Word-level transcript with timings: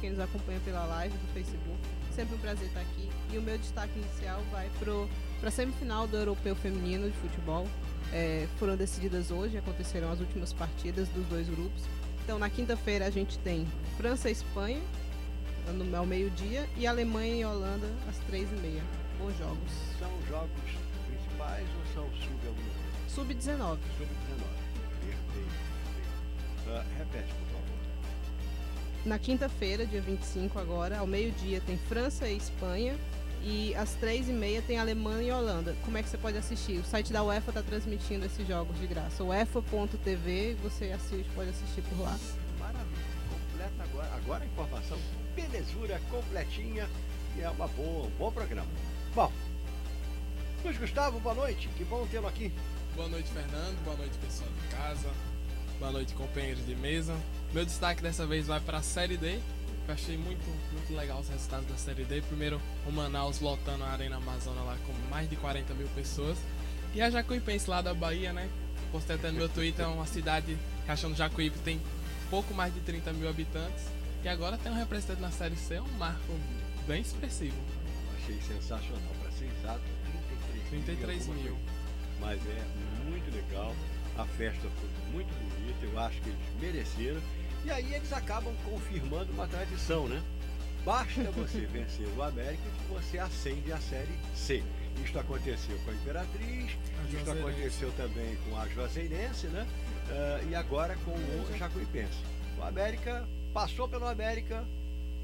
Quem 0.00 0.10
nos 0.10 0.20
acompanha 0.20 0.60
pela 0.64 0.84
live 0.84 1.16
do 1.16 1.32
Facebook. 1.32 1.78
Sempre 2.14 2.34
um 2.34 2.38
prazer 2.38 2.68
estar 2.68 2.80
aqui. 2.80 3.08
E 3.32 3.38
o 3.38 3.42
meu 3.42 3.58
destaque 3.58 3.98
inicial 3.98 4.42
vai 4.50 4.70
para 4.78 5.48
a 5.48 5.50
semifinal 5.50 6.06
do 6.06 6.16
Europeu 6.16 6.54
Feminino 6.54 7.10
de 7.10 7.16
Futebol. 7.18 7.66
É, 8.12 8.46
foram 8.58 8.76
decididas 8.76 9.30
hoje, 9.30 9.58
aconteceram 9.58 10.10
as 10.10 10.20
últimas 10.20 10.52
partidas 10.52 11.08
dos 11.08 11.26
dois 11.26 11.48
grupos. 11.48 11.82
Então, 12.24 12.38
na 12.38 12.50
quinta-feira, 12.50 13.06
a 13.06 13.10
gente 13.10 13.38
tem 13.38 13.66
França 13.96 14.28
e 14.28 14.32
Espanha, 14.32 14.80
no, 15.72 15.96
ao 15.96 16.06
meio-dia, 16.06 16.68
e 16.76 16.86
Alemanha 16.86 17.34
e 17.34 17.44
Holanda, 17.44 17.86
às 18.08 18.18
três 18.26 18.50
e 18.50 18.56
meia. 18.56 18.82
Bons 19.18 19.36
jogos. 19.38 19.72
São 19.98 20.10
jogos 20.28 20.50
principais 21.06 21.66
ou 21.78 21.94
são 21.94 22.04
sub 22.16 22.46
alguma 22.46 22.70
coisa? 22.70 23.08
Sub-19. 23.08 23.38
Sub-19. 23.42 23.78
Perfeito, 25.00 25.18
perfeito. 25.32 26.68
Ah, 26.68 26.84
repete, 26.98 27.32
por 27.32 27.34
favor. 27.34 27.45
Na 29.06 29.20
quinta-feira, 29.20 29.86
dia 29.86 30.00
25 30.00 30.58
agora, 30.58 30.98
ao 30.98 31.06
meio-dia 31.06 31.62
tem 31.64 31.78
França 31.78 32.28
e 32.28 32.36
Espanha 32.36 32.96
e 33.40 33.72
às 33.76 33.94
três 33.94 34.28
e 34.28 34.32
meia 34.32 34.60
tem 34.60 34.80
Alemanha 34.80 35.28
e 35.28 35.30
Holanda. 35.30 35.76
Como 35.84 35.96
é 35.96 36.02
que 36.02 36.08
você 36.08 36.18
pode 36.18 36.36
assistir? 36.36 36.78
O 36.78 36.84
site 36.84 37.12
da 37.12 37.22
UEFA 37.22 37.52
está 37.52 37.62
transmitindo 37.62 38.26
esses 38.26 38.44
jogos 38.44 38.76
de 38.80 38.86
graça. 38.88 39.22
UEFA.tv, 39.22 40.56
você 40.60 40.86
assiste, 40.90 41.30
pode 41.36 41.50
assistir 41.50 41.82
por 41.82 42.00
lá. 42.00 42.18
Maravilha. 42.58 43.04
Completa 43.30 43.84
agora. 43.84 44.12
Agora 44.16 44.42
a 44.42 44.46
informação 44.46 44.98
belezura, 45.36 46.00
completinha. 46.10 46.88
E 47.36 47.42
é 47.42 47.50
uma 47.50 47.68
boa, 47.68 48.08
um 48.08 48.10
bom 48.18 48.32
programa. 48.32 48.68
Bom, 49.14 49.30
Luiz 50.64 50.78
Gustavo, 50.78 51.20
boa 51.20 51.34
noite. 51.36 51.68
Que 51.76 51.84
bom 51.84 52.04
tê-lo 52.08 52.26
aqui. 52.26 52.52
Boa 52.96 53.08
noite, 53.08 53.30
Fernando. 53.30 53.84
Boa 53.84 53.96
noite, 53.98 54.18
pessoal 54.18 54.50
de 54.50 54.76
casa. 54.76 55.35
Boa 55.78 55.92
noite, 55.92 56.14
companheiros 56.14 56.64
de 56.64 56.74
mesa. 56.74 57.14
Meu 57.52 57.64
destaque 57.64 58.02
dessa 58.02 58.26
vez 58.26 58.46
vai 58.46 58.58
para 58.60 58.78
a 58.78 58.82
Série 58.82 59.18
D. 59.18 59.38
Eu 59.86 59.94
achei 59.94 60.16
muito, 60.16 60.42
muito 60.72 60.94
legal 60.94 61.20
os 61.20 61.28
resultados 61.28 61.66
da 61.68 61.76
Série 61.76 62.04
D. 62.04 62.22
Primeiro, 62.22 62.60
o 62.86 62.90
Manaus 62.90 63.40
lotando 63.40 63.84
a 63.84 63.88
Arena 63.90 64.16
Amazônia 64.16 64.62
lá 64.62 64.76
com 64.86 64.92
mais 65.10 65.28
de 65.28 65.36
40 65.36 65.74
mil 65.74 65.86
pessoas. 65.88 66.38
E 66.94 67.02
a 67.02 67.10
Jacuipense 67.10 67.68
lá 67.68 67.82
da 67.82 67.92
Bahia, 67.92 68.32
né? 68.32 68.48
Postei 68.90 69.16
até 69.16 69.30
no 69.30 69.36
meu 69.36 69.48
Twitter, 69.50 69.84
é 69.84 69.88
uma 69.88 70.06
cidade 70.06 70.56
que 70.86 70.90
achando 70.90 71.14
Jacuípe 71.14 71.58
tem 71.58 71.80
pouco 72.30 72.54
mais 72.54 72.72
de 72.72 72.80
30 72.80 73.12
mil 73.12 73.28
habitantes. 73.28 73.84
E 74.24 74.28
agora 74.28 74.56
tem 74.56 74.72
um 74.72 74.76
representante 74.76 75.20
na 75.20 75.30
Série 75.30 75.56
C, 75.56 75.74
é 75.74 75.82
um 75.82 75.98
marco 75.98 76.32
bem 76.86 77.02
expressivo. 77.02 77.56
Achei 78.16 78.40
sensacional. 78.40 79.12
Para 79.20 79.30
ser 79.32 79.50
exato, 79.60 79.82
33, 80.70 80.86
33 80.86 81.20
alguma 81.20 81.42
mil. 81.42 81.52
coisa. 81.52 81.76
Mas 82.18 82.40
é 82.46 82.64
muito 83.10 83.30
legal. 83.34 83.74
A 84.18 84.24
festa 84.24 84.68
foi 84.80 85.12
muito 85.12 85.28
bonita. 85.34 85.84
Eu 85.84 85.98
acho 85.98 86.20
que 86.22 86.28
eles 86.30 86.60
mereceram. 86.60 87.20
E 87.64 87.70
aí 87.70 87.94
eles 87.94 88.12
acabam 88.12 88.54
confirmando 88.64 89.32
uma 89.32 89.46
tradição, 89.46 90.08
né? 90.08 90.22
Basta 90.84 91.30
você 91.32 91.60
vencer 91.66 92.06
o 92.16 92.22
América 92.22 92.62
que 92.62 92.94
você 92.94 93.18
acende 93.18 93.72
a 93.72 93.78
Série 93.78 94.14
C. 94.34 94.62
Isto 95.04 95.18
aconteceu 95.18 95.76
com 95.84 95.90
a 95.90 95.94
Imperatriz, 95.94 96.78
A 96.98 97.16
isto 97.16 97.30
aconteceu 97.30 97.92
também 97.92 98.36
com 98.48 98.56
a 98.56 98.66
Juazeirense, 98.68 99.48
né? 99.48 99.66
Ah, 100.08 100.40
e 100.48 100.54
agora 100.54 100.96
com 101.04 101.10
o 101.10 101.58
Jacuipense. 101.58 102.18
O 102.58 102.62
América 102.62 103.28
passou 103.52 103.88
pelo 103.88 104.06
América, 104.06 104.64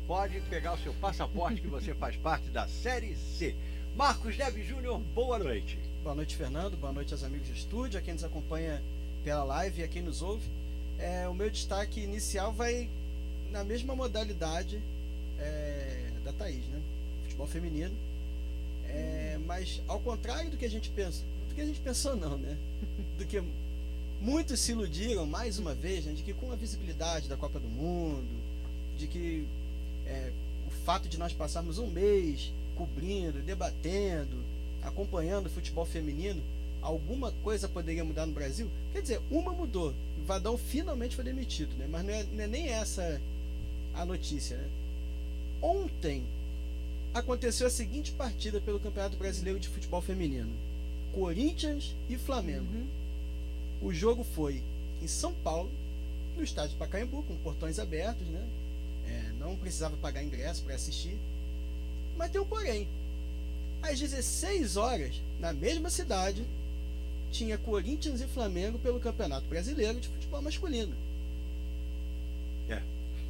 pode 0.06 0.40
pegar 0.42 0.74
o 0.74 0.78
seu 0.78 0.92
passaporte 0.94 1.60
que 1.60 1.68
você 1.68 1.94
faz 1.94 2.16
parte 2.16 2.50
da 2.50 2.66
Série 2.66 3.14
C. 3.14 3.56
Marcos 3.94 4.36
Neves 4.36 4.66
Júnior, 4.66 4.98
boa 4.98 5.38
noite. 5.38 5.91
Boa 6.02 6.16
noite, 6.16 6.34
Fernando. 6.34 6.76
Boa 6.76 6.92
noite 6.92 7.14
aos 7.14 7.22
amigos 7.22 7.46
do 7.46 7.54
estúdio, 7.54 7.96
a 7.96 8.02
quem 8.02 8.14
nos 8.14 8.24
acompanha 8.24 8.82
pela 9.22 9.44
live 9.44 9.80
e 9.80 9.84
a 9.84 9.88
quem 9.88 10.02
nos 10.02 10.20
ouve. 10.20 10.44
É, 10.98 11.28
o 11.28 11.34
meu 11.34 11.48
destaque 11.48 12.00
inicial 12.00 12.52
vai 12.52 12.90
na 13.52 13.62
mesma 13.62 13.94
modalidade 13.94 14.82
é, 15.38 16.10
da 16.24 16.32
Thaís, 16.32 16.66
né? 16.66 16.82
Futebol 17.22 17.46
feminino. 17.46 17.94
É, 18.88 19.38
mas 19.46 19.80
ao 19.86 20.00
contrário 20.00 20.50
do 20.50 20.56
que 20.56 20.64
a 20.64 20.70
gente 20.70 20.90
pensa, 20.90 21.22
do 21.48 21.54
que 21.54 21.60
a 21.60 21.66
gente 21.66 21.78
pensou 21.78 22.16
não, 22.16 22.36
né? 22.36 22.58
Do 23.16 23.24
que 23.24 23.40
muitos 24.20 24.58
se 24.58 24.72
iludiram 24.72 25.24
mais 25.24 25.60
uma 25.60 25.72
vez, 25.72 26.04
né? 26.04 26.14
De 26.14 26.24
que 26.24 26.34
com 26.34 26.50
a 26.50 26.56
visibilidade 26.56 27.28
da 27.28 27.36
Copa 27.36 27.60
do 27.60 27.68
Mundo, 27.68 28.42
de 28.98 29.06
que 29.06 29.46
é, 30.04 30.32
o 30.66 30.70
fato 30.84 31.08
de 31.08 31.16
nós 31.16 31.32
passarmos 31.32 31.78
um 31.78 31.86
mês 31.86 32.52
cobrindo, 32.74 33.38
debatendo, 33.40 34.51
acompanhando 34.82 35.46
o 35.46 35.50
futebol 35.50 35.84
feminino, 35.84 36.42
alguma 36.80 37.32
coisa 37.42 37.68
poderia 37.68 38.04
mudar 38.04 38.26
no 38.26 38.32
Brasil? 38.32 38.68
Quer 38.92 39.02
dizer, 39.02 39.20
uma 39.30 39.52
mudou. 39.52 39.94
O 40.20 40.24
Vadão 40.24 40.58
finalmente 40.58 41.14
foi 41.14 41.24
demitido, 41.24 41.74
né? 41.76 41.86
Mas 41.88 42.04
não 42.04 42.12
é, 42.12 42.24
não 42.24 42.44
é 42.44 42.46
nem 42.46 42.68
essa 42.68 43.20
a 43.94 44.04
notícia, 44.04 44.56
né? 44.56 44.68
Ontem 45.60 46.24
aconteceu 47.14 47.66
a 47.66 47.70
seguinte 47.70 48.12
partida 48.12 48.60
pelo 48.60 48.80
Campeonato 48.80 49.16
Brasileiro 49.16 49.60
de 49.60 49.68
Futebol 49.68 50.00
Feminino: 50.00 50.52
Corinthians 51.12 51.94
e 52.08 52.16
Flamengo. 52.16 52.66
Uhum. 52.72 52.86
O 53.82 53.92
jogo 53.92 54.24
foi 54.24 54.62
em 55.02 55.06
São 55.06 55.32
Paulo, 55.34 55.70
no 56.36 56.42
estádio 56.42 56.76
Pacaembu, 56.76 57.22
com 57.24 57.36
portões 57.36 57.78
abertos, 57.78 58.26
né? 58.28 58.46
É, 59.06 59.32
não 59.38 59.56
precisava 59.56 59.96
pagar 59.96 60.22
ingresso 60.22 60.62
para 60.62 60.74
assistir. 60.74 61.16
Mas 62.16 62.30
tem 62.30 62.40
um 62.40 62.46
porém. 62.46 62.88
Às 63.82 63.98
16 63.98 64.76
horas, 64.76 65.20
na 65.40 65.52
mesma 65.52 65.90
cidade, 65.90 66.44
tinha 67.30 67.58
Corinthians 67.58 68.20
e 68.20 68.26
Flamengo 68.26 68.78
pelo 68.78 69.00
Campeonato 69.00 69.46
Brasileiro 69.48 69.98
de 70.00 70.08
Futebol 70.08 70.40
Masculino. 70.42 70.94
É. 72.68 72.80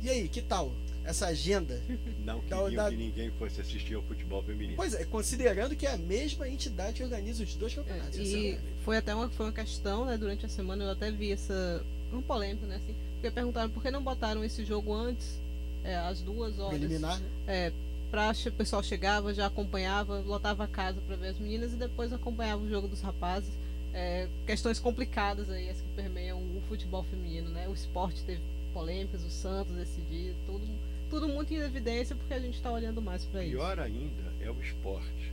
E 0.02 0.10
aí, 0.10 0.28
que 0.28 0.42
tal 0.42 0.72
essa 1.04 1.26
agenda? 1.26 1.80
Não 2.24 2.40
queriam 2.42 2.74
da- 2.74 2.90
que 2.90 2.96
ninguém 2.96 3.30
fosse 3.32 3.60
assistir 3.60 3.94
ao 3.94 4.02
futebol 4.02 4.40
feminino. 4.42 4.76
Pois 4.76 4.94
é, 4.94 5.04
considerando 5.04 5.74
que 5.74 5.84
é 5.86 5.92
a 5.92 5.96
mesma 5.96 6.48
entidade 6.48 6.94
que 6.98 7.02
organiza 7.02 7.42
os 7.42 7.54
dois 7.56 7.74
campeonatos. 7.74 8.16
E 8.18 8.50
é- 8.52 8.60
foi 8.84 8.96
até 8.98 9.12
uma, 9.14 9.28
foi 9.30 9.46
uma 9.46 9.52
questão, 9.52 10.04
né, 10.04 10.16
durante 10.16 10.46
a 10.46 10.48
semana, 10.48 10.84
eu 10.84 10.90
até 10.90 11.10
vi 11.10 11.32
essa. 11.32 11.82
Um 12.12 12.20
polêmico, 12.20 12.66
né? 12.66 12.76
Assim, 12.76 12.94
porque 13.14 13.30
perguntaram 13.30 13.70
por 13.70 13.82
que 13.82 13.90
não 13.90 14.02
botaram 14.02 14.44
esse 14.44 14.64
jogo 14.66 14.92
antes, 14.92 15.40
é, 15.82 15.96
às 15.96 16.20
duas 16.20 16.58
horas. 16.58 16.78
preliminar, 16.78 17.18
né? 17.18 17.26
É, 17.48 17.72
pra, 18.12 18.32
che- 18.34 18.50
o 18.50 18.52
pessoal 18.52 18.82
chegava, 18.82 19.32
já 19.34 19.46
acompanhava, 19.46 20.20
lotava 20.20 20.64
a 20.64 20.68
casa 20.68 21.00
para 21.06 21.16
ver 21.16 21.28
as 21.28 21.38
meninas 21.38 21.72
e 21.72 21.76
depois 21.76 22.12
acompanhava 22.12 22.62
o 22.62 22.68
jogo 22.68 22.86
dos 22.86 23.00
rapazes. 23.00 23.50
É, 23.94 24.28
questões 24.46 24.78
complicadas 24.78 25.50
aí, 25.50 25.68
as 25.70 25.80
que 25.80 25.88
permeiam 25.96 26.38
o 26.38 26.62
futebol 26.68 27.02
feminino, 27.04 27.48
né? 27.50 27.66
O 27.68 27.72
esporte 27.74 28.22
teve 28.24 28.40
polêmicas, 28.72 29.24
o 29.24 29.30
Santos 29.30 29.76
esse 29.78 30.00
dia, 30.02 30.34
tudo, 30.46 30.66
tudo 31.10 31.28
muito 31.28 31.52
em 31.52 31.56
evidência 31.58 32.14
porque 32.16 32.32
a 32.34 32.38
gente 32.38 32.54
está 32.56 32.70
olhando 32.70 33.02
mais 33.02 33.24
para 33.24 33.42
isso. 33.42 33.50
Pior 33.52 33.78
ainda 33.80 34.22
é 34.40 34.50
o 34.50 34.60
esporte, 34.62 35.32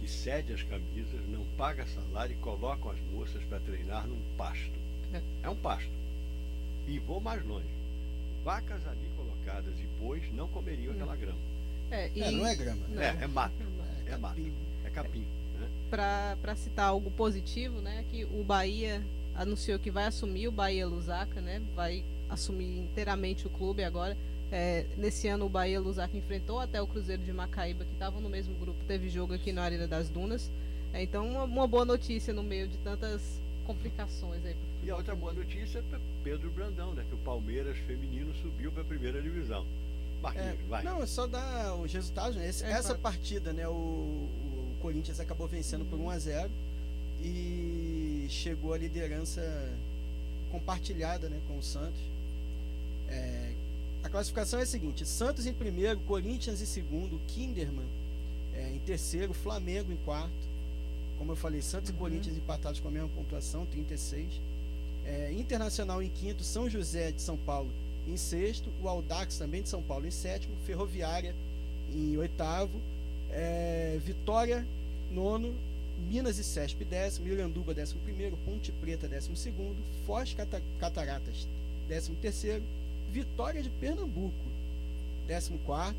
que 0.00 0.08
cede 0.08 0.52
as 0.52 0.62
camisas, 0.64 1.20
não 1.28 1.44
paga 1.56 1.86
salário 1.86 2.34
e 2.34 2.38
coloca 2.42 2.90
as 2.90 2.98
moças 3.12 3.42
para 3.44 3.60
treinar 3.60 4.06
num 4.06 4.20
pasto. 4.36 4.72
É. 5.12 5.20
É 5.44 5.48
um 5.50 5.56
pasto. 5.56 5.90
E 6.88 6.98
vou 7.00 7.20
mais 7.20 7.44
longe. 7.44 7.66
Vacas 8.44 8.84
ali 8.86 9.08
colocadas 9.16 9.74
e 9.78 9.86
bois 10.00 10.22
não 10.32 10.48
comeriam 10.48 10.92
Hum. 10.92 10.96
aquela 10.96 11.16
grama. 11.16 11.38
É, 11.90 12.10
e 12.14 12.22
É, 12.22 12.30
não 12.30 12.46
é 12.46 12.54
grama. 12.54 12.86
Não. 12.88 13.02
É, 13.02 13.16
é 13.22 13.26
mato, 13.26 13.54
É 14.06 14.12
é 14.12 14.16
mato, 14.16 14.36
capim. 14.36 14.52
é 14.84 14.90
capim. 14.90 15.24
Né? 15.58 15.68
para 15.90 16.56
citar 16.56 16.88
algo 16.88 17.10
positivo, 17.10 17.80
né, 17.80 18.04
que 18.10 18.24
o 18.24 18.42
Bahia 18.42 19.02
anunciou 19.34 19.78
que 19.78 19.90
vai 19.90 20.04
assumir 20.06 20.48
o 20.48 20.52
Bahia 20.52 20.86
Lusaka, 20.86 21.40
né, 21.40 21.62
vai 21.74 22.04
assumir 22.28 22.78
inteiramente 22.78 23.46
o 23.46 23.50
clube 23.50 23.84
agora. 23.84 24.16
É, 24.50 24.86
nesse 24.96 25.26
ano 25.28 25.46
o 25.46 25.48
Bahia 25.48 25.80
Lusaka 25.80 26.16
enfrentou 26.16 26.60
até 26.60 26.80
o 26.80 26.86
Cruzeiro 26.86 27.22
de 27.22 27.32
Macaíba, 27.32 27.84
que 27.84 27.92
estavam 27.92 28.20
no 28.20 28.28
mesmo 28.28 28.54
grupo, 28.58 28.78
teve 28.86 29.08
jogo 29.08 29.34
aqui 29.34 29.52
na 29.52 29.62
Arena 29.62 29.86
das 29.86 30.08
Dunas. 30.08 30.50
É, 30.92 31.02
então 31.02 31.26
uma, 31.28 31.44
uma 31.44 31.66
boa 31.66 31.84
notícia 31.84 32.32
no 32.32 32.42
meio 32.42 32.68
de 32.68 32.78
tantas 32.78 33.40
complicações 33.66 34.44
aí. 34.44 34.56
E 34.82 34.90
a 34.90 34.96
outra 34.96 35.14
boa 35.16 35.32
notícia 35.32 35.80
é 35.80 35.82
para 35.82 35.98
Pedro 36.22 36.48
Brandão, 36.50 36.94
né? 36.94 37.04
Que 37.08 37.14
o 37.14 37.18
Palmeiras 37.18 37.76
feminino 37.78 38.32
subiu 38.36 38.70
para 38.70 38.82
a 38.82 38.84
primeira 38.84 39.20
divisão. 39.20 39.66
É, 40.34 40.56
vai. 40.68 40.82
não, 40.82 41.02
é 41.02 41.06
só 41.06 41.26
dar 41.26 41.74
os 41.74 41.92
resultados, 41.92 42.36
né? 42.36 42.48
Esse- 42.48 42.64
É, 42.64 42.70
essa 42.70 42.88
claro. 42.94 43.00
partida, 43.00 43.52
né? 43.52 43.66
O, 43.68 43.72
o 43.72 44.76
Corinthians 44.80 45.20
acabou 45.20 45.46
vencendo 45.46 45.84
por 45.84 45.98
1 45.98 46.10
a 46.10 46.18
0 46.18 46.50
e 47.22 48.26
chegou 48.28 48.72
à 48.74 48.78
liderança 48.78 49.40
compartilhada, 50.50 51.28
né, 51.28 51.40
com 51.48 51.58
o 51.58 51.62
Santos. 51.62 52.00
É, 53.08 53.52
a 54.02 54.08
classificação 54.08 54.58
é 54.58 54.62
a 54.62 54.66
seguinte: 54.66 55.04
Santos 55.06 55.46
em 55.46 55.52
primeiro, 55.52 55.98
Corinthians 56.00 56.60
em 56.60 56.66
segundo, 56.66 57.20
Kinderman 57.28 57.86
é, 58.54 58.70
em 58.74 58.78
terceiro, 58.80 59.32
Flamengo 59.32 59.92
em 59.92 59.96
quarto. 59.96 60.46
Como 61.18 61.32
eu 61.32 61.36
falei, 61.36 61.62
Santos 61.62 61.90
Uhum. 61.90 61.96
e 61.96 61.98
Corinthians 61.98 62.36
empatados 62.36 62.78
com 62.80 62.88
a 62.88 62.90
mesma 62.90 63.08
pontuação, 63.08 63.64
36. 63.66 64.40
É, 65.04 65.32
Internacional 65.32 66.02
em 66.02 66.10
quinto, 66.10 66.42
São 66.42 66.68
José 66.68 67.12
de 67.12 67.22
São 67.22 67.36
Paulo 67.36 67.70
em 68.06 68.16
sexto, 68.16 68.70
o 68.82 68.88
Audax 68.88 69.36
também 69.38 69.62
de 69.62 69.68
São 69.68 69.82
Paulo 69.82 70.06
em 70.06 70.10
sétimo, 70.10 70.54
Ferroviária 70.64 71.34
em 71.92 72.16
oitavo, 72.16 72.80
é, 73.30 73.98
Vitória 74.04 74.66
nono, 75.10 75.54
Minas 76.08 76.38
e 76.38 76.44
Cesp 76.44 76.84
décimo, 76.84 77.26
Miranduba 77.26 77.72
décimo 77.74 78.00
primeiro, 78.02 78.36
Ponte 78.44 78.70
Preta 78.72 79.08
décimo 79.08 79.36
segundo, 79.36 79.76
Foz 80.06 80.34
Cata- 80.34 80.62
Cataratas 80.78 81.46
décimo 81.88 82.16
terceiro, 82.16 82.62
Vitória 83.10 83.62
de 83.62 83.70
Pernambuco 83.70 84.34
décimo 85.26 85.58
quarto, 85.60 85.98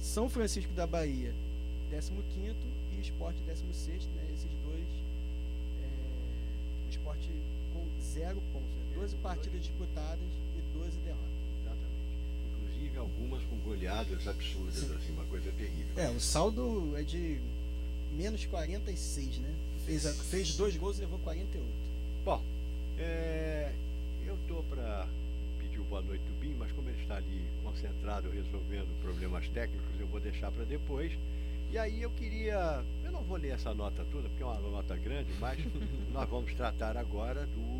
São 0.00 0.28
Francisco 0.30 0.72
da 0.72 0.86
Bahia 0.86 1.32
décimo 1.90 2.22
quinto 2.34 2.66
e 2.96 3.00
Esporte 3.00 3.40
décimo 3.46 3.72
sexto, 3.74 4.08
né, 4.16 4.22
esses 4.32 4.50
dois, 4.64 4.86
é, 5.82 6.86
o 6.86 6.90
Esporte 6.90 7.28
com 7.74 7.84
zero 8.00 8.40
pontos, 8.52 8.68
né, 8.70 8.94
12 9.00 9.16
partidas 9.16 9.60
disputadas 9.62 10.20
12 10.80 10.96
derrotas. 10.98 11.30
Exatamente. 11.60 12.00
Inclusive 12.56 12.98
algumas 12.98 13.44
com 13.44 13.56
goleadas 13.58 14.26
absurdas, 14.26 14.90
assim, 14.90 15.12
uma 15.12 15.24
coisa 15.24 15.52
terrível. 15.52 15.92
É, 15.96 16.08
o 16.10 16.20
saldo 16.20 16.96
é 16.96 17.02
de 17.02 17.38
menos 18.16 18.44
46, 18.46 19.38
né? 19.38 19.54
Fez, 19.84 20.04
fez 20.30 20.56
dois 20.56 20.76
gols 20.76 20.98
e 20.98 21.00
levou 21.00 21.18
48. 21.20 21.66
Bom, 22.24 22.42
é, 22.98 23.72
eu 24.26 24.36
tô 24.48 24.62
para 24.64 25.06
pedir 25.58 25.80
o 25.80 25.84
boa 25.84 26.02
noite 26.02 26.22
do 26.22 26.40
Bim, 26.40 26.54
mas 26.58 26.72
como 26.72 26.88
ele 26.88 27.00
está 27.00 27.16
ali 27.16 27.44
concentrado 27.62 28.30
resolvendo 28.30 28.88
problemas 29.02 29.48
técnicos, 29.48 29.98
eu 29.98 30.06
vou 30.06 30.20
deixar 30.20 30.50
para 30.50 30.64
depois. 30.64 31.12
E 31.70 31.78
aí 31.78 32.02
eu 32.02 32.10
queria, 32.10 32.84
eu 33.04 33.12
não 33.12 33.22
vou 33.22 33.36
ler 33.36 33.52
essa 33.52 33.72
nota 33.72 34.04
toda, 34.10 34.28
porque 34.28 34.42
é 34.42 34.46
uma 34.46 34.58
nota 34.58 34.96
grande, 34.96 35.32
mas 35.38 35.58
nós 36.12 36.28
vamos 36.28 36.52
tratar 36.54 36.96
agora 36.96 37.46
do 37.46 37.79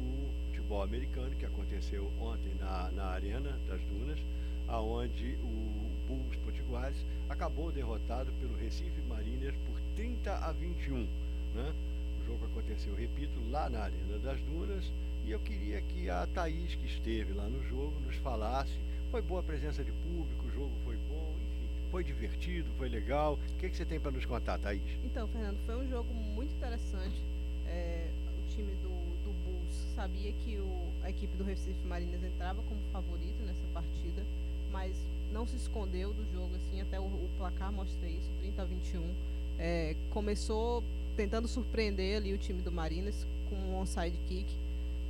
futebol 0.70 0.82
americano 0.82 1.34
que 1.34 1.44
aconteceu 1.44 2.12
ontem 2.20 2.54
na, 2.60 2.92
na 2.92 3.06
Arena 3.06 3.58
das 3.66 3.80
Dunas, 3.86 4.20
aonde 4.68 5.36
o 5.42 5.90
Bulls 6.06 6.36
Potiguares 6.44 7.04
acabou 7.28 7.72
derrotado 7.72 8.32
pelo 8.34 8.56
Recife 8.56 9.00
Mariners 9.08 9.56
por 9.66 9.80
30 9.96 10.32
a 10.32 10.52
21, 10.52 11.08
né? 11.54 11.74
O 12.20 12.24
jogo 12.24 12.44
aconteceu, 12.44 12.94
repito, 12.94 13.32
lá 13.50 13.68
na 13.68 13.80
Arena 13.80 14.16
das 14.20 14.40
Dunas. 14.42 14.84
E 15.24 15.32
eu 15.32 15.40
queria 15.40 15.80
que 15.82 16.08
a 16.08 16.24
Thaís, 16.28 16.76
que 16.76 16.86
esteve 16.86 17.32
lá 17.32 17.48
no 17.48 17.60
jogo, 17.64 17.98
nos 18.06 18.14
falasse. 18.16 18.78
Foi 19.10 19.20
boa 19.20 19.40
a 19.40 19.42
presença 19.42 19.82
de 19.82 19.90
público, 19.90 20.46
o 20.46 20.50
jogo 20.52 20.72
foi 20.84 20.96
bom, 21.08 21.34
enfim, 21.36 21.68
foi 21.90 22.04
divertido, 22.04 22.70
foi 22.78 22.88
legal. 22.88 23.34
O 23.34 23.56
que, 23.56 23.68
que 23.70 23.76
você 23.76 23.84
tem 23.84 23.98
para 23.98 24.12
nos 24.12 24.24
contar, 24.24 24.56
Thaís? 24.58 24.82
Então, 25.02 25.26
Fernando, 25.26 25.58
foi 25.66 25.74
um 25.74 25.88
jogo 25.88 26.14
muito 26.14 26.54
interessante. 26.54 27.20
É, 27.66 28.08
o 28.38 28.48
time 28.48 28.72
do, 28.76 29.00
do 29.30 29.44
Bulls 29.44 29.94
sabia 29.94 30.32
que 30.44 30.56
o, 30.56 30.88
a 31.02 31.10
equipe 31.10 31.36
do 31.36 31.44
Recife 31.44 31.86
Marinas 31.86 32.22
entrava 32.22 32.62
como 32.68 32.80
favorito 32.92 33.42
nessa 33.46 33.64
partida, 33.72 34.22
mas 34.70 34.94
não 35.32 35.46
se 35.46 35.56
escondeu 35.56 36.12
do 36.12 36.24
jogo, 36.32 36.50
assim, 36.56 36.80
até 36.80 36.98
o, 36.98 37.04
o 37.04 37.30
placar 37.38 37.72
mostra 37.72 38.08
isso, 38.08 38.28
30 38.40 38.62
a 38.62 38.64
21. 38.64 39.14
É, 39.58 39.94
começou 40.10 40.82
tentando 41.16 41.46
surpreender 41.46 42.16
ali 42.16 42.32
o 42.32 42.38
time 42.38 42.62
do 42.62 42.72
Marinas 42.72 43.26
com 43.48 43.56
um 43.56 43.78
onside 43.78 44.16
kick, 44.28 44.46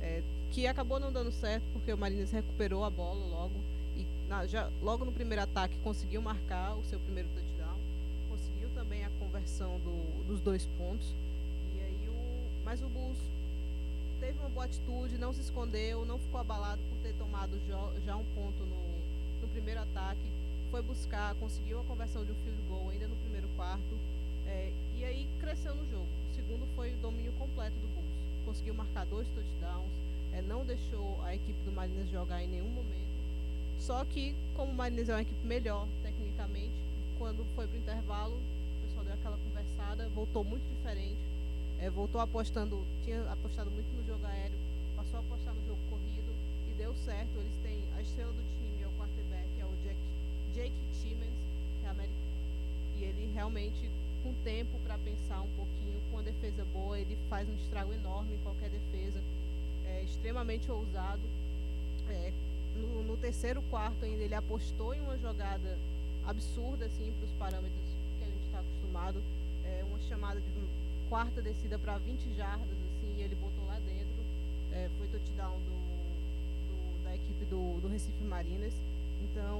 é, 0.01 0.21
que 0.51 0.67
acabou 0.67 0.99
não 0.99 1.11
dando 1.11 1.31
certo 1.31 1.63
porque 1.73 1.91
o 1.93 1.97
Marinas 1.97 2.31
recuperou 2.31 2.83
a 2.83 2.89
bola 2.89 3.25
logo 3.25 3.53
e 3.95 4.05
na- 4.27 4.45
já, 4.45 4.69
logo 4.81 5.05
no 5.05 5.11
primeiro 5.11 5.41
ataque 5.43 5.77
conseguiu 5.83 6.21
marcar 6.21 6.75
o 6.75 6.83
seu 6.83 6.99
primeiro 6.99 7.29
touchdown 7.29 7.77
conseguiu 8.29 8.69
também 8.75 9.03
a 9.05 9.09
conversão 9.19 9.79
do- 9.79 10.23
dos 10.27 10.41
dois 10.41 10.65
pontos. 10.77 11.07
E 11.75 11.79
aí 11.81 12.09
o, 12.09 12.63
mas 12.65 12.81
o 12.81 12.87
Bulls 12.89 13.17
teve 14.21 14.37
uma 14.37 14.49
boa 14.49 14.65
atitude, 14.65 15.17
não 15.17 15.33
se 15.33 15.41
escondeu, 15.41 16.05
não 16.05 16.19
ficou 16.19 16.39
abalado 16.39 16.79
por 16.87 16.97
ter 16.99 17.13
tomado 17.15 17.59
já 18.05 18.15
um 18.15 18.25
ponto 18.35 18.63
no, 18.63 19.41
no 19.41 19.47
primeiro 19.47 19.81
ataque. 19.81 20.21
Foi 20.69 20.81
buscar, 20.83 21.33
conseguiu 21.35 21.81
a 21.81 21.83
conversão 21.83 22.23
de 22.23 22.31
um 22.31 22.35
field 22.35 22.61
goal 22.69 22.89
ainda 22.91 23.07
no 23.07 23.15
primeiro 23.15 23.47
quarto. 23.57 23.97
é, 24.45 24.71
e 24.95 25.03
aí 25.03 25.27
cresceu 25.39 25.73
no 25.73 25.89
jogo. 25.89 26.07
O 26.31 26.35
segundo 26.35 26.67
foi 26.75 26.93
o 26.93 26.97
domínio 26.97 27.33
completo 27.33 27.75
do 27.77 27.87
Bulls. 27.95 28.11
Conseguiu 28.45 28.75
marcar 28.75 29.05
dois 29.07 29.27
touchdowns, 29.29 29.89
é, 30.33 30.41
não 30.43 30.63
deixou 30.63 31.19
a 31.23 31.33
equipe 31.33 31.59
do 31.65 31.71
Marinas 31.71 32.07
jogar 32.09 32.43
em 32.43 32.47
nenhum 32.47 32.69
momento. 32.69 33.11
Só 33.79 34.05
que, 34.05 34.35
como 34.55 34.71
o 34.71 34.75
Marinas 34.75 35.09
é 35.09 35.13
uma 35.13 35.21
equipe 35.23 35.47
melhor 35.47 35.87
tecnicamente, 36.03 36.75
quando 37.17 37.43
foi 37.55 37.67
pro 37.67 37.77
intervalo, 37.77 38.35
o 38.35 38.87
pessoal 38.87 39.03
deu 39.03 39.13
aquela 39.15 39.37
conversada, 39.37 40.09
voltou 40.09 40.43
muito 40.43 40.63
diferente. 40.69 41.30
É, 41.81 41.89
voltou 41.89 42.21
apostando, 42.21 42.85
tinha 43.03 43.19
apostado 43.31 43.71
muito 43.71 43.87
no 43.97 44.05
jogo 44.05 44.23
aéreo, 44.27 44.57
passou 44.95 45.17
a 45.17 45.19
apostar 45.19 45.51
no 45.53 45.65
jogo 45.65 45.79
corrido 45.89 46.31
e 46.69 46.73
deu 46.77 46.93
certo. 47.03 47.31
Eles 47.39 47.53
têm 47.63 47.81
a 47.97 48.01
estrela 48.01 48.31
do 48.31 48.43
time, 48.59 48.83
é 48.83 48.87
o 48.87 48.91
quarterback, 48.91 49.49
é 49.59 49.65
o 49.65 49.73
Jack, 49.83 49.97
Jake 50.53 50.75
Timmons, 51.01 51.33
que 51.81 51.87
é 51.87 51.89
americano. 51.89 52.21
E 52.99 53.03
ele 53.03 53.31
realmente, 53.33 53.89
com 54.21 54.31
tempo 54.43 54.77
para 54.85 54.95
pensar 54.99 55.41
um 55.41 55.49
pouquinho, 55.57 55.99
com 56.11 56.19
a 56.19 56.21
defesa 56.21 56.63
boa, 56.71 56.99
ele 56.99 57.17
faz 57.27 57.49
um 57.49 57.55
estrago 57.55 57.91
enorme 57.93 58.35
em 58.35 58.43
qualquer 58.43 58.69
defesa. 58.69 59.19
É 59.87 60.03
extremamente 60.03 60.69
ousado. 60.71 61.23
É, 62.09 62.31
no, 62.75 63.03
no 63.03 63.17
terceiro 63.17 63.61
quarto 63.69 64.05
ainda 64.05 64.23
ele 64.23 64.35
apostou 64.35 64.93
em 64.93 65.01
uma 65.01 65.17
jogada 65.17 65.77
absurda 66.27 66.85
assim 66.85 67.11
para 67.17 67.25
os 67.25 67.31
parâmetros 67.39 67.89
que 68.19 68.25
a 68.25 68.27
gente 68.27 68.45
está 68.45 68.59
acostumado 68.59 69.21
é, 69.65 69.83
uma 69.89 69.99
chamada 70.07 70.39
de 70.39 70.51
quarta 71.11 71.41
descida 71.41 71.77
para 71.77 71.97
20 71.97 72.33
jardas 72.37 72.69
assim 72.87 73.17
e 73.17 73.21
ele 73.21 73.35
botou 73.35 73.65
lá 73.67 73.77
dentro 73.79 74.23
é, 74.71 74.89
foi 74.97 75.07
touchdown 75.07 75.57
do, 75.59 75.77
do- 76.69 77.03
da 77.03 77.13
equipe 77.13 77.43
do, 77.49 77.81
do 77.81 77.87
Recife 77.89 78.23
Marinas 78.23 78.73
então 79.21 79.59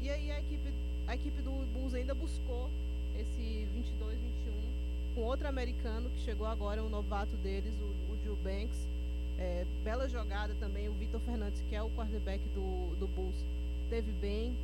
e 0.00 0.08
aí 0.08 0.30
a 0.30 0.40
equipe 0.40 0.72
a 1.06 1.14
equipe 1.14 1.42
do 1.42 1.50
Bulls 1.74 1.92
ainda 1.92 2.14
buscou 2.14 2.70
esse 3.18 3.66
22 3.74 4.18
21 4.18 5.14
com 5.14 5.20
outro 5.24 5.46
americano 5.46 6.08
que 6.08 6.20
chegou 6.24 6.46
agora 6.46 6.82
um 6.82 6.88
novato 6.88 7.36
deles 7.36 7.74
o, 7.78 8.06
o 8.32 8.36
Banks 8.42 8.86
é, 9.38 9.66
bela 9.84 10.08
jogada 10.08 10.54
também. 10.58 10.88
O 10.88 10.92
Vitor 10.94 11.20
Fernandes, 11.20 11.60
que 11.68 11.76
é 11.76 11.82
o 11.82 11.90
quarterback 11.90 12.40
do, 12.54 12.96
do 12.98 13.06
Bulls, 13.08 13.36
teve 13.90 14.10
bem. 14.12 14.56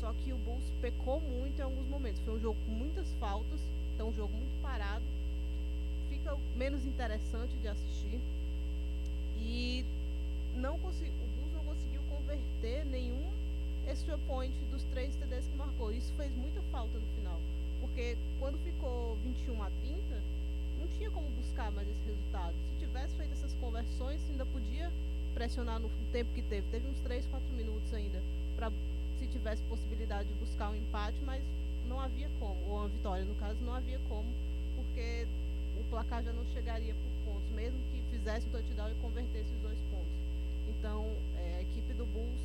Só 0.00 0.12
que 0.14 0.32
o 0.32 0.36
Bulls 0.38 0.62
pecou 0.80 1.20
muito 1.20 1.58
em 1.58 1.62
alguns 1.62 1.86
momentos. 1.88 2.20
Foi 2.24 2.34
um 2.36 2.40
jogo 2.40 2.56
com 2.64 2.70
muitas 2.72 3.06
faltas. 3.18 3.58
Então, 3.94 4.08
um 4.08 4.14
jogo 4.14 4.32
muito 4.32 4.62
parado. 4.62 5.02
Menos 6.56 6.84
interessante 6.84 7.52
de 7.60 7.68
assistir. 7.68 8.20
E 9.38 9.84
não 10.54 10.74
o 10.74 10.78
Bulls 10.78 11.52
não 11.54 11.64
conseguiu 11.64 12.02
converter 12.08 12.84
nenhum 12.86 13.30
extra 13.86 14.18
point 14.26 14.52
dos 14.70 14.82
três 14.84 15.14
TDs 15.16 15.46
que 15.46 15.56
marcou. 15.56 15.92
Isso 15.92 16.12
fez 16.16 16.30
muita 16.36 16.60
falta 16.70 16.98
no 16.98 17.06
final. 17.16 17.40
Porque 17.80 18.16
quando 18.38 18.58
ficou 18.62 19.16
21 19.24 19.62
a 19.62 19.70
30, 19.82 20.22
não 20.78 20.86
tinha 20.98 21.10
como 21.10 21.28
buscar 21.30 21.70
mais 21.72 21.88
esse 21.88 22.06
resultado. 22.06 22.54
Se 22.72 22.86
tivesse 22.86 23.14
feito 23.14 23.32
essas 23.32 23.52
conversões, 23.54 24.20
ainda 24.30 24.46
podia 24.46 24.90
pressionar 25.34 25.80
no 25.80 25.90
tempo 26.12 26.30
que 26.34 26.42
teve. 26.42 26.66
Teve 26.70 26.86
uns 26.88 27.00
3, 27.00 27.24
4 27.26 27.48
minutos 27.54 27.94
ainda 27.94 28.20
para 28.56 28.70
se 29.18 29.26
tivesse 29.26 29.62
possibilidade 29.64 30.28
de 30.28 30.34
buscar 30.34 30.70
um 30.70 30.74
empate, 30.74 31.16
mas 31.24 31.42
não 31.86 32.00
havia 32.00 32.28
como, 32.38 32.58
ou 32.68 32.78
uma 32.78 32.88
vitória 32.88 33.24
no 33.24 33.34
caso, 33.34 33.58
não 33.60 33.74
havia 33.74 33.98
como, 34.08 34.28
porque 34.76 35.26
placar 35.90 36.22
já 36.22 36.32
não 36.32 36.44
chegaria 36.54 36.94
por 36.94 37.32
pontos, 37.32 37.50
mesmo 37.50 37.78
que 37.92 38.00
fizesse 38.10 38.46
o 38.46 38.50
touchdown 38.50 38.90
e 38.90 38.94
convertesse 39.02 39.52
os 39.52 39.60
dois 39.60 39.78
pontos. 39.90 40.12
Então, 40.68 41.04
é, 41.36 41.56
a 41.58 41.62
equipe 41.62 41.92
do 41.94 42.06
Bulls 42.06 42.40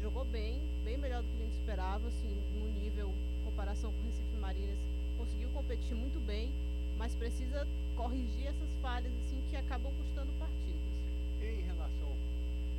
jogou 0.00 0.24
bem, 0.26 0.58
bem 0.84 0.96
melhor 0.96 1.22
do 1.22 1.28
que 1.28 1.42
a 1.42 1.44
gente 1.44 1.58
esperava, 1.58 2.08
assim, 2.08 2.34
no 2.54 2.68
nível, 2.80 3.08
em 3.08 3.44
comparação 3.44 3.92
com 3.92 3.98
o 3.98 4.04
Recife 4.04 4.36
Marinas, 4.40 4.78
conseguiu 5.18 5.48
competir 5.50 5.94
muito 5.94 6.18
bem, 6.26 6.50
mas 6.98 7.14
precisa 7.14 7.66
corrigir 7.96 8.46
essas 8.46 8.68
falhas 8.80 9.12
assim 9.26 9.42
que 9.50 9.56
acabam 9.56 9.92
custando 9.94 10.32
partidas. 10.38 10.92
Em 11.40 11.62
relação 11.62 12.08
ao 12.08 12.16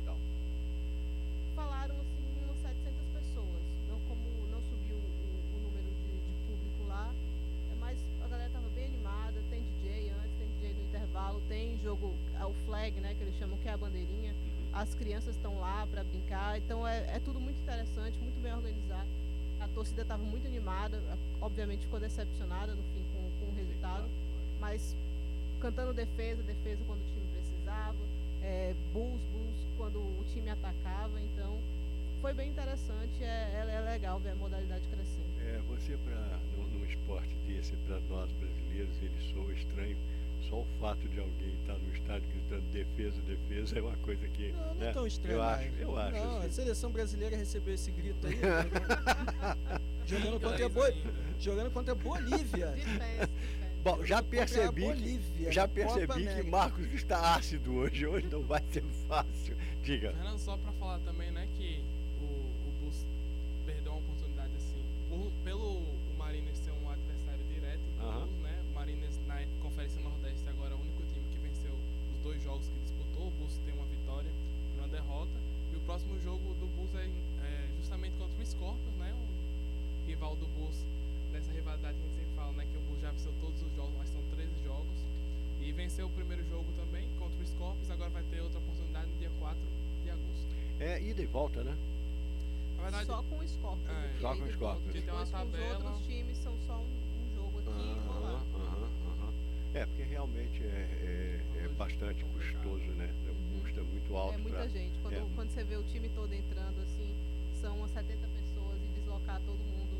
então, 0.02 0.16
Falaram 1.54 1.94
assim 1.96 2.28
umas 2.44 2.60
700 2.60 2.92
pessoas, 3.12 3.62
não 3.88 3.98
como 4.08 4.28
não 4.50 4.60
subiu 4.68 4.96
o, 4.96 5.56
o 5.56 5.60
número 5.64 5.88
de, 6.04 6.12
de 6.12 6.32
público 6.44 6.88
lá, 6.88 7.12
é, 7.72 7.74
mas 7.80 7.98
a 8.24 8.28
galera 8.28 8.50
tava 8.50 8.68
bem 8.74 8.86
animada, 8.86 9.40
tem 9.50 9.62
DJ 9.62 10.10
antes, 10.10 10.36
tem 10.38 10.48
DJ 10.60 10.74
no 10.74 10.82
intervalo, 10.88 11.42
tem 11.48 11.78
jogo 11.82 12.14
flag, 12.84 13.00
né, 13.00 13.14
que 13.16 13.22
eles 13.22 13.34
chamam 13.36 13.56
que 13.58 13.68
é 13.68 13.72
a 13.72 13.76
bandeirinha. 13.76 14.32
Uhum. 14.32 14.68
As 14.72 14.94
crianças 14.94 15.34
estão 15.36 15.58
lá 15.58 15.86
para 15.90 16.04
brincar, 16.04 16.58
então 16.58 16.86
é, 16.86 17.16
é 17.16 17.20
tudo 17.24 17.40
muito 17.40 17.58
interessante, 17.62 18.18
muito 18.18 18.40
bem 18.42 18.52
organizado. 18.52 19.08
A 19.60 19.68
torcida 19.68 20.02
estava 20.02 20.22
muito 20.22 20.46
animada, 20.46 21.00
obviamente 21.40 21.82
ficou 21.82 21.98
decepcionada 21.98 22.74
no 22.74 22.82
fim 22.82 23.04
com, 23.12 23.46
com 23.46 23.52
o 23.52 23.54
resultado, 23.54 24.04
mas 24.60 24.94
cantando 25.60 25.94
defesa, 25.94 26.42
defesa 26.42 26.82
quando 26.86 27.00
o 27.00 27.06
time 27.06 27.26
precisava, 27.32 27.96
é, 28.42 28.74
Bulls, 28.92 29.22
Bulls 29.32 29.66
quando 29.78 29.98
o 29.98 30.24
time 30.32 30.50
atacava, 30.50 31.18
então 31.20 31.58
foi 32.20 32.34
bem 32.34 32.50
interessante, 32.50 33.22
é, 33.22 33.26
é, 33.26 33.74
é 33.76 33.80
legal 33.92 34.18
ver 34.18 34.30
a 34.30 34.34
modalidade 34.34 34.86
crescendo. 34.88 35.24
É, 35.40 35.60
você 35.68 35.96
para 36.04 36.38
num, 36.56 36.66
num 36.78 36.84
esporte 36.84 37.34
desse, 37.46 37.72
para 37.86 38.00
nós 38.10 38.30
brasileiros, 38.32 38.96
ele 39.00 39.32
soa 39.32 39.52
estranho. 39.54 39.96
Só 40.48 40.56
o 40.60 40.66
fato 40.80 41.08
de 41.08 41.18
alguém 41.18 41.54
estar 41.60 41.74
no 41.78 41.92
estádio 41.94 42.28
gritando 42.28 42.62
defesa, 42.70 43.20
defesa 43.22 43.78
é 43.78 43.82
uma 43.82 43.96
coisa 43.96 44.26
que. 44.28 44.52
Não, 44.52 44.66
não 44.66 44.74
né? 44.74 44.90
é 44.90 44.92
tão 44.92 45.06
estranho. 45.06 45.36
Eu 45.36 45.42
acho, 45.42 45.68
eu 45.78 45.96
acho. 45.98 46.16
Não, 46.16 46.36
a 46.36 46.38
assim. 46.40 46.50
seleção 46.52 46.90
brasileira 46.90 47.36
recebeu 47.36 47.74
esse 47.74 47.90
grito 47.90 48.26
aí. 48.26 48.34
jogando, 50.06 50.40
contra 50.40 50.66
a 50.66 50.68
Bo... 50.68 50.82
ainda. 50.82 51.12
jogando 51.40 51.70
contra 51.72 51.92
a 51.92 51.94
Bolívia. 51.96 52.74
Bom, 53.82 54.02
já 54.04 54.16
Contra 54.16 54.18
a 54.18 54.22
percebi 54.22 54.80
que, 54.82 54.86
Bolívia, 54.88 55.52
já 55.52 55.62
na 55.62 55.68
Copa 55.68 55.96
percebi 56.14 56.42
que. 56.42 56.50
Marcos 56.50 56.86
está 56.94 57.34
ácido 57.34 57.74
hoje. 57.74 58.06
Hoje 58.06 58.26
não 58.30 58.42
vai 58.42 58.62
ser 58.72 58.82
fácil. 59.08 59.56
Diga. 59.82 60.12
Fernando, 60.12 60.38
só 60.38 60.56
pra 60.56 60.72
falar 60.72 60.98
também, 61.00 61.30
né, 61.30 61.46
que 61.56 61.82
o, 62.20 62.24
o 62.24 62.72
Bulls 62.80 63.04
perdeu 63.66 63.92
uma 63.92 64.00
oportunidade 64.00 64.52
assim, 64.56 64.82
por- 65.10 65.30
pelo 65.44 65.80
o 65.80 66.14
Mariners 66.18 66.56
ser 66.58 66.70
um 66.72 66.88
adversário 66.90 67.44
direto 67.52 67.80
do 68.00 68.06
Aham. 68.06 68.20
Bulls, 68.20 68.40
né? 68.42 68.62
O 68.70 68.74
Mariners 68.74 69.18
na 69.26 69.36
Conferência 69.60 70.00
Nordeste 70.00 70.48
agora 70.48 70.72
é 70.72 70.76
o 70.76 70.80
único 70.80 71.02
time 71.12 71.24
que 71.30 71.38
venceu 71.46 71.74
os 71.74 72.18
dois 72.22 72.42
jogos 72.42 72.66
que 72.66 72.78
disputou. 72.80 73.26
O 73.28 73.30
Bulls 73.32 73.60
tem 73.66 73.74
uma 73.74 73.84
vitória 73.84 74.30
e 74.32 74.78
uma 74.78 74.88
derrota. 74.88 75.36
E 75.74 75.76
o 75.76 75.80
próximo 75.80 76.18
jogo 76.24 76.54
do 76.54 76.66
Bulls 76.74 76.94
é, 76.94 77.04
é 77.04 77.68
justamente 77.76 78.16
contra 78.16 78.32
o 78.42 78.46
Scorpions, 78.46 78.96
né? 78.96 79.12
O 79.12 80.08
rival 80.08 80.36
do 80.36 80.46
Bulls 80.56 80.80
dessa 81.32 81.52
rivalidade 81.52 81.98
que 81.98 82.00
a 82.00 82.06
gente 82.08 82.16
sempre 82.16 82.34
fala, 82.36 82.52
né? 82.52 82.64
Que 82.72 82.78
o 82.78 82.80
Bulls 82.88 83.02
já 83.02 83.10
venceu 83.10 83.32
todos 83.42 83.60
os 83.60 83.74
jogos, 83.76 83.92
mas 83.98 84.08
são 84.08 84.22
13 84.34 84.48
jogos. 84.64 84.98
E 85.60 85.72
venceu 85.72 86.06
o 86.06 86.10
primeiro 86.10 86.44
jogo 86.48 86.66
também 86.76 87.08
contra 87.18 87.36
o 87.42 87.46
Scorpions. 87.46 87.90
Agora 87.90 88.10
vai 88.10 88.22
ter 88.30 88.40
outra 88.40 88.58
oportunidade 88.58 89.06
no 89.10 89.18
dia 89.18 89.30
4 89.40 89.58
de 90.04 90.10
agosto. 90.10 90.46
É 90.80 91.00
ida 91.02 91.22
e 91.22 91.26
volta, 91.26 91.64
né? 91.64 91.74
Na 92.76 92.82
verdade, 92.84 93.06
Só 93.06 93.22
com 93.22 93.38
o 93.38 93.48
Scorpions. 93.48 93.88
É, 93.88 94.08
porque 94.08 94.20
só 94.20 94.28
aí 94.30 94.38
com 94.38 94.44
o 94.44 94.46
depois- 94.46 94.54
Scorpions. 94.54 94.84
Porque 94.84 95.00
tem 95.00 95.14
uma 95.14 95.24
Depois 95.24 95.42
com 95.42 95.48
os 95.48 95.52
tabela. 95.58 95.90
outros 95.90 96.06
times 96.06 96.36
são 96.38 96.54
só 96.66 96.74
um, 96.76 96.84
um 96.84 97.34
jogo 97.34 97.58
aqui 97.58 97.70
e 97.88 97.92
um 97.94 98.20
lá. 98.20 98.30
Aham, 98.30 98.60
aham, 98.60 98.88
aham. 99.08 99.32
É, 99.74 99.86
porque 99.86 100.02
realmente 100.04 100.62
é, 100.62 101.40
é- 101.58 101.64
é 101.64 101.68
bastante 101.78 102.24
custoso, 102.26 102.84
né? 102.94 103.10
O 103.26 103.30
Uhum. 103.30 103.60
custo 103.62 103.80
é 103.80 103.82
muito 103.82 104.16
alto 104.16 104.34
É 104.34 104.38
muita 104.38 104.56
pra- 104.58 104.68
gente. 104.68 104.92
Quando, 105.02 105.14
é. 105.14 105.24
quando 105.34 105.50
você 105.50 105.64
vê 105.64 105.76
o 105.76 105.82
time 105.84 106.08
todo 106.10 106.32
entrando, 106.32 106.80
assim, 106.82 107.14
são 107.60 107.76
umas 107.78 107.90
70 107.90 108.28
pessoas 108.28 108.76
e 108.84 109.00
deslocar 109.00 109.40
todo 109.46 109.56
mundo 109.58 109.96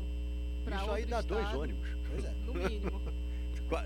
dá 1.21 1.27
dois 1.27 1.41
estado, 1.45 1.61
ônibus. 1.61 1.89
Pois 2.09 2.25
é. 2.25 2.33
No 2.45 2.53
mínimo. 2.53 3.01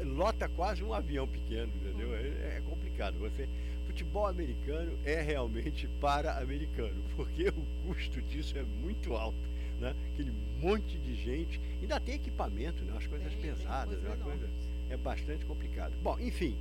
Lota 0.03 0.49
quase 0.49 0.83
um 0.83 0.93
avião 0.93 1.27
pequeno, 1.27 1.71
entendeu? 1.75 2.13
É, 2.13 2.57
é 2.57 2.61
complicado. 2.69 3.17
Você, 3.19 3.47
futebol 3.87 4.27
americano 4.27 4.97
é 5.05 5.21
realmente 5.21 5.87
para 6.01 6.37
americano, 6.37 7.01
porque 7.15 7.47
o 7.47 7.65
custo 7.87 8.21
disso 8.23 8.57
é 8.57 8.63
muito 8.63 9.15
alto, 9.15 9.37
né? 9.79 9.95
Aquele 10.13 10.33
monte 10.59 10.97
de 10.97 11.15
gente, 11.15 11.59
ainda 11.81 11.99
tem 11.99 12.15
equipamento, 12.15 12.83
né? 12.83 12.93
As 12.97 13.07
coisas 13.07 13.31
Tem- 13.33 13.41
tem 13.41 13.53
pesadas, 13.55 13.97
coisas 13.99 14.05
é 14.05 14.15
uma 14.15 14.23
coisa, 14.25 14.49
é 14.89 14.97
bastante 14.97 15.45
complicado. 15.45 15.93
Bom, 16.03 16.19
enfim, 16.19 16.57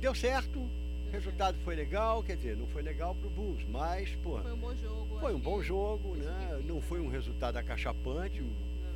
deu 0.00 0.14
certo, 0.14 0.58
o 0.58 1.10
resultado 1.12 1.58
foi 1.64 1.76
legal, 1.76 2.22
quer 2.22 2.36
dizer, 2.36 2.56
não 2.56 2.66
foi 2.68 2.80
legal 2.82 3.14
pro 3.14 3.28
Bulls, 3.28 3.62
mas, 3.68 4.08
pô, 4.22 4.40
Foi 4.40 4.52
um 4.52 4.56
bom 4.56 4.74
jogo. 4.74 5.18
foi 5.20 5.34
um 5.34 5.38
bom 5.40 5.62
jogo, 5.62 6.16
né? 6.16 6.62
Não 6.64 6.80
foi 6.80 6.98
um 7.00 7.08
resultado 7.08 7.58
acachapante. 7.58 8.42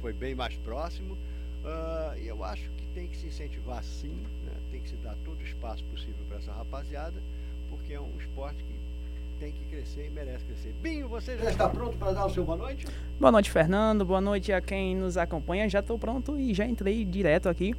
Foi 0.00 0.12
bem 0.12 0.34
mais 0.34 0.54
próximo. 0.56 1.16
E 2.20 2.26
eu 2.26 2.42
acho 2.44 2.70
que 2.76 2.86
tem 2.94 3.06
que 3.08 3.16
se 3.16 3.26
incentivar 3.26 3.82
sim, 3.84 4.16
né? 4.44 4.52
tem 4.70 4.80
que 4.80 4.88
se 4.88 4.96
dar 4.96 5.14
todo 5.24 5.38
o 5.38 5.42
espaço 5.44 5.84
possível 5.84 6.24
para 6.28 6.38
essa 6.38 6.52
rapaziada, 6.52 7.20
porque 7.68 7.92
é 7.92 8.00
um 8.00 8.10
esporte 8.18 8.62
que 8.64 8.78
tem 9.38 9.52
que 9.52 9.64
crescer 9.66 10.06
e 10.06 10.10
merece 10.10 10.44
crescer. 10.46 10.74
Binho, 10.82 11.08
você 11.08 11.36
já 11.36 11.50
está 11.50 11.68
pronto 11.68 11.96
para 11.96 12.12
dar 12.12 12.26
o 12.26 12.30
seu 12.30 12.44
boa 12.44 12.56
noite? 12.56 12.86
Boa 13.20 13.30
noite, 13.30 13.50
Fernando. 13.50 14.04
Boa 14.04 14.20
noite 14.20 14.52
a 14.52 14.60
quem 14.60 14.96
nos 14.96 15.16
acompanha. 15.16 15.68
Já 15.68 15.80
estou 15.80 15.98
pronto 15.98 16.38
e 16.38 16.52
já 16.54 16.64
entrei 16.66 17.04
direto 17.04 17.48
aqui. 17.48 17.74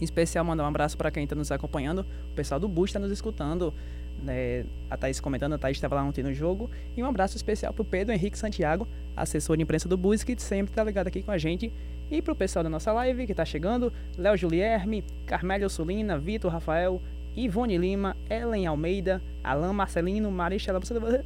Em 0.00 0.04
especial, 0.04 0.44
mandar 0.44 0.64
um 0.64 0.68
abraço 0.68 0.96
para 0.96 1.10
quem 1.10 1.22
está 1.24 1.36
nos 1.36 1.52
acompanhando. 1.52 2.00
O 2.32 2.34
pessoal 2.34 2.58
do 2.58 2.66
Bus 2.68 2.90
está 2.90 2.98
nos 2.98 3.12
escutando. 3.12 3.72
né? 4.20 4.64
A 4.90 4.96
Thaís 4.96 5.20
comentando, 5.20 5.52
a 5.52 5.58
Thaís 5.58 5.76
estava 5.76 5.94
lá 5.94 6.02
ontem 6.02 6.24
no 6.24 6.34
jogo. 6.34 6.68
E 6.96 7.02
um 7.02 7.06
abraço 7.06 7.36
especial 7.36 7.72
para 7.72 7.82
o 7.82 7.84
Pedro 7.84 8.12
Henrique 8.12 8.36
Santiago, 8.36 8.88
assessor 9.16 9.56
de 9.56 9.62
imprensa 9.62 9.88
do 9.88 9.96
Bus, 9.96 10.22
que 10.22 10.38
sempre 10.40 10.72
está 10.72 10.82
ligado 10.82 11.08
aqui 11.08 11.22
com 11.22 11.30
a 11.30 11.38
gente. 11.38 11.72
E 12.10 12.20
para 12.20 12.32
o 12.32 12.36
pessoal 12.36 12.62
da 12.62 12.68
nossa 12.68 12.92
live 12.92 13.26
que 13.26 13.32
está 13.32 13.44
chegando: 13.44 13.92
Léo 14.16 14.36
Julierme, 14.36 15.04
Carmélio 15.26 15.70
Sulina, 15.70 16.18
Vitor 16.18 16.52
Rafael, 16.52 17.00
Ivone 17.36 17.76
Lima, 17.78 18.16
Ellen 18.28 18.66
Almeida, 18.66 19.22
Alain 19.42 19.72
Marcelino, 19.72 20.30
Maristela 20.30 20.80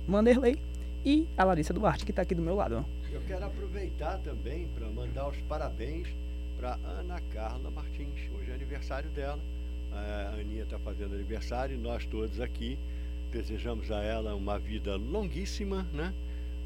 Vanderlei 0.07 0.57
e 1.05 1.27
a 1.37 1.45
Larissa 1.45 1.73
Duarte, 1.73 2.05
que 2.05 2.13
está 2.13 2.23
aqui 2.23 2.35
do 2.35 2.43
meu 2.43 2.55
lado. 2.55 2.85
Eu 3.13 3.21
quero 3.23 3.45
aproveitar 3.45 4.19
também 4.19 4.69
para 4.69 4.89
mandar 4.89 5.29
os 5.29 5.37
parabéns 5.43 6.09
para 6.59 6.79
Ana 6.85 7.21
Carla 7.33 7.71
Martins. 7.71 8.31
Hoje 8.39 8.51
é 8.51 8.55
aniversário 8.55 9.11
dela. 9.11 9.41
A 9.93 10.35
Aninha 10.39 10.65
está 10.65 10.79
fazendo 10.79 11.15
aniversário 11.15 11.75
e 11.75 11.79
nós 11.79 12.05
todos 12.07 12.41
aqui 12.41 12.79
desejamos 13.33 13.91
a 13.91 14.03
ela 14.03 14.35
uma 14.35 14.59
vida 14.59 14.97
longuíssima, 14.97 15.87
né? 15.93 16.13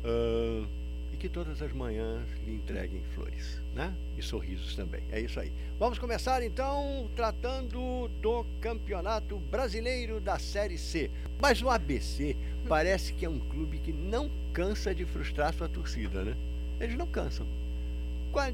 E 0.05 0.82
que 1.23 1.29
todas 1.29 1.63
as 1.63 1.73
manhãs 1.73 2.29
lhe 2.45 2.57
entreguem 2.57 3.01
flores, 3.15 3.63
né? 3.77 3.95
E 4.19 4.23
sorrisos 4.23 4.75
também. 4.75 5.05
É 5.09 5.21
isso 5.21 5.39
aí. 5.39 5.53
Vamos 5.79 5.97
começar 5.97 6.43
então 6.43 7.09
tratando 7.15 8.09
do 8.21 8.45
Campeonato 8.61 9.37
Brasileiro 9.39 10.21
da 10.21 10.37
Série 10.41 10.77
C. 10.77 11.13
Mas 11.41 11.63
o 11.63 11.71
ABC 11.71 12.37
parece 12.69 13.13
que 13.13 13.25
é 13.25 13.29
um 13.29 13.39
clube 13.39 13.79
que 13.79 13.93
não 13.93 14.29
cansa 14.53 14.93
de 14.93 15.05
frustrar 15.05 15.55
sua 15.55 15.69
torcida, 15.69 16.25
né? 16.25 16.37
Eles 16.81 16.99
não 16.99 17.07
cansam. 17.07 17.47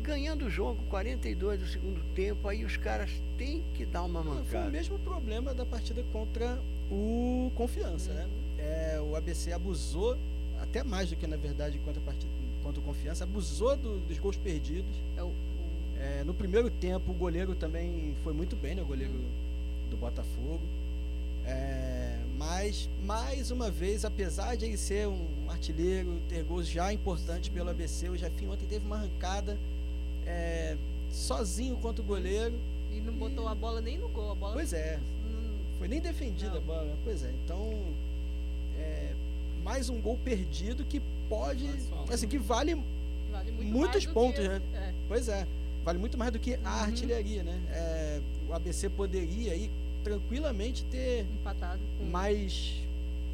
Ganhando 0.03 0.45
o 0.45 0.51
jogo, 0.51 0.85
42 0.91 1.61
do 1.61 1.67
segundo 1.67 2.03
tempo, 2.15 2.47
aí 2.49 2.67
os 2.67 2.77
caras 2.77 3.11
têm 3.39 3.65
que 3.73 3.87
dar 3.87 4.03
uma 4.03 4.23
Foi 4.23 4.31
o 4.31 4.35
mancada. 4.35 4.69
mesmo 4.69 4.99
problema 4.99 5.55
da 5.55 5.65
partida 5.65 6.05
contra 6.13 6.61
o 6.91 7.51
Confiança, 7.55 8.13
né? 8.13 8.29
É, 8.59 9.01
o 9.01 9.17
ABC 9.17 9.53
abusou, 9.53 10.19
até 10.61 10.83
mais 10.83 11.09
do 11.09 11.17
que 11.17 11.27
na 11.27 11.37
verdade 11.39 11.79
contra, 11.79 12.03
a 12.03 12.05
partida, 12.05 12.38
contra 12.69 12.81
o 12.83 12.85
Confiança, 12.85 13.25
abusou 13.25 13.77
do- 13.77 13.99
dos 14.01 14.19
gols 14.19 14.37
perdidos. 14.37 14.95
É 15.17 15.23
o- 15.23 15.27
o- 15.29 15.33
É, 16.01 16.23
no 16.23 16.33
primeiro 16.35 16.71
tempo, 16.71 17.11
o 17.11 17.15
goleiro 17.15 17.55
também 17.57 18.15
foi 18.23 18.33
muito 18.33 18.55
bem, 18.55 18.75
né? 18.75 18.83
O 18.83 18.87
goleiro 18.87 19.15
do 19.91 19.97
Botafogo. 19.97 20.61
É, 21.45 22.19
mas, 22.37 22.89
mais 23.05 23.51
uma 23.51 23.71
vez, 23.71 24.05
apesar 24.05 24.55
de 24.57 24.67
ele 24.67 24.77
ser 24.77 25.09
um 25.09 25.27
artilheiro, 25.49 26.21
ter 26.29 26.45
gols 26.45 26.69
já 26.69 26.93
importantes 26.93 27.49
pelo 27.49 27.71
ABC, 27.71 28.09
o 28.11 28.17
Jefinho 28.17 28.53
ontem 28.53 28.67
teve 28.67 28.85
uma 28.87 28.97
arrancada 28.97 29.59
é, 30.27 30.77
sozinho 31.11 31.75
contra 31.79 32.03
o 32.03 32.05
goleiro. 32.07 32.55
E 32.93 33.01
não 33.01 33.15
botou 33.15 33.49
a 33.49 33.55
bola 33.55 33.81
nem 33.81 33.97
no 33.99 34.09
gol. 34.11 34.31
A 34.33 34.35
bola 34.35 34.53
Pois 34.53 34.73
é, 34.75 35.01
não- 35.25 35.79
foi 35.79 35.89
nem 35.89 36.01
defendida 36.01 36.51
Não. 36.51 36.59
a 36.59 36.61
bola. 36.61 36.97
Pois 37.03 37.25
é, 37.25 37.33
então, 37.45 37.73
mais 39.69 39.91
um 39.91 40.01
gol 40.01 40.17
perdido 40.25 40.83
que 40.83 40.99
pode, 41.29 41.69
assim, 42.11 42.27
que 42.27 42.39
vale 42.39 42.75
vale 43.31 43.53
muito 43.53 43.71
Muitos 43.71 44.07
pontos, 44.07 44.41
que, 44.41 44.49
né? 44.49 44.63
É, 44.73 44.95
Pois 45.07 45.29
é, 45.29 45.47
vale 45.85 45.99
muito 45.99 46.17
mais 46.17 46.33
do 46.33 46.39
que 46.39 46.55
a 46.55 46.59
Uhum. 46.59 46.67
artilharia, 46.85 47.43
né? 47.43 47.61
É, 47.71 48.21
o 48.49 48.55
ABC 48.55 48.89
poderia 48.89 49.53
aí 49.53 49.71
tranquilamente 50.03 50.85
ter 50.87 51.27
empatado. 51.31 51.83
Com, 51.99 52.05
mais, 52.07 52.77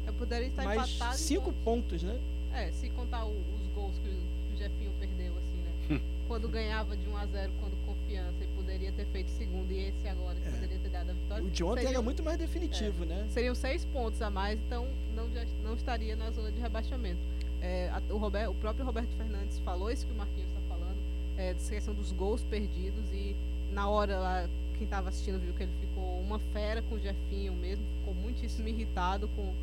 eu 0.05 0.11
poderia 0.13 0.47
estar 0.47 0.65
mais 0.65 0.89
empatado. 0.95 1.15
em 1.15 1.17
cinco 1.19 1.53
pontos. 1.63 2.01
pontos, 2.01 2.03
né? 2.03 2.19
É, 2.53 2.69
se 2.73 2.89
contar 2.89 3.23
o- 3.23 3.29
os 3.29 3.73
gols 3.73 3.95
que 4.03 4.09
o, 4.09 4.11
que 4.11 4.55
o 4.55 4.57
Jefinho 4.57 4.91
perdeu, 4.99 5.31
assim, 5.37 5.95
né? 5.95 6.01
quando 6.27 6.49
ganhava 6.49 6.97
de 6.97 7.07
1 7.07 7.15
a 7.17 7.25
0 7.27 7.51
quando 7.61 7.77
confiança 7.85 8.43
e 8.43 8.47
poderia 8.47 8.91
ter 8.91 9.05
feito 9.05 9.29
segundo 9.37 9.71
e 9.71 9.79
esse 9.87 10.05
agora 10.09 10.37
É. 10.45 10.49
poderia 10.49 10.79
ter 10.79 10.84
vitória. 11.03 11.43
O 11.43 11.49
de 11.49 11.63
ontem 11.63 11.87
era 11.87 12.01
muito 12.01 12.23
mais 12.23 12.37
definitivo, 12.37 13.05
né? 13.05 13.25
Seriam 13.29 13.53
seis 13.55 13.85
pontos 13.85 14.21
a 14.21 14.29
mais, 14.29 14.59
então 14.59 14.87
não, 15.15 15.29
já, 15.31 15.45
não 15.63 15.73
estaria 15.73 16.15
na 16.15 16.29
zona 16.31 16.51
de 16.51 16.59
rebaixamento. 16.59 17.19
É, 17.61 17.89
a- 17.89 18.13
o, 18.13 18.17
Roberto, 18.17 18.51
o 18.51 18.55
próprio 18.55 18.85
Roberto 18.85 19.09
Fernandes 19.17 19.59
falou 19.59 19.89
isso 19.91 20.05
que 20.05 20.13
o 20.13 20.15
Marquinhos 20.15 20.49
está 20.49 20.61
falando, 20.67 20.97
é, 21.37 21.53
dessa 21.53 21.73
questão 21.73 21.93
dos 21.93 22.11
gols 22.11 22.41
perdidos 22.43 23.03
e 23.11 23.35
na 23.71 23.89
hora 23.89 24.17
lá, 24.19 24.49
quem 24.77 24.83
estava 24.85 25.09
assistindo 25.09 25.39
viu 25.39 25.53
que 25.53 25.63
ele 25.63 25.71
ficou 25.81 26.19
uma 26.19 26.37
fera 26.53 26.81
com 26.83 26.95
o 26.95 26.99
Jefinho 26.99 27.53
mesmo, 27.53 27.83
ficou 27.99 28.13
muitíssimo 28.13 28.67
irritado 28.67 29.27
com, 29.35 29.53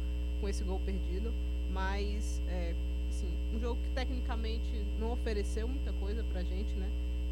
com 0.41 0.49
esse 0.49 0.65
gol 0.65 0.81
perdido, 0.85 1.33
mas 1.71 2.41
é, 2.49 2.75
assim, 3.11 3.29
um 3.55 3.61
jogo 3.61 3.79
que 3.83 3.91
tecnicamente 3.95 4.85
não 4.99 5.13
ofereceu 5.13 5.69
muita 5.69 5.93
coisa 5.95 6.25
pra 6.33 6.43
gente, 6.43 6.73
né? 6.75 6.89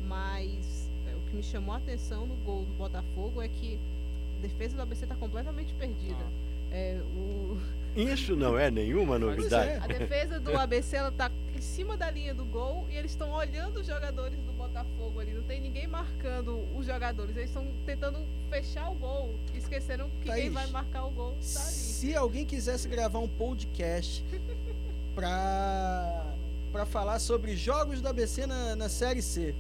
Mas 0.07 0.89
é, 0.89 0.90
que 1.31 1.37
me 1.37 1.43
chamou 1.43 1.75
a 1.75 1.79
atenção 1.79 2.27
no 2.27 2.35
gol 2.37 2.65
do 2.65 2.73
Botafogo 2.75 3.41
é 3.41 3.49
que 3.49 3.79
a 4.39 4.43
defesa 4.43 4.75
do 4.75 4.83
ABC 4.83 5.05
está 5.05 5.15
completamente 5.15 5.73
perdida. 5.75 6.25
É, 6.73 7.01
o, 7.15 7.59
Isso 7.97 8.37
não 8.37 8.59
é 8.59 8.71
nenhuma 8.71 9.19
novidade. 9.19 9.71
é. 9.71 9.79
a 9.79 9.87
defesa 9.87 10.39
do 10.39 10.57
ABC 10.57 10.97
ela 10.97 11.11
tá 11.11 11.31
em 11.55 11.61
cima 11.61 11.97
da 11.97 12.11
linha 12.11 12.35
do 12.35 12.45
gol 12.45 12.87
e 12.89 12.97
eles 12.97 13.11
estão 13.13 13.31
olhando 13.33 13.81
os 13.81 13.87
jogadores 13.87 14.39
do 14.41 14.53
Botafogo 14.53 15.21
ali. 15.21 15.33
Não 15.33 15.43
tem 15.43 15.61
ninguém 15.61 15.87
marcando 15.87 16.65
os 16.77 16.87
jogadores. 16.87 17.37
Eles 17.37 17.51
estão 17.51 17.67
tentando 17.85 18.19
fechar 18.49 18.91
o 18.91 18.95
gol. 18.95 19.35
Esqueceram 19.55 20.09
que 20.21 20.31
quem 20.31 20.33
Thaís, 20.33 20.53
vai 20.53 20.67
marcar 20.69 21.05
o 21.07 21.11
gol 21.11 21.33
tá 21.33 21.61
ali. 21.61 21.71
Se 21.71 22.15
alguém 22.15 22.45
quisesse 22.45 22.89
gravar 22.89 23.19
um 23.19 23.29
podcast 23.29 24.25
pra, 25.15 26.35
pra 26.73 26.87
falar 26.87 27.19
sobre 27.19 27.57
jogos 27.57 28.01
do 28.01 28.09
ABC 28.09 28.47
na, 28.47 28.77
na 28.77 28.89
Série 28.89 29.23
C, 29.23 29.55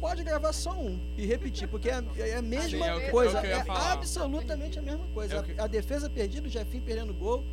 pode 0.00 0.22
gravar 0.24 0.52
só 0.52 0.72
um 0.72 0.98
e 1.16 1.26
repetir, 1.26 1.68
porque 1.68 1.88
é, 1.90 2.02
é 2.18 2.36
a 2.36 2.42
mesma 2.42 2.68
Sim, 2.78 2.82
é 2.82 2.94
o 2.94 2.98
que- 2.98 3.04
é 3.04 3.08
o 3.08 3.10
coisa. 3.10 3.38
É, 3.46 3.64
falar. 3.64 3.92
absolutamente 3.92 4.78
a 4.78 4.82
mesma 4.82 5.04
coisa. 5.14 5.34
É 5.36 5.40
o 5.40 5.42
que- 5.42 5.60
A, 5.60 5.64
a 5.64 5.66
defesa 5.66 6.08
perdida, 6.08 6.46
o 6.46 6.50
Jefinho 6.50 6.82
perdendo 6.82 7.12
gol. 7.14 7.44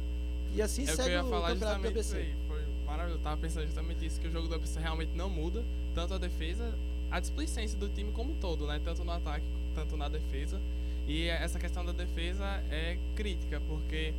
E 0.54 0.62
assim 0.62 0.84
É 0.84 0.86
o 0.86 0.90
eu 0.92 0.96
segue 0.96 1.16
o 1.18 1.24
campeonato 1.24 1.56
do 1.56 1.88
ABC. 1.88 2.16
aí. 2.18 2.36
Foi 2.48 2.62
maravilhoso. 2.86 3.20
Eu 3.20 3.24
tava 3.24 3.38
pensando 3.42 3.66
justamente 3.66 4.06
isso, 4.06 4.20
que 4.22 4.28
o 4.28 4.32
jogo 4.32 4.48
do 4.48 4.56
ABC 4.56 4.80
realmente 4.80 5.12
não 5.16 5.30
muda. 5.30 5.64
Tanto 5.94 6.14
a 6.14 6.18
defesa, 6.18 6.74
a 7.12 7.20
displicência 7.20 7.78
do 7.78 7.90
time 7.90 8.12
como 8.12 8.32
um 8.32 8.36
todo, 8.36 8.66
né? 8.68 8.80
Tanto 8.84 9.04
no 9.04 9.12
ataque, 9.12 9.46
tanto 9.74 9.98
na 9.98 10.08
defesa. 10.08 10.62
E 11.08 11.28
essa 11.28 11.60
questão 11.60 11.86
da 11.86 11.92
defesa 11.92 12.46
é 12.72 12.98
crítica, 13.16 13.62
porque 13.68 14.14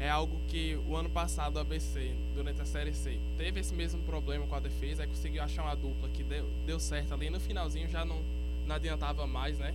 é 0.00 0.08
algo 0.08 0.40
que 0.48 0.78
o 0.88 0.96
ano 0.96 1.10
passado 1.10 1.56
o 1.56 1.58
ABC, 1.58 2.14
durante 2.34 2.60
a 2.62 2.64
Série 2.64 2.94
C, 2.94 3.20
teve 3.36 3.60
esse 3.60 3.74
mesmo 3.74 4.02
problema 4.02 4.46
com 4.46 4.54
a 4.54 4.60
defesa, 4.60 5.02
aí 5.02 5.08
conseguiu 5.08 5.42
achar 5.42 5.62
uma 5.62 5.76
dupla 5.76 6.08
que 6.08 6.22
deu, 6.24 6.48
deu 6.64 6.80
certo 6.80 7.12
ali. 7.12 7.28
No 7.28 7.38
finalzinho 7.38 7.86
já 7.86 8.02
não, 8.02 8.18
não 8.66 8.74
adiantava 8.76 9.26
mais, 9.26 9.58
né? 9.58 9.74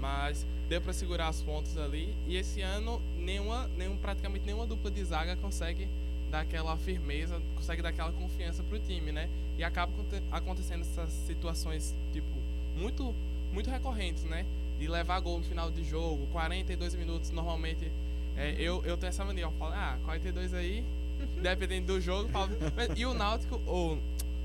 Mas 0.00 0.46
deu 0.66 0.80
para 0.80 0.94
segurar 0.94 1.28
as 1.28 1.42
pontas 1.42 1.76
ali. 1.76 2.14
E 2.26 2.36
esse 2.36 2.62
ano, 2.62 3.02
nenhuma, 3.18 3.68
nenhum, 3.76 3.98
praticamente 3.98 4.46
nenhuma 4.46 4.66
dupla 4.66 4.90
de 4.90 5.04
zaga 5.04 5.36
consegue 5.36 5.86
dar 6.30 6.40
aquela 6.40 6.74
firmeza, 6.78 7.40
consegue 7.54 7.82
dar 7.82 7.90
aquela 7.90 8.12
confiança 8.12 8.62
pro 8.62 8.78
time, 8.78 9.12
né? 9.12 9.28
E 9.58 9.62
acaba 9.64 9.92
aconte- 9.92 10.22
acontecendo 10.32 10.80
essas 10.80 11.10
situações, 11.26 11.94
tipo, 12.14 12.26
muito, 12.74 13.14
muito 13.52 13.68
recorrentes, 13.68 14.24
né? 14.24 14.46
De 14.78 14.88
levar 14.88 15.20
gol 15.20 15.36
no 15.38 15.44
final 15.44 15.70
de 15.70 15.84
jogo, 15.84 16.26
42 16.32 16.94
minutos, 16.94 17.30
normalmente. 17.30 17.90
É, 18.36 18.54
eu, 18.58 18.84
eu 18.84 18.96
tenho 18.96 19.08
essa 19.08 19.24
mania, 19.24 19.44
eu 19.44 19.52
falo, 19.52 19.72
ah, 19.74 19.98
42 20.04 20.52
aí, 20.54 20.84
dependendo 21.42 21.86
do 21.94 22.00
jogo. 22.00 22.28
falo, 22.30 22.50
mas- 22.74 22.90
e 22.98 23.04
o 23.06 23.14
Náutico, 23.14 23.60
ou 23.66 23.98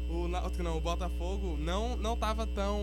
o 0.09 0.27
Náutico 0.27 0.63
não, 0.63 0.77
o 0.77 0.81
Botafogo, 0.81 1.57
não, 1.59 1.95
não 1.97 2.15
tava 2.17 2.45
tão. 2.47 2.79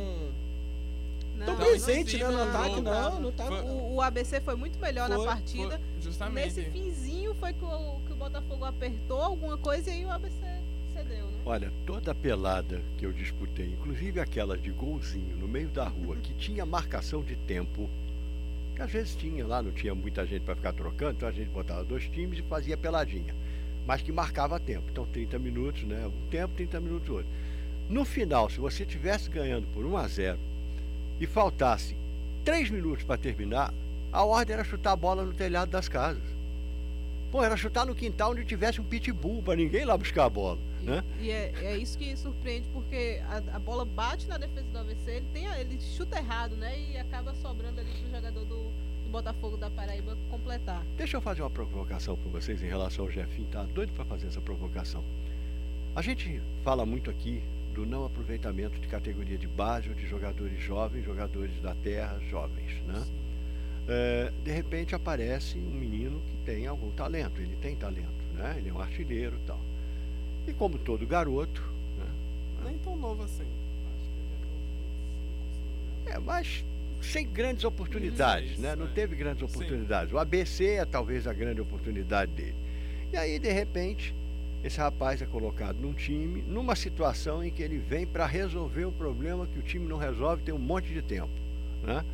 Não, 1.37 1.47
Tão 1.47 1.57
presente, 1.57 2.17
né, 2.17 2.25
no 2.25 2.33
não, 2.33 2.43
ataque, 2.49 2.81
não, 2.81 3.21
não, 3.21 3.21
não. 3.21 3.33
Foi- 3.33 3.61
O, 3.61 3.95
o 3.95 4.03
ABC 4.03 4.41
foi 4.41 4.57
muito 4.57 4.77
melhor 4.81 5.09
na 5.09 5.15
Foi, 5.15 5.25
partida. 5.27 5.79
foi 5.79 6.03
justamente. 6.03 6.57
Nesse 6.57 6.65
finzinho 6.71 7.33
foi 7.35 7.53
que 7.53 7.65
o, 7.65 8.01
que 8.07 8.13
o 8.13 8.17
Botafogo 8.17 8.65
apertou 8.65 9.23
alguma 9.23 9.57
coisa 9.57 9.89
e 9.89 9.93
aí 9.93 10.05
o 10.05 10.11
ABC 10.11 10.35
cedeu, 10.93 11.27
né? 11.27 11.39
Olha, 11.47 11.73
toda 11.87 12.13
pelada 12.13 12.83
que 12.97 13.07
eu 13.07 13.13
disputei, 13.13 13.67
inclusive 13.67 14.19
aquela 14.19 14.59
de 14.59 14.73
golzinho 14.73 15.37
no 15.37 15.47
meio 15.47 15.69
da 15.69 15.87
rua, 15.87 16.17
que 16.17 16.35
tinha 16.35 16.67
marcação 16.67 17.23
de 17.23 17.37
tempo, 17.37 17.89
que 18.79 18.83
às 18.83 18.93
vezes 18.93 19.17
tinha 19.17 19.45
lá, 19.45 19.61
não 19.61 19.73
tinha 19.73 19.93
muita 19.93 20.25
gente 20.25 20.43
para 20.43 20.55
ficar 20.55 20.73
trocando, 20.73 21.15
então 21.17 21.29
a 21.29 21.33
gente 21.33 21.51
botava 21.51 21.83
dois 21.83 22.09
times 22.11 22.39
e 22.39 22.43
fazia 22.43 22.77
peladinha, 22.77 23.35
mas 23.85 24.03
que 24.03 24.13
marcava 24.13 24.61
tempo. 24.61 24.85
Então 24.89 25.05
30 25.05 25.37
minutos, 25.37 25.83
né? 25.83 26.07
Um 26.07 26.29
tempo, 26.29 26.55
30 26.55 26.79
minutos 26.79 27.11
outro. 27.11 27.27
No 27.89 28.05
final, 28.05 28.49
se 28.49 28.61
você 28.61 28.87
tivesse 28.87 29.29
ganhando 29.29 29.67
por 29.75 29.85
1 29.85 29.97
a 29.97 30.07
0 30.07 30.39
e 31.19 31.27
faltasse 31.27 31.97
3 32.45 32.71
minutos 32.71 33.03
para 33.03 33.19
terminar, 33.19 33.75
a 34.13 34.25
ordem 34.25 34.55
era 34.55 34.63
chutar 34.63 34.93
a 34.93 34.97
bola 34.97 35.25
no 35.25 35.33
telhado 35.33 35.73
das 35.73 35.89
casas. 35.89 36.23
Pô, 37.33 37.43
era 37.43 37.57
chutar 37.57 37.85
no 37.85 37.97
quintal 37.97 38.31
onde 38.31 38.45
tivesse 38.45 38.81
um 38.81 38.85
pitbull 38.85 39.43
para 39.43 39.57
ninguém 39.57 39.85
lá 39.85 39.99
buscar 39.99 40.27
a 40.27 40.31
bola, 40.31 40.61
E, 40.81 40.85
né? 40.85 41.05
e 41.21 41.31
é, 41.31 41.53
é 41.63 41.77
isso 41.77 41.99
que 41.99 42.17
surpreende, 42.17 42.69
porque 42.73 43.21
a, 43.29 43.57
a 43.57 43.59
bola 43.59 43.85
bate 43.85 44.27
na 44.29 44.39
defesa 44.39 44.69
do 44.71 44.79
ABC, 44.79 45.11
ele, 45.11 45.27
tem, 45.33 45.47
ele 45.47 45.81
chuta 45.81 46.19
errado, 46.19 46.57
né? 46.57 46.79
E 46.79 46.97
acaba 46.97 47.35
sobrando 47.35 47.81
ali 47.81 47.91
pro 47.91 48.11
jogador 48.11 48.45
do, 48.45 48.71
do 49.05 49.11
Botafogo 49.11 49.57
da 49.57 49.71
Paraíba 49.71 50.17
completar. 50.31 50.85
Deixa 50.97 51.17
eu 51.17 51.21
fazer 51.21 51.43
uma 51.43 51.51
provocação 51.51 52.17
para 52.17 52.31
vocês 52.31 52.63
em 52.63 52.69
relação 52.69 53.05
ao 53.05 53.11
Jefinho, 53.11 53.49
tá 53.49 53.65
doido 53.65 53.93
para 53.93 54.05
fazer 54.05 54.27
essa 54.27 54.41
provocação. 54.41 55.05
A 55.95 56.03
gente 56.03 56.41
fala 56.63 56.87
muito 56.87 57.11
aqui 57.11 57.43
do 57.75 57.87
não 57.87 58.05
aproveitamento 58.05 58.79
de 58.81 58.89
categoria 58.89 59.39
de 59.39 59.47
base 59.47 59.89
ou 59.89 59.95
de 59.95 60.07
jogadores 60.07 60.61
jovens, 60.61 61.05
jogadores 61.05 61.61
da 61.61 61.75
terra, 61.75 62.19
jovens, 62.29 62.83
né? 62.87 63.05
É, 63.87 64.33
de 64.45 64.53
repente 64.53 64.95
aparece 64.95 65.57
um 65.59 65.71
menino 65.71 66.21
que 66.27 66.37
tem 66.45 66.67
algum 66.67 66.91
talento, 66.91 67.41
ele 67.41 67.57
tem 67.57 67.75
talento, 67.75 68.25
né? 68.35 68.57
Ele 68.59 68.69
é 68.69 68.73
um 68.73 68.81
artilheiro 68.81 69.37
e 69.37 69.47
tal. 69.47 69.61
E 70.49 70.53
como 70.55 70.79
todo 70.79 71.07
garoto, 71.07 71.63
né? 71.99 72.07
Nem 72.65 72.79
tão 72.79 72.97
novo 72.97 73.23
assim. 73.23 73.45
Acho 73.45 74.11
que 74.11 74.19
ele 74.19 74.29
já 74.31 74.37
tem 74.41 74.57
uns 74.57 74.73
25, 74.73 75.53
se 75.53 75.61
não 75.61 75.69
me 75.69 75.99
engano. 76.01 76.17
É, 76.17 76.19
mas 76.19 76.65
sem 77.03 77.29
grandes 77.29 77.65
oportunidades, 77.65 78.53
Isso, 78.53 78.61
né? 78.61 78.75
Não 78.75 78.87
é. 78.87 78.89
teve 78.89 79.15
grandes 79.15 79.41
Sim. 79.41 79.57
oportunidades. 79.57 80.13
O 80.13 80.19
ABC 80.19 80.65
é 80.65 80.85
talvez 80.85 81.27
a 81.27 81.33
grande 81.35 81.61
oportunidade 81.61 82.33
dele. 82.33 82.55
E 83.13 83.17
aí, 83.17 83.39
de 83.39 83.53
repente, 83.53 84.15
esse 84.65 84.79
rapaz 84.79 85.21
é 85.23 85.27
colocado 85.27 85.77
num 85.77 85.93
time, 85.93 86.43
numa 86.43 86.75
situação 86.75 87.45
em 87.45 87.51
que 87.51 87.63
ele 87.63 87.79
vem 87.79 88.07
para 88.07 88.27
resolver 88.27 88.87
um 88.87 88.93
problema 88.93 89.47
que 89.47 89.59
o 89.59 89.63
time 89.63 89.87
não 89.87 89.99
resolve 89.99 90.43
tem 90.43 90.55
um 90.55 90.59
monte 90.59 90.93
de 90.93 91.03
tempo, 91.03 91.31
né? 91.83 92.05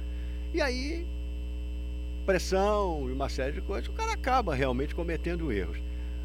E 0.53 0.61
aí, 0.61 1.07
pressão 2.27 3.09
e 3.09 3.13
uma 3.13 3.29
série 3.29 3.53
de 3.53 3.61
coisas, 3.61 3.89
o 3.89 3.93
cara 3.93 4.13
acaba 4.13 4.55
realmente 4.55 4.95
cometendo 4.95 5.51
erros. 5.53 5.79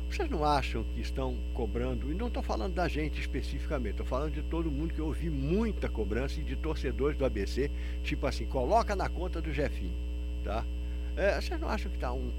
Vocês 0.09 0.29
não 0.29 0.43
acham 0.43 0.83
que 0.95 1.01
estão 1.01 1.37
cobrando, 1.53 2.11
e 2.11 2.15
não 2.15 2.27
estou 2.27 2.41
falando 2.41 2.73
da 2.73 2.87
gente 2.87 3.19
especificamente, 3.19 3.91
estou 3.91 4.05
falando 4.05 4.33
de 4.33 4.41
todo 4.41 4.69
mundo 4.71 4.93
que 4.93 4.99
eu 4.99 5.05
ouvi 5.05 5.29
muita 5.29 5.87
cobrança 5.87 6.39
e 6.39 6.43
de 6.43 6.55
torcedores 6.55 7.17
do 7.17 7.25
ABC, 7.25 7.69
tipo 8.03 8.25
assim, 8.25 8.45
coloca 8.45 8.95
na 8.95 9.07
conta 9.07 9.39
do 9.41 9.53
Jefinho, 9.53 9.93
tá? 10.43 10.65
É, 11.15 11.39
vocês 11.39 11.59
não 11.59 11.69
acham 11.69 11.91
que 11.91 11.97
está 11.97 12.11
um, 12.11 12.31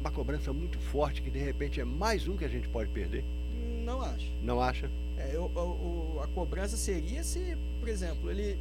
uma 0.00 0.10
cobrança 0.10 0.52
muito 0.52 0.78
forte, 0.78 1.22
que 1.22 1.30
de 1.30 1.38
repente 1.38 1.80
é 1.80 1.84
mais 1.84 2.28
um 2.28 2.36
que 2.36 2.44
a 2.44 2.48
gente 2.48 2.68
pode 2.68 2.90
perder? 2.90 3.24
Não 3.84 4.02
acho. 4.02 4.26
Não 4.42 4.60
acha? 4.60 4.90
É, 5.16 5.30
eu- 5.34 5.44
o- 5.44 6.20
a 6.22 6.26
cobrança 6.28 6.76
seria 6.76 7.22
se, 7.24 7.56
por 7.80 7.88
exemplo, 7.88 8.30
ele 8.30 8.58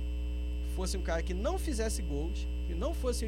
fosse 0.75 0.97
um 0.97 1.01
cara 1.01 1.21
que 1.21 1.33
não 1.33 1.57
fizesse 1.59 2.01
gols, 2.01 2.47
que 2.67 2.73
não 2.73 2.93
fosse. 2.93 3.25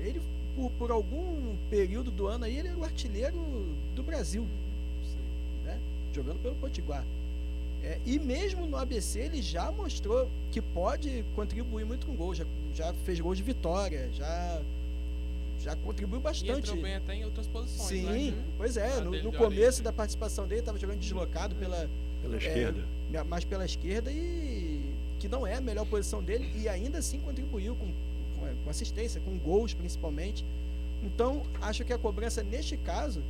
Ele, 0.00 0.20
por, 0.56 0.70
por 0.72 0.90
algum 0.90 1.56
período 1.70 2.10
do 2.10 2.26
ano 2.26 2.44
aí, 2.44 2.56
ele 2.58 2.68
era 2.68 2.76
o 2.78 2.84
artilheiro 2.84 3.36
do 3.94 4.02
Brasil? 4.02 4.46
Jogando 6.12 6.38
pelo 6.42 6.54
Potiguar. 6.56 7.04
É, 7.82 7.98
e 8.06 8.18
mesmo 8.18 8.64
no 8.66 8.76
ABC 8.76 9.18
ele 9.18 9.42
já 9.42 9.72
mostrou 9.72 10.30
que 10.52 10.60
pode 10.60 11.24
contribuir 11.34 11.84
muito 11.84 12.06
com 12.06 12.14
gol. 12.14 12.34
Já, 12.34 12.44
já 12.74 12.92
fez 13.04 13.18
gol 13.20 13.34
de 13.34 13.42
vitória, 13.42 14.08
já, 14.12 14.60
já 15.60 15.74
contribuiu 15.76 16.20
E 16.20 16.22
bastante. 16.22 16.58
entrou 16.70 16.80
bem 16.80 16.94
até 16.94 17.14
em 17.16 17.24
outras 17.24 17.46
posições, 17.48 17.88
Sim, 17.88 18.30
né? 18.30 18.44
pois 18.56 18.76
é. 18.76 18.92
A 18.98 19.00
No, 19.00 19.10
no 19.22 19.32
começo 19.32 19.82
da 19.82 19.92
participação 19.92 20.46
dele, 20.46 20.60
estava 20.60 20.78
jogando 20.78 20.98
deslocado 21.00 21.54
pela, 21.56 21.88
Pela 22.22 22.34
É, 22.36 22.38
esquerda? 22.38 22.84
mais 23.26 23.44
pela 23.44 23.64
esquerda 23.64 24.10
e 24.12 24.80
que 25.18 25.28
não 25.28 25.44
é 25.46 25.54
a 25.54 25.60
melhor 25.60 25.84
posição 25.86 26.22
dele 26.22 26.50
e 26.56 26.68
ainda 26.68 26.98
assim 26.98 27.18
contribuiu 27.20 27.74
com, 27.76 27.86
com, 27.86 28.54
com 28.64 28.70
assistência, 28.70 29.20
com 29.24 29.36
gols 29.38 29.74
principalmente. 29.74 30.44
Então, 31.02 31.42
acho 31.60 31.84
que 31.84 31.92
a 31.92 31.98
cobrança 31.98 32.42
neste 32.44 32.76
caso 32.76 33.20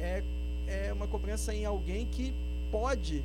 é, 0.00 0.22
é 0.66 0.92
uma 0.92 1.06
cobrança 1.06 1.54
em 1.54 1.64
alguém 1.64 2.06
que 2.06 2.32
pode 2.70 3.22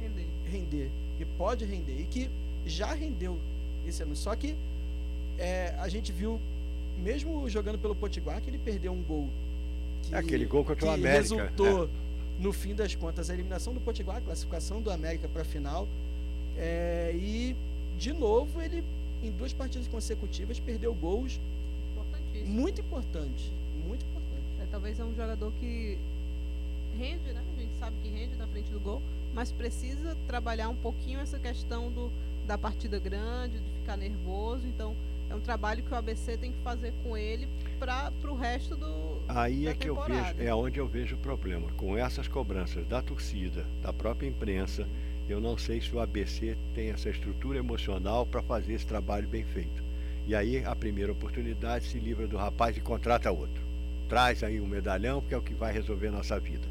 Render. 0.00 0.26
render, 0.50 0.90
que 1.16 1.24
pode 1.24 1.64
render 1.64 2.00
e 2.00 2.04
que 2.04 2.30
já 2.66 2.92
rendeu 2.92 3.38
esse 3.86 4.02
ano. 4.02 4.16
Só 4.16 4.34
que 4.34 4.56
é, 5.38 5.74
a 5.78 5.88
gente 5.88 6.12
viu, 6.12 6.40
mesmo 6.98 7.48
jogando 7.48 7.78
pelo 7.78 7.94
Potiguar, 7.94 8.40
que 8.40 8.50
ele 8.50 8.58
perdeu 8.58 8.92
um 8.92 9.02
gol. 9.02 9.28
Que, 10.02 10.14
Aquele 10.14 10.44
gol 10.44 10.64
contra 10.64 10.84
o 10.84 10.88
que 10.88 10.94
América, 10.94 11.20
resultou, 11.20 11.88
no 12.38 12.52
fim 12.52 12.74
das 12.74 12.94
contas, 12.94 13.30
a 13.30 13.34
eliminação 13.34 13.72
do 13.72 13.80
Potiguar, 13.80 14.18
a 14.18 14.20
classificação 14.20 14.80
do 14.82 14.90
América 14.90 15.28
para 15.28 15.42
a 15.42 15.44
final. 15.44 15.88
É, 16.56 17.12
e, 17.14 17.56
de 17.98 18.12
novo, 18.12 18.60
ele, 18.60 18.84
em 19.22 19.30
duas 19.30 19.52
partidas 19.52 19.88
consecutivas, 19.88 20.60
perdeu 20.60 20.94
gols 20.94 21.40
Importantíssimo. 21.92 22.54
muito 22.54 22.80
importantes. 22.80 23.50
Muito 23.86 24.04
importantes. 24.04 24.60
É, 24.60 24.66
talvez 24.70 25.00
é 25.00 25.04
um 25.04 25.14
jogador 25.14 25.52
que 25.60 25.98
rende, 26.94 27.32
né? 27.32 27.42
A 27.56 27.60
gente 27.60 27.74
sabe 27.74 27.96
que 28.02 28.08
rende 28.08 28.36
na 28.36 28.46
frente 28.46 28.70
do 28.70 28.80
gol, 28.80 29.02
mas 29.34 29.52
precisa 29.52 30.16
trabalhar 30.26 30.68
um 30.68 30.76
pouquinho 30.76 31.20
essa 31.20 31.38
questão 31.38 31.90
do, 31.90 32.10
da 32.46 32.56
partida 32.56 32.98
grande, 32.98 33.58
de 33.58 33.70
ficar 33.80 33.96
nervoso. 33.96 34.66
Então, 34.66 34.96
é 35.28 35.34
um 35.34 35.40
trabalho 35.40 35.82
que 35.82 35.92
o 35.92 35.96
ABC 35.96 36.36
tem 36.36 36.52
que 36.52 36.58
fazer 36.62 36.92
com 37.02 37.16
ele 37.16 37.48
para 37.78 38.12
o 38.24 38.34
resto 38.34 38.76
do. 38.76 39.22
Aí 39.28 39.66
é 39.66 39.74
que 39.74 39.88
eu 39.88 39.96
vejo, 39.96 40.34
é 40.38 40.54
onde 40.54 40.78
eu 40.78 40.86
vejo 40.86 41.16
o 41.16 41.18
problema. 41.18 41.70
Com 41.76 41.96
essas 41.96 42.28
cobranças 42.28 42.86
da 42.86 43.02
torcida, 43.02 43.66
da 43.82 43.92
própria 43.92 44.28
imprensa, 44.28 44.86
eu 45.28 45.40
não 45.40 45.56
sei 45.56 45.80
se 45.80 45.94
o 45.94 46.00
ABC 46.00 46.56
tem 46.74 46.90
essa 46.90 47.08
estrutura 47.08 47.58
emocional 47.58 48.26
para 48.26 48.42
fazer 48.42 48.74
esse 48.74 48.86
trabalho 48.86 49.26
bem 49.26 49.44
feito. 49.44 49.82
E 50.26 50.34
aí, 50.34 50.64
a 50.64 50.74
primeira 50.74 51.12
oportunidade 51.12 51.86
se 51.86 51.98
livra 51.98 52.26
do 52.26 52.36
rapaz 52.36 52.76
e 52.76 52.80
contrata 52.80 53.30
outro. 53.30 53.62
traz 54.08 54.42
aí 54.44 54.60
um 54.60 54.66
medalhão, 54.66 55.20
porque 55.20 55.34
é 55.34 55.38
o 55.38 55.42
que 55.42 55.54
vai 55.54 55.72
resolver 55.72 56.08
a 56.08 56.12
nossa 56.12 56.38
vida. 56.38 56.66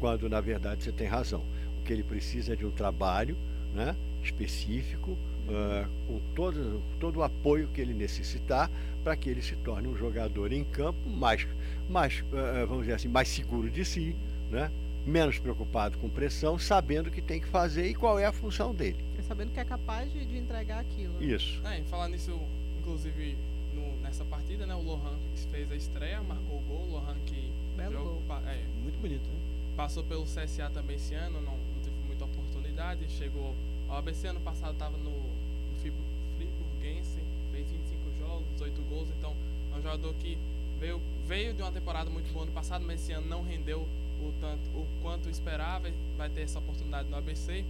Quando, 0.00 0.28
na 0.28 0.40
verdade, 0.40 0.82
você 0.84 0.92
tem 0.92 1.06
razão. 1.06 1.44
O 1.80 1.84
que 1.84 1.92
ele 1.92 2.02
precisa 2.02 2.52
é 2.52 2.56
de 2.56 2.64
um 2.66 2.70
trabalho 2.70 3.36
né, 3.74 3.96
específico, 4.22 5.16
ah, 5.48 5.88
com 6.06 6.20
todo, 6.34 6.82
todo 6.98 7.16
o 7.18 7.22
apoio 7.22 7.68
que 7.68 7.80
ele 7.80 7.94
necessitar 7.94 8.70
para 9.02 9.16
que 9.16 9.28
ele 9.28 9.42
se 9.42 9.54
torne 9.56 9.88
um 9.88 9.96
jogador 9.96 10.52
em 10.52 10.64
campo 10.64 11.08
mais, 11.08 11.46
mais 11.88 12.24
ah, 12.32 12.64
vamos 12.66 12.82
dizer 12.84 12.94
assim, 12.94 13.08
mais 13.08 13.28
seguro 13.28 13.70
de 13.70 13.84
si, 13.84 14.16
né? 14.50 14.70
menos 15.06 15.38
preocupado 15.38 15.98
com 15.98 16.08
pressão, 16.08 16.58
sabendo 16.58 17.08
o 17.08 17.10
que 17.10 17.20
tem 17.20 17.38
que 17.38 17.46
fazer 17.46 17.86
e 17.86 17.94
qual 17.94 18.18
é 18.18 18.24
a 18.24 18.32
função 18.32 18.74
dele. 18.74 19.04
É 19.18 19.22
sabendo 19.22 19.52
que 19.52 19.60
é 19.60 19.64
capaz 19.64 20.10
de, 20.10 20.24
de 20.24 20.38
entregar 20.38 20.78
aquilo. 20.80 21.12
né? 21.20 21.26
Isso. 21.26 21.60
É, 21.66 21.82
falar 21.82 22.08
nisso, 22.08 22.40
inclusive 22.78 23.36
no- 23.74 24.00
nessa 24.00 24.24
partida, 24.24 24.64
né? 24.64 24.74
O 24.74 24.80
Lohan 24.80 25.18
fez 25.50 25.70
a 25.70 25.76
estreia, 25.76 26.22
marcou 26.22 26.56
o 26.56 26.62
gol. 26.62 26.82
O 26.88 26.90
Lohan 26.92 27.16
que 27.26 27.52
Belo 27.76 27.92
jogo 27.92 28.22
gol. 28.26 28.36
é, 28.46 28.64
Muito 28.82 28.98
bonito, 28.98 29.28
né? 29.28 29.36
Passou 29.76 30.02
pelo 30.04 30.24
CSA 30.24 30.70
também 30.72 30.96
esse 30.96 31.14
ano, 31.14 31.40
não, 31.40 31.52
não 31.56 31.80
teve 31.82 31.96
muita 32.06 32.24
oportunidade. 32.24 33.08
Chegou 33.10 33.54
ao 33.88 33.98
ABC 33.98 34.28
ano 34.28 34.40
passado, 34.40 34.72
estava 34.72 34.96
no, 34.98 35.10
no 35.10 35.76
Fribu- 35.80 35.96
Friburguense, 36.36 37.20
fez 37.52 37.70
25 37.70 38.18
jogos, 38.18 38.46
18 38.54 38.82
gols. 38.88 39.08
Então 39.18 39.34
é 39.74 39.78
um 39.78 39.82
jogador 39.82 40.14
que 40.14 40.38
veio, 40.78 41.00
veio 41.26 41.54
de 41.54 41.62
uma 41.62 41.72
temporada 41.72 42.10
muito 42.10 42.32
boa 42.32 42.44
ano 42.44 42.52
passado, 42.52 42.84
mas 42.86 43.00
esse 43.02 43.12
ano 43.12 43.26
não 43.26 43.42
rendeu 43.42 43.80
o, 44.20 44.32
tanto, 44.40 44.68
o 44.74 44.86
quanto 45.02 45.28
esperava. 45.28 45.90
Vai 46.16 46.28
ter 46.30 46.42
essa 46.42 46.58
oportunidade 46.58 47.08
no 47.08 47.16
ABC. 47.16 47.64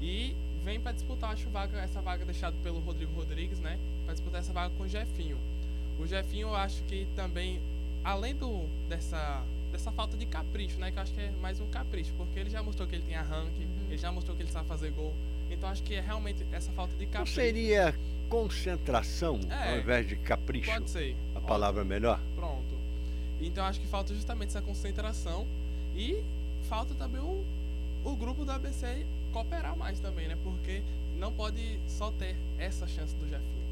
E 0.00 0.34
vem 0.62 0.80
para 0.80 0.92
disputar, 0.92 1.32
acho, 1.32 1.48
vaga, 1.50 1.78
essa 1.78 2.00
vaga 2.00 2.24
deixada 2.24 2.56
pelo 2.62 2.80
Rodrigo 2.80 3.12
Rodrigues, 3.14 3.60
né? 3.60 3.78
Para 4.04 4.14
disputar 4.14 4.40
essa 4.40 4.52
vaga 4.52 4.74
com 4.76 4.84
o 4.84 4.88
Jefinho. 4.88 5.38
O 5.98 6.06
Jefinho, 6.06 6.48
eu 6.48 6.56
acho 6.56 6.82
que 6.84 7.06
também, 7.14 7.60
além 8.02 8.34
do, 8.34 8.66
dessa, 8.88 9.44
dessa 9.74 9.90
falta 9.90 10.16
de 10.16 10.24
capricho, 10.24 10.78
né? 10.78 10.92
Que 10.92 10.98
eu 10.98 11.02
acho 11.02 11.12
que 11.12 11.20
é 11.20 11.32
mais 11.42 11.58
um 11.60 11.66
capricho, 11.66 12.12
porque 12.16 12.38
ele 12.38 12.48
já 12.48 12.62
mostrou 12.62 12.86
que 12.86 12.94
ele 12.94 13.02
tem 13.02 13.16
arranque, 13.16 13.64
Uhum. 13.64 13.86
ele 13.88 13.98
já 13.98 14.12
mostrou 14.12 14.36
que 14.36 14.42
ele 14.44 14.50
sabe 14.52 14.68
fazer 14.68 14.90
gol. 14.92 15.12
Então 15.50 15.68
acho 15.68 15.82
que 15.82 15.94
é 15.94 16.00
realmente 16.00 16.46
essa 16.52 16.70
falta 16.72 16.94
de 16.96 17.04
Não 17.06 17.12
capricho. 17.12 17.34
seria 17.34 17.92
concentração 18.28 19.40
É. 19.50 19.72
ao 19.72 19.78
invés 19.78 20.06
de 20.06 20.14
capricho? 20.16 20.70
Pode 20.70 20.88
ser. 20.90 21.16
A 21.34 21.40
palavra 21.40 21.80
é 21.82 21.84
melhor? 21.84 22.20
Pronto. 22.36 22.72
Então 23.40 23.64
acho 23.64 23.80
que 23.80 23.86
falta 23.88 24.14
justamente 24.14 24.50
essa 24.50 24.62
concentração 24.62 25.44
e 25.96 26.22
falta 26.68 26.94
também 26.94 27.20
o, 27.20 27.44
o 28.04 28.14
grupo 28.16 28.44
do 28.44 28.52
ABC 28.52 29.04
cooperar 29.32 29.76
mais 29.76 29.98
também, 29.98 30.28
né? 30.28 30.38
Porque 30.44 30.82
não 31.18 31.32
pode 31.32 31.80
só 31.88 32.12
ter 32.12 32.36
essa 32.58 32.86
chance 32.86 33.12
do 33.16 33.28
Jefinho. 33.28 33.64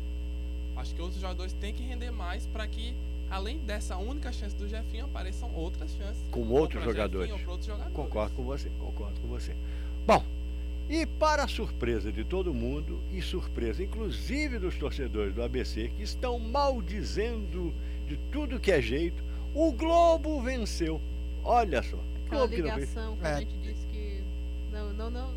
Acho 0.77 0.95
que 0.97 1.01
outros 1.01 1.21
jogadores 1.21 1.53
têm 1.55 1.73
que 1.73 1.83
render 1.85 2.11
mais 2.11 2.45
para 2.47 2.67
que, 2.67 2.93
além 3.33 3.59
dessa 3.59 3.97
única 3.97 4.31
chance 4.31 4.55
do 4.55 4.69
Jefinho, 4.69 5.07
apareçam 5.07 5.51
outras 5.55 5.91
chances. 5.97 6.23
Com 6.31 6.41
ou 6.43 6.61
outros 6.61 6.85
jogadores. 6.85 7.31
Jefinho, 7.31 7.51
outros 7.51 7.67
jogadores. 7.67 7.95
Concordo 7.97 8.35
com 8.37 8.45
você, 8.45 8.71
concordo 8.79 9.21
com 9.21 9.29
você. 9.29 9.57
Bom, 10.07 10.23
e 10.89 11.07
para 11.07 11.45
a 11.45 11.49
surpresa 11.49 12.13
de 12.13 12.25
todo 12.25 12.53
mundo, 12.53 13.01
e 13.11 13.23
surpresa 13.23 13.83
inclusive 13.83 14.59
dos 14.59 14.77
torcedores 14.77 15.35
do 15.35 15.43
ABC, 15.43 15.91
que 15.97 16.03
estão 16.03 16.39
maldizendo 16.39 17.73
de 18.07 18.17
tudo 18.31 18.61
que 18.61 18.71
é 18.71 18.81
jeito, 18.83 19.23
o 19.55 19.73
Globo 19.73 20.41
venceu. 20.43 21.01
Olha 21.43 21.83
só. 21.83 21.97
Aquela 22.27 22.47
Globo 22.47 22.55
que 22.55 22.63
não 22.63 22.75
fez. 22.75 22.89
ligação 22.91 23.17
que 23.17 23.25
É. 23.27 23.31
a 23.31 23.39
gente 23.41 23.57
disse 23.59 23.87
que. 23.87 24.23
Não, 24.71 24.93
não, 24.93 25.11
não. 25.11 25.31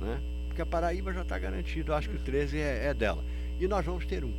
Né? 0.00 0.20
Porque 0.48 0.62
a 0.62 0.66
Paraíba 0.66 1.12
já 1.12 1.22
está 1.22 1.38
garantido, 1.38 1.94
acho 1.94 2.08
que 2.08 2.16
o 2.16 2.20
13 2.20 2.58
é, 2.58 2.86
é 2.86 2.94
dela. 2.94 3.22
E 3.60 3.68
nós 3.68 3.84
vamos 3.84 4.04
ter 4.06 4.24
um. 4.24 4.32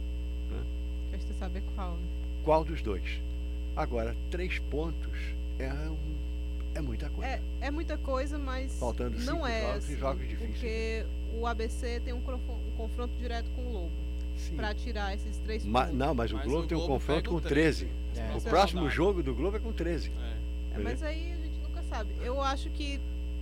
Resta 1.11 1.33
saber 1.33 1.63
qual. 1.75 1.91
né? 1.91 2.22
Qual 2.43 2.63
dos 2.63 2.81
dois? 2.81 3.21
Agora, 3.75 4.15
três 4.29 4.59
pontos 4.59 5.17
é, 5.59 5.69
um- 5.71 5.97
é 6.75 6.81
muita 6.81 7.09
coisa. 7.09 7.29
É, 7.31 7.41
é 7.61 7.71
muita 7.71 7.97
coisa, 7.97 8.37
mas 8.37 8.73
Faltando 8.79 9.17
não 9.19 9.35
cinco 9.35 9.47
é 9.47 9.61
jogos 9.61 9.77
assim, 9.85 9.95
jogos 9.97 10.27
difíceis. 10.27 10.51
Porque 10.51 11.05
o 11.39 11.47
ABC 11.47 12.01
tem 12.03 12.13
um, 12.13 12.17
um 12.17 12.71
confronto 12.77 13.13
direto 13.17 13.49
com 13.55 13.61
o 13.63 13.71
Lobo 13.73 13.91
Sim. 14.37 14.55
para 14.55 14.73
tirar 14.73 15.13
esses 15.15 15.37
três 15.37 15.63
Ma- 15.65 15.83
pontos. 15.85 15.97
não, 15.97 16.13
mas 16.13 16.31
o 16.31 16.35
Mas 16.35 16.45
Globo 16.45 16.63
o 16.63 16.67
tem 16.67 16.77
um 16.77 16.81
Globo 16.81 16.93
confronto 16.95 17.29
com 17.29 17.35
o 17.37 17.41
13. 17.41 17.85
13. 17.85 17.91
É. 18.15 18.33
O 18.33 18.37
é 18.37 18.41
próximo 18.41 18.81
verdade. 18.81 18.95
jogo 18.95 19.23
do 19.23 19.33
Globo 19.33 19.57
é 19.57 19.59
com 19.59 19.71
13. 19.71 20.11
É. 20.19 20.75
É, 20.75 20.79
mas 20.79 21.01
aí 21.03 21.31
a 21.33 21.35
gente 21.37 21.57
nunca 21.63 21.81
sabe. 21.83 22.13
Eu 22.21 22.41
acho 22.41 22.69
que 22.71 22.99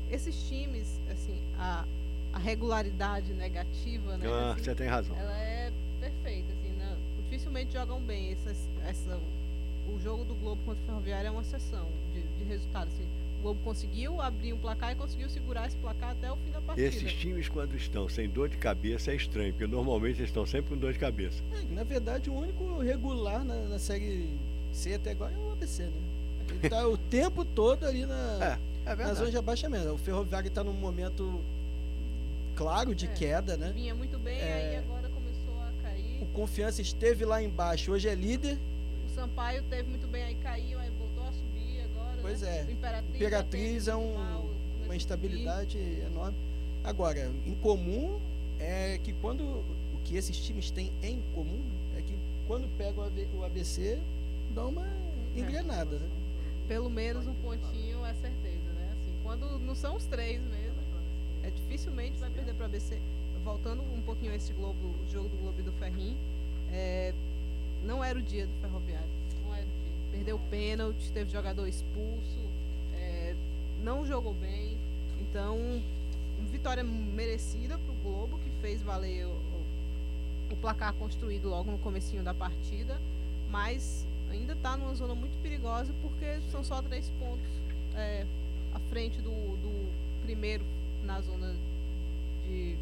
esses 0.10 0.36
times, 0.48 1.00
assim, 1.12 1.42
a, 1.58 1.86
a 2.34 2.40
regularidade 2.40 3.34
negativa, 3.34 4.18
né? 4.18 4.28
Ah, 4.30 4.52
assim, 4.54 4.64
você 4.64 4.76
tem 4.76 4.88
razão. 4.88 5.16
ela 5.18 5.38
é 5.38 5.61
dificilmente 7.52 7.74
jogam 7.74 8.00
bem. 8.02 8.32
Essas, 8.32 8.58
essa, 8.86 9.20
o 9.88 10.00
jogo 10.00 10.24
do 10.24 10.34
Globo 10.36 10.62
contra 10.66 10.82
o 10.82 10.86
Ferroviário 10.86 11.28
é 11.28 11.32
uma 11.32 11.42
exceção 11.42 11.86
de, 12.14 12.22
de 12.22 12.44
resultado. 12.50 12.88
Assim. 12.88 13.06
O 13.40 13.42
Globo 13.44 13.60
conseguiu 13.64 14.22
abrir 14.22 14.54
um 14.54 14.58
placar 14.58 14.92
e 14.92 14.96
conseguiu 14.96 15.30
segurar 15.30 15.68
esse 15.68 15.76
placar 15.78 16.12
até 16.12 16.32
o 16.32 16.36
fim 16.38 16.52
da 16.52 16.62
partida. 16.62 16.88
Esses 16.88 17.12
times, 17.14 17.50
quando 17.50 17.76
estão 17.76 18.08
sem 18.08 18.30
dor 18.30 18.50
de 18.50 18.58
cabeça, 18.58 19.12
é 19.12 19.16
estranho, 19.16 19.52
porque 19.54 19.68
normalmente 19.68 20.18
eles 20.20 20.30
estão 20.30 20.46
sempre 20.46 20.70
com 20.74 20.78
dor 20.78 20.94
de 20.94 21.00
cabeça. 21.00 21.42
É, 21.54 21.74
na 21.74 21.84
verdade, 21.84 22.30
o 22.30 22.34
único 22.36 22.80
regular 22.80 23.44
na, 23.44 23.56
na 23.56 23.80
série 23.80 24.30
C 24.72 24.94
até 24.94 25.12
agora 25.12 25.34
é 25.34 25.38
o 25.38 25.52
ABC, 25.52 25.84
né? 25.84 25.92
Ele 26.50 26.70
tá 26.70 26.88
o 26.88 26.98
tempo 26.98 27.44
todo 27.46 27.86
ali 27.86 28.06
na, 28.06 28.60
É 28.86 28.90
na 28.90 28.96
verdade. 28.96 29.20
zona 29.20 29.32
de 29.32 29.38
abaixamento. 29.38 29.90
O 29.94 29.98
Ferroviário 29.98 30.48
está 30.48 30.64
num 30.64 30.74
momento 30.74 31.40
claro 32.56 32.94
de 32.94 33.06
É. 33.06 33.10
queda, 33.10 33.56
né? 33.58 33.72
Vinha 33.74 33.96
muito 33.96 34.18
bem, 34.20 34.38
É. 34.38 34.54
aí 34.54 34.76
agora 34.78 34.84
começou 34.84 34.90
a 34.90 34.91
cair. 34.91 34.91
O 36.22 36.26
Confiança 36.28 36.82
esteve 36.82 37.26
lá 37.26 37.42
embaixo, 37.42 37.92
hoje 37.92 38.08
é 38.08 38.14
líder. 38.16 38.58
O 39.06 39.10
Sampaio 39.16 39.64
teve 39.64 39.90
muito 39.90 40.08
bem, 40.08 40.24
aí 40.24 40.36
caiu, 40.36 40.80
aí 40.80 40.90
voltou 40.92 41.24
a 41.28 41.32
subir 41.34 41.82
agora. 41.82 42.18
Pois 42.22 42.42
né? 42.42 42.60
é. 42.60 42.64
O 42.66 42.72
Imperatriz, 43.16 43.88
é 43.88 43.96
um- 43.96 44.14
Uma 44.14 44.42
subir. 44.84 44.96
instabilidade 44.96 45.78
enorme. 45.80 46.38
Agora, 46.84 47.32
em 47.46 47.56
comum 47.56 48.20
é 48.60 49.00
que 49.04 49.14
quando 49.14 49.42
o 49.44 50.00
que 50.04 50.16
esses 50.16 50.38
times 50.38 50.70
têm 50.72 50.92
em 51.02 51.22
comum 51.34 51.62
é 51.98 52.02
que 52.02 52.16
quando 52.48 52.68
pegam 52.78 53.04
o 53.04 53.08
AB 53.08 53.28
o 53.36 53.44
ABC 53.44 54.00
dá 54.54 54.66
uma 54.66 54.88
engrenada, 55.36 55.98
né? 55.98 56.08
Pelo 56.68 56.90
menos 56.90 57.26
um 57.28 57.34
pontinho 57.36 58.06
é 58.06 58.14
certeza, 58.14 58.72
né? 58.76 58.90
Assim, 58.94 59.14
quando 59.24 59.60
não 59.60 59.74
são 59.76 59.96
os 59.96 60.06
três 60.06 60.42
mesmo, 60.42 60.78
é 61.44 61.50
dificilmente 61.50 62.18
vai 62.20 62.30
perder 62.30 62.54
para 62.54 62.66
ABC. 62.68 63.00
Voltando 63.44 63.82
um 63.82 64.02
pouquinho 64.02 64.32
a 64.32 64.36
esse 64.36 64.54
Globo, 64.54 64.78
o 64.88 65.12
jogo 65.12 65.30
do 65.30 65.38
Globo 65.38 65.60
e 65.60 65.64
do 65.64 65.72
Ferrinho, 65.74 66.18
é, 66.72 67.14
não 67.84 68.04
era 68.04 68.18
o 68.18 68.22
dia 68.22 68.46
do 68.46 68.54
Ferroviário. 68.62 69.10
Não 69.44 69.54
era 69.54 69.64
o 69.64 69.68
dia. 69.68 69.92
Perdeu 70.12 70.36
o 70.36 70.50
pênalti, 70.50 71.12
teve 71.12 71.32
jogador 71.32 71.68
expulso, 71.68 72.40
é, 72.94 73.36
não 73.84 74.06
jogou 74.06 74.34
bem. 74.34 74.78
Então, 75.20 75.82
vitória 76.52 76.84
merecida 76.84 77.78
pro 77.78 77.94
Globo, 78.04 78.38
que 78.40 78.50
fez 78.62 78.82
valer 78.82 79.26
o, 79.26 79.64
o 80.52 80.56
placar 80.58 80.94
construído 80.94 81.50
logo 81.50 81.72
no 81.72 81.78
comecinho 81.80 82.24
da 82.24 82.34
partida, 82.34 83.00
mas 83.50 84.06
ainda 84.30 84.54
está 84.54 84.78
numa 84.78 84.94
zona 84.94 85.16
muito 85.16 85.42
perigosa 85.42 85.94
porque 86.02 86.40
são 86.52 86.64
só 86.64 86.82
três 86.82 87.12
pontos 87.20 87.50
é, 87.96 88.26
à 88.74 88.80
frente 88.90 89.18
do, 89.22 89.32
do 89.32 89.92
primeiro 90.24 90.64
na 91.04 91.20
zona 91.22 91.56
de 92.46 92.76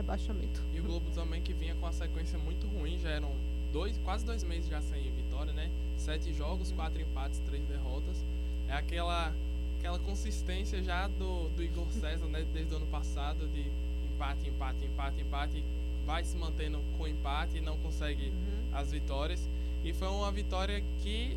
rebaixamento. 0.00 0.60
E 0.74 0.80
o 0.80 0.82
Globo 0.82 1.10
também 1.10 1.40
que 1.42 1.52
vinha 1.52 1.74
com 1.74 1.86
uma 1.86 1.92
sequência 1.92 2.38
muito 2.38 2.66
ruim, 2.66 2.98
já 2.98 3.10
eram 3.10 3.30
dois, 3.72 3.96
quase 3.98 4.24
dois 4.24 4.42
meses 4.42 4.68
já 4.68 4.80
sem 4.80 5.02
vitória, 5.12 5.52
né? 5.52 5.70
Sete 5.96 6.32
jogos, 6.32 6.72
quatro 6.72 7.00
empates, 7.00 7.38
três 7.46 7.64
derrotas. 7.66 8.24
É 8.68 8.72
aquela, 8.72 9.32
aquela 9.78 9.98
consistência 9.98 10.82
já 10.82 11.06
do, 11.06 11.48
do 11.50 11.62
Igor 11.62 11.86
César, 12.00 12.26
né? 12.26 12.44
Desde 12.52 12.72
o 12.74 12.76
ano 12.78 12.86
passado, 12.86 13.46
de 13.48 13.70
empate, 14.12 14.48
empate, 14.48 14.84
empate, 14.84 15.20
empate. 15.20 15.64
Vai 16.06 16.24
se 16.24 16.36
mantendo 16.36 16.80
com 16.96 17.06
empate 17.06 17.58
e 17.58 17.60
não 17.60 17.76
consegue 17.78 18.30
Uhum. 18.30 18.76
as 18.78 18.90
vitórias. 18.90 19.48
E 19.84 19.92
foi 19.92 20.08
uma 20.08 20.30
vitória 20.32 20.82
que, 21.02 21.36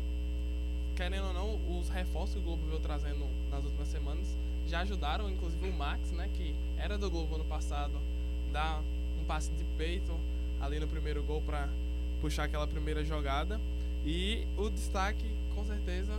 querendo 0.96 1.26
ou 1.28 1.32
não, 1.32 1.78
os 1.78 1.88
reforços 1.88 2.34
que 2.34 2.40
o 2.40 2.42
Globo 2.42 2.66
veio 2.66 2.80
trazendo 2.80 3.26
nas 3.50 3.64
últimas 3.64 3.88
semanas 3.88 4.26
já 4.66 4.80
ajudaram, 4.80 5.28
inclusive 5.30 5.68
o 5.68 5.72
Max, 5.72 6.10
né, 6.10 6.28
que 6.34 6.54
era 6.78 6.96
do 6.96 7.10
Globo 7.10 7.34
ano 7.36 7.44
passado, 7.44 7.92
dar 8.54 8.80
um 9.20 9.24
passe 9.24 9.50
de 9.50 9.64
peito 9.76 10.12
ali 10.60 10.78
no 10.78 10.86
primeiro 10.86 11.22
gol 11.24 11.42
para 11.42 11.68
puxar 12.20 12.44
aquela 12.44 12.66
primeira 12.66 13.04
jogada. 13.04 13.60
E 14.06 14.46
o 14.56 14.70
destaque, 14.70 15.26
com 15.54 15.64
certeza, 15.66 16.12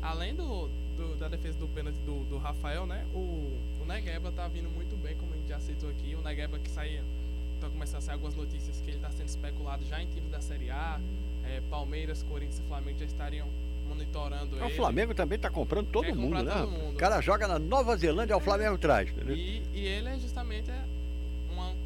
além 0.00 0.34
do, 0.34 0.68
do- 0.96 1.16
da 1.18 1.26
defesa 1.28 1.58
do 1.58 1.66
pênalti 1.68 1.96
do, 2.06 2.24
do 2.24 2.38
Rafael, 2.38 2.86
né, 2.86 3.04
o, 3.12 3.18
o 3.82 3.84
Negueba 3.86 4.30
tá 4.30 4.46
vindo 4.46 4.70
muito 4.70 4.96
bem, 5.02 5.16
como 5.16 5.32
a 5.34 5.36
gente 5.36 5.48
já 5.48 5.58
citou 5.58 5.90
aqui. 5.90 6.14
O 6.14 6.22
Negueba 6.22 6.58
que 6.58 6.70
saía, 6.70 7.02
tá 7.60 7.68
começando 7.68 7.98
a 7.98 8.00
sair 8.02 8.14
algumas 8.14 8.36
notícias 8.36 8.80
que 8.80 8.90
ele 8.90 8.98
está 8.98 9.10
sendo 9.10 9.28
especulado 9.28 9.84
já 9.84 10.00
em 10.00 10.06
times 10.06 10.30
da 10.30 10.40
Série 10.40 10.70
A. 10.70 11.00
É, 11.42 11.60
Palmeiras, 11.70 12.22
Corinthians 12.22 12.58
e 12.60 12.62
Flamengo 12.68 12.98
já 12.98 13.06
estariam 13.06 13.48
monitorando 13.88 14.56
O 14.56 14.64
ele. 14.66 14.74
Flamengo 14.76 15.14
também 15.14 15.38
tá 15.38 15.50
comprando 15.50 15.88
todo 15.90 16.04
Quer 16.04 16.14
mundo, 16.14 16.42
né? 16.42 16.52
todo 16.52 16.70
mundo. 16.70 16.94
O 16.94 16.98
cara 16.98 17.20
joga 17.22 17.48
na 17.48 17.58
Nova 17.58 17.96
Zelândia, 17.96 18.36
o 18.36 18.40
Flamengo 18.40 18.76
traz, 18.78 19.08
entendeu? 19.10 19.34
E, 19.34 19.62
e 19.72 19.80
ele 19.86 20.10
é 20.10 20.18
justamente 20.18 20.70
é, 20.70 20.84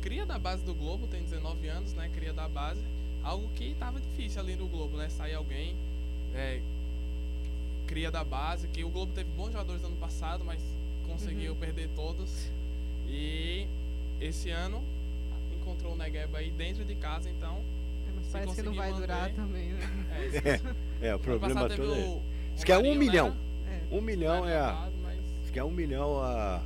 cria 0.04 0.26
da 0.26 0.38
base 0.38 0.62
do 0.64 0.74
Globo, 0.74 1.06
tem 1.06 1.22
19 1.22 1.66
anos, 1.66 1.94
né? 1.94 2.10
Cria 2.14 2.32
da 2.34 2.46
base. 2.46 2.82
Algo 3.22 3.48
que 3.56 3.70
estava 3.70 3.98
difícil 3.98 4.38
ali 4.42 4.54
no 4.54 4.66
Globo, 4.68 4.98
né? 4.98 5.08
Sair 5.08 5.32
alguém, 5.34 5.74
é, 6.34 6.60
cria 7.86 8.10
da 8.10 8.22
base, 8.22 8.68
que 8.68 8.84
o 8.84 8.90
Globo 8.90 9.12
teve 9.14 9.30
bons 9.34 9.52
jogadores 9.52 9.82
ano 9.82 9.96
passado, 9.96 10.44
mas 10.44 10.60
conseguiu 11.06 11.52
Uhum. 11.52 11.58
perder 11.58 11.88
todos. 11.96 12.50
E 13.08 13.66
esse 14.20 14.50
ano 14.50 14.82
encontrou 15.58 15.94
o 15.94 15.96
Negueba 15.96 16.36
aí 16.38 16.50
dentro 16.50 16.84
de 16.84 16.94
casa, 16.96 17.30
então. 17.30 17.56
É, 18.06 18.12
mas 18.14 18.26
parece 18.30 18.54
que 18.56 18.62
não 18.62 18.74
vai 18.74 18.92
durar 18.92 19.22
manter- 19.22 19.34
também, 19.36 19.68
né? 19.70 20.06
É, 20.12 20.26
esse- 20.28 20.74
É, 21.00 21.14
o 21.14 21.18
problema 21.18 21.66
todo 21.66 21.94
é. 21.94 21.98
o 22.04 22.22
Diz 22.54 22.62
que 22.62 22.70
é 22.72 22.74
um 22.76 22.82
Romarinho, 22.82 23.00
milhão. 23.00 23.30
né? 23.30 23.80
É, 23.90 23.94
Um 23.96 24.00
milhão 24.02 24.46
é 24.46 24.58
a. 24.60 24.90
Diz 25.40 25.50
que 25.50 25.58
é 25.58 25.64
um 25.64 25.70
milhão 25.70 26.20
a, 26.22 26.62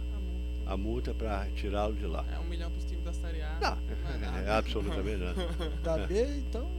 a 0.69 0.77
multa. 0.77 1.11
a 1.13 1.13
multa 1.13 1.15
pra 1.15 1.47
tirá-lo 1.55 1.95
de 1.95 2.07
lá. 2.07 2.25
É 2.33 2.39
um 2.39 2.45
milhão 2.45 2.71
pros 2.71 2.85
times 2.85 3.05
da 3.05 3.13
Série 3.13 3.43
A. 3.43 3.59
Não, 3.61 3.77
não 4.21 4.39
é 4.39 4.45
é 4.45 4.51
absolutamente 4.51 5.17
nada. 5.17 5.49
Da 5.83 6.07
B, 6.07 6.39
então. 6.39 6.71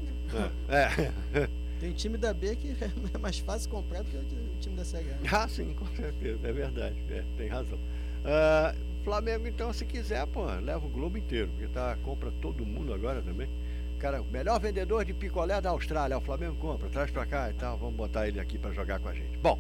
É. 0.68 1.50
Tem 1.80 1.94
time 1.94 2.18
da 2.18 2.34
B 2.34 2.56
que 2.56 2.72
é 2.72 2.92
mais 3.20 3.40
fácil 3.40 3.70
comprar 3.70 4.04
do 4.04 4.10
que 4.10 4.18
o 4.18 4.60
time 4.60 4.76
da 4.76 4.84
Série 4.84 5.10
A. 5.12 5.44
Ah, 5.44 5.48
sim, 5.48 5.74
com 5.74 5.88
certeza, 5.96 6.48
é 6.48 6.52
verdade. 6.52 6.96
É, 7.10 7.24
tem 7.38 7.48
razão. 7.48 7.80
Ah, 8.26 8.76
Flamengo, 9.04 9.48
então, 9.48 9.72
se 9.72 9.86
quiser, 9.86 10.28
pô, 10.28 10.46
leva 10.46 10.86
o 10.86 10.90
Globo 10.90 11.18
inteiro, 11.18 11.48
porque 11.50 11.68
tá, 11.68 11.98
compra 12.04 12.32
todo 12.42 12.66
mundo 12.66 12.94
agora 12.94 13.22
também. 13.22 13.50
Cara, 13.98 14.22
o 14.22 14.26
melhor 14.26 14.60
vendedor 14.60 15.06
de 15.06 15.14
picolé 15.14 15.60
da 15.62 15.70
Austrália, 15.70 16.18
o 16.18 16.22
Flamengo 16.22 16.56
compra, 16.56 16.90
traz 16.90 17.10
pra 17.12 17.26
cá 17.26 17.50
e 17.50 17.54
tal, 17.54 17.78
vamos 17.78 17.96
botar 17.96 18.28
ele 18.28 18.40
aqui 18.40 18.58
pra 18.58 18.72
jogar 18.72 19.00
com 19.00 19.08
a 19.08 19.14
gente. 19.14 19.38
Bom, 19.38 19.58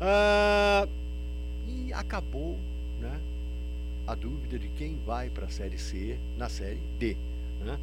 ah, 0.00 0.86
e 1.66 1.92
acabou, 1.92 2.58
a 4.06 4.14
dúvida 4.14 4.58
de 4.58 4.68
quem 4.68 4.98
vai 5.04 5.28
pra 5.30 5.48
Série 5.48 5.78
C 5.78 6.18
na 6.36 6.48
Série 6.48 6.80
D, 6.98 7.16
né? 7.60 7.78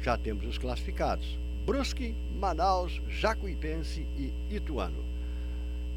Já 0.00 0.18
temos 0.18 0.44
os 0.46 0.58
classificados. 0.58 1.38
Brusque, 1.64 2.14
Manaus, 2.38 3.00
Jacuipense 3.08 4.06
e 4.16 4.32
Ituano. 4.54 5.02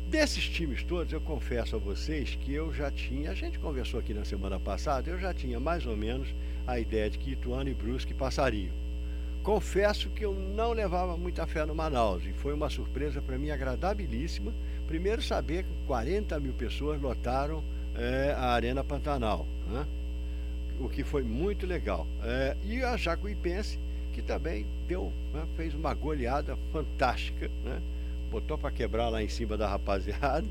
Desses 0.10 0.47
times 0.47 0.86
todos, 0.86 1.12
eu 1.12 1.19
confesso 1.19 1.75
a 1.75 1.80
vocês 1.80 2.38
que 2.39 2.53
eu 2.53 2.73
já 2.73 2.89
tinha, 2.89 3.32
a 3.32 3.34
gente 3.34 3.60
conversou 3.60 3.99
aqui 3.99 4.13
na 4.13 4.23
semana 4.23 4.58
passada, 4.58 5.10
eu 5.10 5.19
já 5.19 5.34
tinha 5.34 5.60
mais 5.60 5.86
ou 5.86 5.97
menos 5.97 6.34
a 6.65 6.80
ideia 6.80 7.10
de 7.10 7.17
que 7.17 7.32
Ituano 7.32 7.69
e 7.69 7.73
Brusque 7.73 8.13
passariam. 8.13 8.73
Confesso 9.43 10.10
que 10.10 10.23
eu 10.23 10.34
não 10.34 10.71
levava 10.71 11.17
muita 11.17 11.45
fé 11.45 11.65
no 11.65 11.75
Manaus 11.75 12.25
e 12.25 12.32
foi 12.32 12.53
uma 12.53 12.69
surpresa 12.69 13.21
para 13.21 13.38
mim 13.38 13.49
agradabilíssima. 13.49 14.53
Primeiro, 14.88 15.21
saber 15.21 15.63
que 15.63 15.69
40 15.86 16.39
mil 16.39 16.53
pessoas 16.53 17.01
lotaram 17.01 17.62
eh, 17.95 18.34
a 18.38 18.51
Arena 18.51 18.84
Pantanal, 18.84 19.45
né? 19.67 19.86
o 20.80 20.88
que 20.88 21.03
foi 21.03 21.23
muito 21.23 21.65
legal. 21.65 22.06
Eh, 22.23 22.58
e 22.63 22.84
a 22.84 22.95
Jacuipense, 22.97 23.80
que 24.13 24.21
também 24.21 24.65
deu, 24.88 25.12
né, 25.34 25.45
fez 25.56 25.73
uma 25.73 25.93
goleada 25.93 26.58
fantástica, 26.71 27.49
né? 27.63 27.82
botou 28.32 28.58
para 28.58 28.71
quebrar 28.71 29.10
lá 29.10 29.23
em 29.23 29.30
cima 29.30 29.58
da 29.58 29.67
rapaziada 29.67 30.47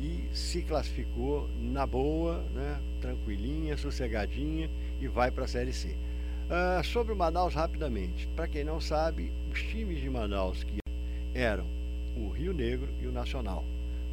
e 0.00 0.24
se 0.32 0.62
classificou 0.62 1.48
na 1.58 1.86
boa, 1.86 2.44
né? 2.54 2.80
tranquilinha, 3.00 3.76
sossegadinha 3.76 4.70
e 5.00 5.08
vai 5.08 5.30
para 5.30 5.44
a 5.44 5.48
Série 5.48 5.72
C. 5.72 5.96
Ah, 6.48 6.82
sobre 6.82 7.12
o 7.12 7.16
Manaus, 7.16 7.54
rapidamente, 7.54 8.28
para 8.34 8.48
quem 8.48 8.64
não 8.64 8.80
sabe, 8.80 9.30
os 9.52 9.62
times 9.62 10.00
de 10.00 10.10
Manaus 10.10 10.64
que 10.64 10.80
eram 11.32 11.64
o 12.16 12.28
Rio 12.28 12.52
Negro 12.52 12.88
e 13.00 13.06
o 13.06 13.12
Nacional. 13.12 13.64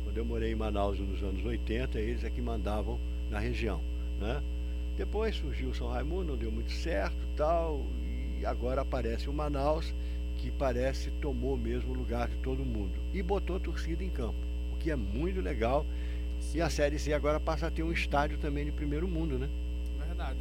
Quando 0.04 0.18
eu 0.18 0.26
morei 0.26 0.52
em 0.52 0.56
Manaus 0.56 1.00
nos 1.00 1.22
anos 1.24 1.44
80, 1.44 2.00
eles 2.00 2.24
é 2.24 2.30
que 2.30 2.42
mandavam 2.42 3.00
na 3.30 3.40
região. 3.40 3.82
Né? 4.20 4.42
Depois 4.96 5.36
surgiu 5.36 5.70
o 5.70 5.76
São 5.76 5.88
Raimundo, 5.88 6.32
não 6.32 6.38
deu 6.38 6.52
muito 6.52 6.72
certo 6.72 7.18
tal, 7.36 7.86
e 8.40 8.46
agora 8.46 8.82
aparece 8.82 9.30
o 9.30 9.34
Manaus, 9.34 9.94
que 10.38 10.52
parece 10.52 11.12
tomou 11.22 11.58
mesmo 11.58 11.92
o 11.92 11.96
lugar 11.96 12.28
de 12.28 12.38
todo 12.38 12.66
mundo. 12.66 13.00
E 13.14 13.22
botou 13.22 13.60
torcida 13.60 14.04
em 14.04 14.10
campo, 14.10 14.38
o 14.74 14.78
que 14.78 14.92
é 14.92 14.96
muito 14.96 15.42
legal. 15.42 15.86
E 16.54 16.62
a 16.62 16.70
Série 16.70 17.00
C 17.00 17.14
agora 17.14 17.40
passa 17.40 17.68
a 17.68 17.72
ter 17.72 17.84
um 17.84 17.92
estádio 17.92 18.38
também 18.38 18.66
de 18.66 18.72
primeiro 18.72 19.08
mundo, 19.08 19.38
né? 19.38 19.50
Verdade. 20.00 20.40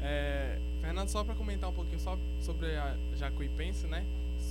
É, 0.00 0.58
Fernando, 0.80 1.08
só 1.08 1.24
para 1.24 1.34
comentar 1.34 1.70
um 1.70 1.72
pouquinho 1.72 1.98
só 1.98 2.18
sobre 2.40 2.76
a 2.76 2.96
Jacuipense, 3.16 3.86
né? 3.86 4.04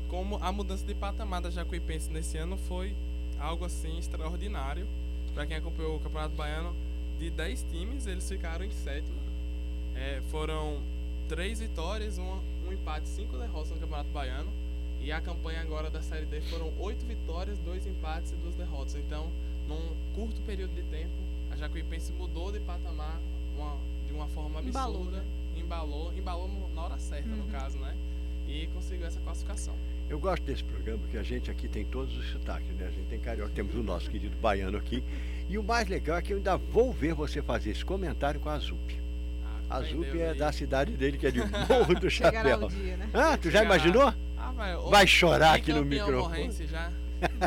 Como 0.08 0.38
a 0.41 0.51
mudança 0.51 0.86
de 0.86 0.95
patamar 0.95 1.41
da 1.41 1.49
Jacuipense 1.49 2.12
nesse 2.12 2.38
ano 2.38 2.58
foi 2.58 2.95
algo 3.39 3.63
assim 3.65 3.99
extraordinário. 3.99 4.88
Para 5.34 5.45
quem 5.45 5.58
acompanhou 5.58 5.95
o 5.95 5.99
Campeonato 5.99 6.36
Baiano, 6.36 6.75
de 7.19 7.30
10 7.30 7.65
times, 7.71 8.06
eles 8.08 8.28
ficaram 8.28 8.65
em 8.65 8.71
sétimo. 8.71 9.17
É, 9.95 10.21
foram 10.32 10.82
três 11.30 11.60
vitórias, 11.60 12.17
uma, 12.17 12.41
um 12.67 12.71
empate, 12.73 13.08
cinco 13.08 13.38
derrotas 13.38 13.71
no 13.71 13.78
Campeonato 13.80 14.10
Baiano. 14.10 14.52
E 15.02 15.12
a 15.12 15.19
campanha 15.19 15.62
agora 15.62 15.89
da 15.89 16.02
Série 16.02 16.26
D 16.26 16.39
foram 16.41 16.71
oito 16.80 17.06
vitórias, 17.06 17.58
dois 17.60 17.86
empates 17.86 18.32
e 18.32 18.36
duas 18.36 18.56
derrotas. 18.56 18.95
Então, 18.95 19.30
num 19.67 19.93
curto 20.15 20.41
período 20.41 20.73
de 20.73 20.82
tempo, 20.84 21.12
a 21.52 21.56
Jacuipense 21.58 22.12
mudou 22.13 22.52
de 22.52 22.60
patamar 22.62 23.19
uma- 23.58 23.78
de 24.08 24.13
uma 24.13 24.28
forma 24.30 24.60
absurda. 24.60 24.80
Embalou, 24.80 25.06
né? 25.06 25.23
Embalou, 25.58 26.13
embalou 26.17 26.47
no- 26.47 26.73
na 26.73 26.84
hora 26.84 26.97
certa, 26.97 27.28
no 27.30 27.43
Uhum. 27.43 27.49
caso, 27.52 27.78
né? 27.80 27.95
E 28.47 28.67
conseguiu 28.73 29.06
essa 29.06 29.19
classificação. 29.19 29.76
Eu 30.10 30.20
gosto 30.20 30.44
desse 30.44 30.63
programa 30.63 31.00
porque 31.00 31.18
a 31.18 31.24
gente 31.24 31.50
aqui 31.50 31.68
tem 31.68 31.86
todos 31.86 32.16
os 32.16 32.30
sotaques, 32.32 32.70
né? 32.76 32.86
A 32.88 32.92
gente 32.92 33.08
tem 33.08 33.20
carioca, 33.20 33.52
temos 33.56 33.74
o 33.76 33.82
nosso 33.82 34.10
querido 34.10 34.36
baiano 34.38 34.78
aqui. 34.78 35.04
E 35.50 35.58
o 35.58 35.63
mais 35.63 35.88
legal 35.88 36.18
é 36.18 36.22
que 36.22 36.34
eu 36.34 36.38
ainda 36.38 36.56
vou 36.58 36.92
ver 36.94 37.13
você 37.13 37.42
fazer 37.42 37.72
esse 37.72 37.84
comentário 37.84 38.39
com 38.39 38.50
a 38.50 38.58
Zup. 38.60 39.02
Ah, 39.70 39.78
A 39.78 39.80
bem 39.82 39.92
Zup 39.92 40.20
é 40.20 40.30
aí. 40.32 40.38
da 40.38 40.52
cidade 40.52 40.92
dele, 40.94 41.18
que 41.18 41.26
é 41.28 41.32
de 41.32 41.39
Morro 41.68 41.96
do 42.00 42.10
Chapéu. 42.10 42.66
o 42.66 42.70
dia, 42.70 42.98
né? 42.98 43.10
Ah, 43.13 43.38
tu 43.38 43.50
já 43.50 43.63
imaginou? 43.63 44.13
Ah, 44.38 44.52
vai, 44.52 44.76
ô, 44.76 44.89
Vai 44.89 45.08
chorar 45.08 45.54
aqui 45.56 45.74
no 45.74 45.84
bicampeão 45.84 46.08
microfone. 46.08 46.38
morrense 46.39 46.68
já. 46.68 46.92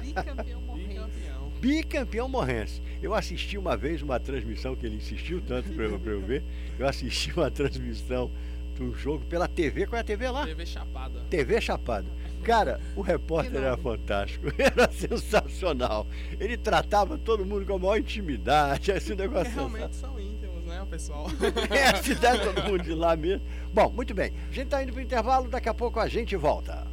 Bicampeão 0.02 0.60
morrente. 0.62 0.88
Bicampeão. 0.88 1.52
Bicampeão 1.60 2.28
morrense. 2.28 2.82
Eu 3.02 3.14
assisti 3.14 3.56
uma 3.58 3.76
vez 3.76 4.02
uma 4.02 4.18
transmissão 4.18 4.74
que 4.74 4.86
ele 4.86 4.96
insistiu 4.96 5.40
tanto 5.40 5.70
para 5.70 5.84
eu, 5.84 5.98
pra 6.00 6.12
eu 6.12 6.20
ver. 6.20 6.42
Eu 6.78 6.86
assisti 6.88 7.32
uma 7.36 7.50
transmissão 7.50 8.30
de 8.74 8.82
um 8.82 8.94
jogo 8.94 9.24
pela 9.26 9.46
TV. 9.46 9.86
Qual 9.86 9.96
é 9.98 10.00
a 10.00 10.04
TV 10.04 10.28
lá? 10.28 10.44
TV 10.46 10.66
Chapada. 10.66 11.20
TV 11.30 11.60
Chapada. 11.60 12.06
Cara, 12.46 12.80
o 12.94 13.00
repórter 13.00 13.60
era 13.60 13.76
fantástico, 13.76 14.46
era 14.56 14.88
sensacional. 14.92 16.06
Ele 16.38 16.56
tratava 16.56 17.18
todo 17.18 17.44
mundo 17.44 17.66
com 17.66 17.74
a 17.74 17.78
maior 17.78 17.98
intimidade, 17.98 18.92
esse 18.92 19.16
negócio 19.16 19.52
realmente 19.52 19.96
são 19.96 20.18
íntimos, 20.20 20.64
né, 20.64 20.80
o 20.80 20.86
pessoal? 20.86 21.26
É 21.70 21.88
a 21.88 21.96
cidade 21.96 22.42
todo 22.44 22.62
mundo 22.62 22.84
de 22.84 22.94
lá 22.94 23.16
mesmo. 23.16 23.44
Bom, 23.74 23.90
muito 23.90 24.14
bem. 24.14 24.32
A 24.48 24.52
gente 24.52 24.68
tá 24.68 24.80
indo 24.80 24.92
pro 24.92 25.02
intervalo, 25.02 25.48
daqui 25.48 25.68
a 25.68 25.74
pouco 25.74 25.98
a 25.98 26.06
gente 26.06 26.36
volta. 26.36 26.86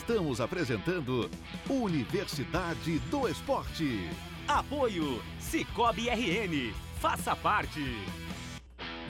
Estamos 0.00 0.40
apresentando 0.40 1.30
Universidade 1.68 2.98
do 3.10 3.28
Esporte. 3.28 4.08
Apoio 4.48 5.22
Cicobi 5.38 6.08
RN. 6.08 6.72
Faça 6.98 7.36
parte. 7.36 7.84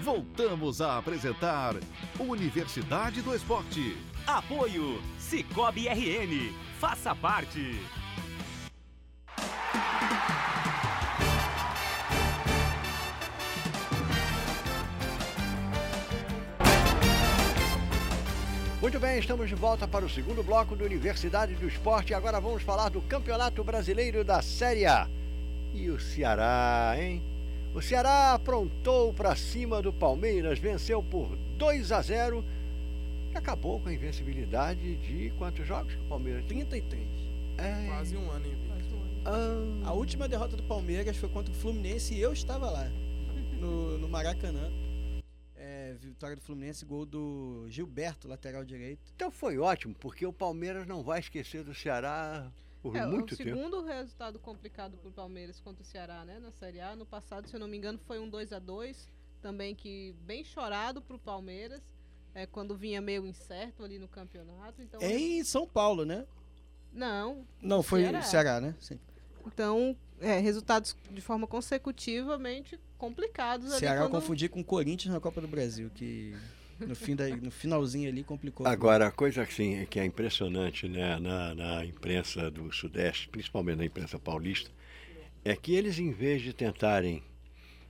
Voltamos 0.02 0.80
a 0.80 0.98
apresentar 0.98 1.76
Universidade 2.18 3.22
do 3.22 3.32
Esporte. 3.32 3.96
Apoio 4.26 5.00
Cicobi 5.16 5.86
RN. 5.86 6.52
Faça 6.80 7.14
parte. 7.14 7.80
Muito 18.80 18.98
bem, 18.98 19.18
estamos 19.18 19.46
de 19.48 19.54
volta 19.54 19.86
para 19.86 20.06
o 20.06 20.08
segundo 20.08 20.42
bloco 20.42 20.74
do 20.74 20.84
Universidade 20.84 21.54
do 21.54 21.68
Esporte. 21.68 22.14
Agora 22.14 22.40
vamos 22.40 22.62
falar 22.62 22.88
do 22.88 23.02
Campeonato 23.02 23.62
Brasileiro 23.62 24.24
da 24.24 24.40
Série 24.40 24.86
A. 24.86 25.06
E 25.74 25.90
o 25.90 26.00
Ceará, 26.00 26.94
hein? 26.98 27.22
O 27.74 27.82
Ceará 27.82 28.32
aprontou 28.32 29.12
para 29.12 29.36
cima 29.36 29.82
do 29.82 29.92
Palmeiras, 29.92 30.58
venceu 30.58 31.02
por 31.02 31.36
2 31.58 31.92
a 31.92 32.00
0 32.00 32.42
e 33.32 33.36
acabou 33.36 33.78
com 33.80 33.90
a 33.90 33.92
invencibilidade 33.92 34.96
de 34.96 35.30
quantos 35.36 35.66
jogos 35.66 35.92
que 35.92 36.00
o 36.00 36.04
Palmeiras 36.04 36.44
tem? 36.46 36.64
33. 36.64 37.02
É. 37.58 37.86
Quase 37.86 38.16
um 38.16 38.30
ano 38.30 38.46
invicto. 38.46 38.96
Ah, 39.26 39.88
A 39.90 39.92
última 39.92 40.26
derrota 40.26 40.56
do 40.56 40.62
Palmeiras 40.62 41.18
foi 41.18 41.28
contra 41.28 41.52
o 41.52 41.56
Fluminense 41.56 42.14
e 42.14 42.20
eu 42.22 42.32
estava 42.32 42.70
lá, 42.70 42.90
no, 43.60 43.98
no 43.98 44.08
Maracanã. 44.08 44.70
É, 46.20 46.26
vitória 46.26 46.36
do 46.36 46.42
Fluminense, 46.42 46.84
gol 46.84 47.06
do 47.06 47.64
Gilberto, 47.70 48.28
lateral 48.28 48.62
direito. 48.62 49.00
então 49.16 49.30
foi 49.30 49.56
ótimo, 49.58 49.94
porque 49.98 50.26
o 50.26 50.32
Palmeiras 50.32 50.86
não 50.86 51.02
vai 51.02 51.18
esquecer 51.18 51.64
do 51.64 51.74
Ceará 51.74 52.52
por 52.82 52.94
É, 52.94 53.06
muito 53.06 53.32
o 53.32 53.36
tempo. 53.38 53.48
segundo 53.48 53.82
resultado 53.82 54.38
complicado 54.38 54.98
pro 54.98 55.10
Palmeiras 55.10 55.58
contra 55.60 55.82
o 55.82 55.86
Ceará, 55.86 56.22
né, 56.26 56.38
na 56.38 56.50
Série 56.52 56.78
A. 56.80 56.94
No 56.94 57.06
passado, 57.06 57.48
se 57.48 57.56
eu 57.56 57.60
não 57.60 57.66
me 57.66 57.76
engano, 57.78 57.98
foi 58.06 58.18
um 58.18 58.28
2 58.28 58.52
a 58.52 58.58
2 58.58 59.08
também 59.40 59.74
que 59.74 60.14
bem 60.26 60.44
chorado 60.44 61.00
pro 61.00 61.18
Palmeiras, 61.18 61.80
é, 62.34 62.44
quando 62.44 62.76
vinha 62.76 63.00
meio 63.00 63.26
incerto 63.26 63.82
ali 63.82 63.98
no 63.98 64.06
campeonato. 64.06 64.82
Então, 64.82 65.00
Em 65.00 65.42
São 65.42 65.66
Paulo, 65.66 66.04
né? 66.04 66.26
não, 66.92 67.46
Não, 67.62 67.82
foi 67.82 68.02
Ceará. 68.02 68.22
Ceará, 68.22 68.60
né? 68.60 68.74
Sim. 68.78 69.00
então 69.46 69.96
é, 70.20 70.38
resultados 70.38 70.94
de 71.10 71.20
forma 71.22 71.46
consecutivamente 71.46 72.78
complicados 73.00 73.72
Ceará 73.72 74.02
eu 74.02 74.10
quando... 74.10 74.20
confundi 74.20 74.48
com 74.48 74.60
o 74.60 74.64
Corinthians 74.64 75.14
na 75.14 75.20
Copa 75.20 75.40
do 75.40 75.48
Brasil, 75.48 75.90
que 75.94 76.36
no, 76.78 76.94
fim 76.94 77.16
da, 77.16 77.26
no 77.28 77.50
finalzinho 77.50 78.10
ali 78.10 78.22
complicou. 78.22 78.66
Agora, 78.66 79.06
a 79.06 79.10
coisa 79.10 79.42
assim, 79.42 79.86
que 79.86 79.98
é 79.98 80.04
impressionante 80.04 80.86
né, 80.86 81.18
na, 81.18 81.54
na 81.54 81.84
imprensa 81.84 82.50
do 82.50 82.70
Sudeste, 82.70 83.28
principalmente 83.28 83.78
na 83.78 83.84
imprensa 83.86 84.18
paulista, 84.18 84.70
é 85.42 85.56
que 85.56 85.74
eles, 85.74 85.98
em 85.98 86.12
vez 86.12 86.42
de 86.42 86.52
tentarem 86.52 87.22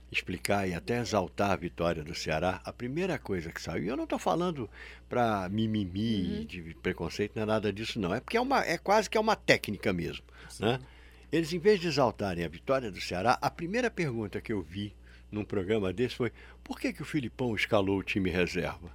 explicar 0.09 0.67
e 0.67 0.73
até 0.73 0.99
exaltar 0.99 1.51
a 1.51 1.55
vitória 1.55 2.03
do 2.03 2.15
Ceará, 2.15 2.61
a 2.63 2.73
primeira 2.73 3.17
coisa 3.19 3.51
que 3.51 3.61
saiu, 3.61 3.83
e 3.83 3.87
eu 3.87 3.97
não 3.97 4.03
estou 4.05 4.19
falando 4.19 4.69
para 5.07 5.47
mimimi, 5.49 6.45
de 6.45 6.75
preconceito, 6.81 7.33
não 7.35 7.43
é 7.43 7.45
nada 7.45 7.71
disso 7.71 7.99
não, 7.99 8.13
é 8.13 8.19
porque 8.19 8.35
é, 8.35 8.41
uma, 8.41 8.63
é 8.65 8.77
quase 8.77 9.09
que 9.09 9.17
é 9.17 9.21
uma 9.21 9.35
técnica 9.35 9.93
mesmo. 9.93 10.23
Né? 10.59 10.79
Eles, 11.31 11.53
em 11.53 11.59
vez 11.59 11.79
de 11.79 11.87
exaltarem 11.87 12.43
a 12.43 12.49
vitória 12.49 12.91
do 12.91 12.99
Ceará, 12.99 13.37
a 13.41 13.49
primeira 13.49 13.89
pergunta 13.89 14.41
que 14.41 14.51
eu 14.51 14.61
vi 14.61 14.93
num 15.31 15.43
programa 15.45 15.91
desse 15.93 16.15
foi 16.15 16.31
por 16.63 16.79
que, 16.79 16.91
que 16.93 17.01
o 17.01 17.05
Filipão 17.05 17.55
escalou 17.55 17.99
o 17.99 18.03
time 18.03 18.29
reserva? 18.29 18.91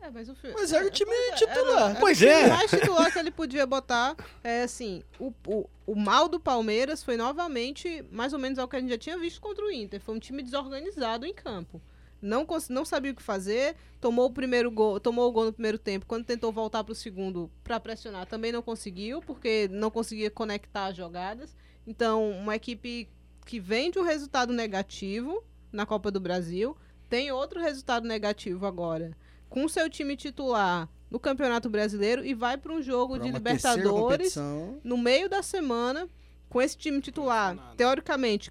É, 0.00 0.10
mas, 0.10 0.28
o 0.28 0.34
fi- 0.34 0.52
Mas 0.52 0.72
era 0.72 0.86
o 0.86 0.90
time 0.90 1.10
pois 1.10 1.32
é, 1.32 1.34
titular. 1.46 1.82
Era, 1.82 1.90
era 1.90 2.00
Pois 2.00 2.18
o 2.18 2.20
time 2.20 2.32
é. 2.32 2.46
mais 2.48 2.70
titular 2.70 3.12
que 3.12 3.18
ele 3.18 3.30
podia 3.30 3.66
botar. 3.66 4.14
É 4.44 4.62
assim, 4.62 5.02
o, 5.18 5.32
o, 5.46 5.68
o 5.86 5.96
mal 5.96 6.28
do 6.28 6.38
Palmeiras 6.38 7.02
foi 7.02 7.16
novamente 7.16 8.04
mais 8.10 8.32
ou 8.32 8.38
menos 8.38 8.58
ao 8.58 8.68
que 8.68 8.76
a 8.76 8.80
gente 8.80 8.90
já 8.90 8.98
tinha 8.98 9.18
visto 9.18 9.40
contra 9.40 9.64
o 9.64 9.70
Inter. 9.70 10.00
Foi 10.00 10.14
um 10.14 10.18
time 10.20 10.42
desorganizado 10.42 11.26
em 11.26 11.34
campo. 11.34 11.80
Não, 12.22 12.46
não 12.70 12.84
sabia 12.84 13.12
o 13.12 13.14
que 13.14 13.22
fazer, 13.22 13.76
tomou 14.00 14.26
o 14.26 14.32
primeiro 14.32 14.70
gol, 14.70 14.98
tomou 15.00 15.28
o 15.28 15.32
gol 15.32 15.46
no 15.46 15.52
primeiro 15.52 15.78
tempo. 15.78 16.06
Quando 16.06 16.24
tentou 16.24 16.52
voltar 16.52 16.82
para 16.84 16.92
o 16.92 16.94
segundo 16.94 17.50
para 17.64 17.78
pressionar, 17.80 18.26
também 18.26 18.52
não 18.52 18.62
conseguiu, 18.62 19.20
porque 19.20 19.68
não 19.70 19.90
conseguia 19.90 20.30
conectar 20.30 20.86
as 20.86 20.96
jogadas. 20.96 21.54
Então, 21.86 22.30
uma 22.30 22.56
equipe 22.56 23.08
que 23.46 23.58
vem 23.58 23.90
de 23.90 23.98
um 23.98 24.02
resultado 24.02 24.52
negativo 24.52 25.42
na 25.72 25.86
Copa 25.86 26.10
do 26.10 26.20
Brasil, 26.20 26.76
tem 27.08 27.30
outro 27.32 27.58
resultado 27.60 28.06
negativo 28.06 28.66
agora 28.66 29.16
com 29.48 29.66
seu 29.68 29.88
time 29.88 30.16
titular 30.16 30.88
no 31.10 31.18
Campeonato 31.20 31.70
Brasileiro 31.70 32.24
e 32.26 32.34
vai 32.34 32.58
para 32.58 32.72
um 32.72 32.82
jogo 32.82 33.14
Pra 33.14 33.22
de 33.24 33.30
Libertadores 33.30 34.34
no 34.84 34.98
meio 34.98 35.28
da 35.30 35.42
semana 35.42 36.08
com 36.48 36.60
esse 36.60 36.76
time 36.76 37.00
titular 37.00 37.50
Condicionado. 37.50 37.76
teoricamente 37.76 38.50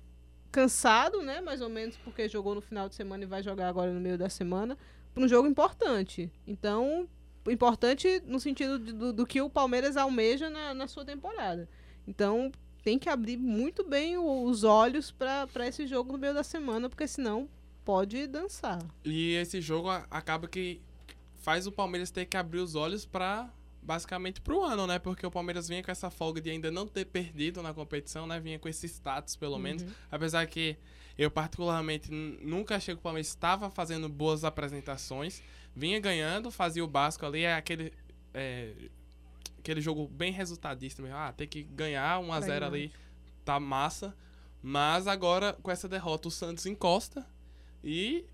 cansado, 0.52 1.22
né, 1.22 1.42
mais 1.42 1.60
ou 1.62 1.70
menos 1.70 1.98
porque 1.98 2.30
jogou 2.30 2.56
no 2.56 2.62
final 2.62 2.88
de 2.88 2.96
semana 2.96 3.24
e 3.24 3.28
vai 3.28 3.44
jogar 3.44 3.68
agora 3.68 3.92
no 3.92 4.00
meio 4.00 4.18
da 4.18 4.30
semana 4.30 4.78
para 5.14 5.24
um 5.24 5.28
jogo 5.28 5.48
importante. 5.48 6.32
Então, 6.48 7.08
importante 7.50 8.22
no 8.26 8.40
sentido 8.40 8.80
de- 8.80 8.94
do, 8.94 9.12
do 9.12 9.26
que 9.26 9.42
o 9.42 9.50
Palmeiras 9.50 9.98
almeja 9.98 10.50
na, 10.50 10.74
na 10.74 10.88
sua 10.88 11.04
temporada. 11.04 11.68
Então, 12.08 12.52
tem 12.86 13.00
que 13.00 13.10
abrir 13.10 13.36
muito 13.36 13.84
bem 13.84 14.16
o- 14.16 14.44
os 14.44 14.64
olhos 14.64 15.10
para 15.12 15.68
esse 15.68 15.88
jogo 15.88 16.12
no 16.14 16.20
meio 16.20 16.36
da 16.36 16.44
semana, 16.44 16.88
porque 16.88 17.08
senão 17.08 17.50
pode 17.84 18.28
dançar. 18.28 18.80
E 19.04 19.34
esse 19.34 19.60
jogo 19.60 19.90
acaba 19.90 20.48
que 20.48 20.80
faz 21.42 21.66
o 21.66 21.72
Palmeiras 21.72 22.12
ter 22.12 22.26
que 22.26 22.38
abrir 22.38 22.60
os 22.60 22.76
olhos 22.76 23.04
pra 23.06 23.52
basicamente 23.82 24.40
pro 24.42 24.64
ano, 24.64 24.88
né? 24.88 24.98
Porque 25.00 25.26
o 25.26 25.32
Palmeiras 25.32 25.68
vinha 25.68 25.84
com 25.84 25.92
essa 25.92 26.10
folga 26.10 26.40
de 26.42 26.50
ainda 26.50 26.72
não 26.72 26.88
ter 26.88 27.06
perdido 27.06 27.62
na 27.62 27.74
competição, 27.74 28.26
né? 28.26 28.40
Vinha 28.40 28.58
com 28.60 28.68
esse 28.70 28.88
status, 28.88 29.36
pelo 29.36 29.58
menos. 29.60 29.84
Apesar 30.12 30.46
que 30.48 30.76
eu 31.18 31.30
particularmente 31.32 32.12
nunca 32.12 32.76
achei 32.76 32.94
que 32.96 33.00
o 33.00 33.04
Palmeiras 33.04 33.28
estava 33.28 33.70
fazendo 33.70 34.08
boas 34.10 34.44
apresentações. 34.44 35.42
Vinha 35.76 36.00
ganhando, 36.00 36.50
fazia 36.52 36.84
o 36.84 36.88
básico 36.88 37.26
ali, 37.26 37.42
é 37.44 37.56
aquele 37.56 37.92
é, 38.34 38.74
aquele 39.66 39.82
jogo 39.82 40.08
bem 40.08 40.32
resultadista 40.32 41.02
mesmo. 41.02 41.18
Ah, 41.18 41.34
tem 41.34 41.48
que 41.48 41.64
ganhar 41.64 42.20
1 42.20 42.32
a 42.32 42.40
0 42.42 42.66
ali, 42.66 42.92
tá 43.44 43.60
massa. 43.60 44.16
Mas 44.62 45.08
agora 45.08 45.54
com 45.62 45.72
essa 45.72 45.88
derrota 45.90 46.28
o 46.28 46.32
Santos 46.32 46.66
encosta 46.66 47.26
e 47.84 48.26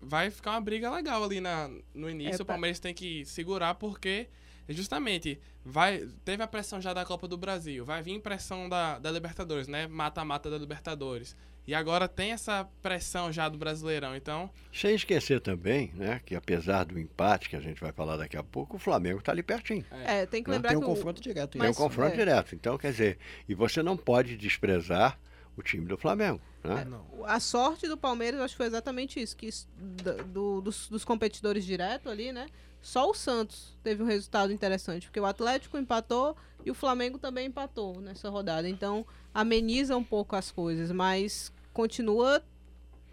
vai 0.00 0.30
ficar 0.30 0.52
uma 0.52 0.60
briga 0.60 0.90
legal 0.90 1.22
ali 1.22 1.40
na, 1.40 1.70
no 1.94 2.10
início. 2.10 2.32
É, 2.32 2.42
o 2.42 2.44
pa- 2.44 2.54
Palmeiras 2.54 2.80
tem 2.80 2.92
que 2.92 3.24
segurar 3.24 3.74
porque 3.76 4.28
justamente 4.68 5.40
vai 5.64 6.08
teve 6.24 6.42
a 6.42 6.46
pressão 6.46 6.80
já 6.80 6.92
da 6.92 7.04
Copa 7.04 7.26
do 7.28 7.36
Brasil, 7.36 7.84
vai 7.84 8.02
vir 8.02 8.20
pressão 8.20 8.68
da, 8.68 8.98
da 8.98 9.10
Libertadores, 9.10 9.68
né? 9.68 9.86
Mata-mata 9.86 10.50
da 10.50 10.58
Libertadores. 10.58 11.36
E 11.66 11.74
agora 11.74 12.08
tem 12.08 12.32
essa 12.32 12.68
pressão 12.82 13.30
já 13.30 13.48
do 13.48 13.56
Brasileirão. 13.56 14.16
Então, 14.16 14.50
Sem 14.72 14.94
esquecer 14.96 15.40
também, 15.40 15.92
né, 15.94 16.20
que 16.26 16.34
apesar 16.34 16.84
do 16.84 16.98
empate 16.98 17.48
que 17.48 17.54
a 17.54 17.60
gente 17.60 17.80
vai 17.80 17.92
falar 17.92 18.16
daqui 18.16 18.36
a 18.36 18.42
pouco, 18.42 18.76
o 18.76 18.78
Flamengo 18.80 19.20
está 19.20 19.30
ali 19.30 19.42
pertinho. 19.44 19.84
É, 20.04 20.26
tem 20.26 20.42
que 20.42 20.50
lembrar 20.50 20.70
Tem 20.70 20.78
um 20.78 20.80
que 20.80 20.86
o- 20.86 20.94
confronto 20.94 21.20
direto. 21.22 21.50
Tem 21.52 21.60
Mas- 21.60 21.70
um 21.70 21.80
confronto 21.80 22.14
é. 22.14 22.16
direto. 22.16 22.54
Então, 22.54 22.76
quer 22.76 22.90
dizer, 22.90 23.18
e 23.48 23.54
você 23.54 23.80
não 23.82 23.96
pode 23.96 24.36
desprezar 24.36 25.18
o 25.56 25.62
time 25.62 25.86
do 25.86 25.96
Flamengo. 25.96 26.40
Né? 26.64 26.84
não. 26.84 27.04
A 27.26 27.38
sorte 27.40 27.88
do 27.88 27.96
Palmeiras, 27.96 28.40
acho 28.40 28.54
que 28.54 28.58
foi 28.58 28.66
exatamente 28.66 29.20
isso, 29.20 29.36
que 29.36 29.46
isso- 29.46 29.68
do- 29.76 30.24
do- 30.24 30.60
dos, 30.62 30.88
dos 30.88 31.04
competidores 31.04 31.64
direto 31.64 32.08
ali, 32.08 32.32
né? 32.32 32.46
Só 32.82 33.08
o 33.08 33.14
Santos 33.14 33.78
teve 33.82 34.02
um 34.02 34.06
resultado 34.06 34.52
interessante, 34.52 35.06
porque 35.06 35.20
o 35.20 35.24
Atlético 35.24 35.78
empatou 35.78 36.36
e 36.64 36.70
o 36.70 36.74
Flamengo 36.74 37.16
também 37.16 37.46
empatou 37.46 38.00
nessa 38.00 38.28
rodada. 38.28 38.68
Então, 38.68 39.06
ameniza 39.32 39.96
um 39.96 40.02
pouco 40.02 40.34
as 40.34 40.50
coisas, 40.50 40.90
mas 40.90 41.52
continua, 41.72 42.44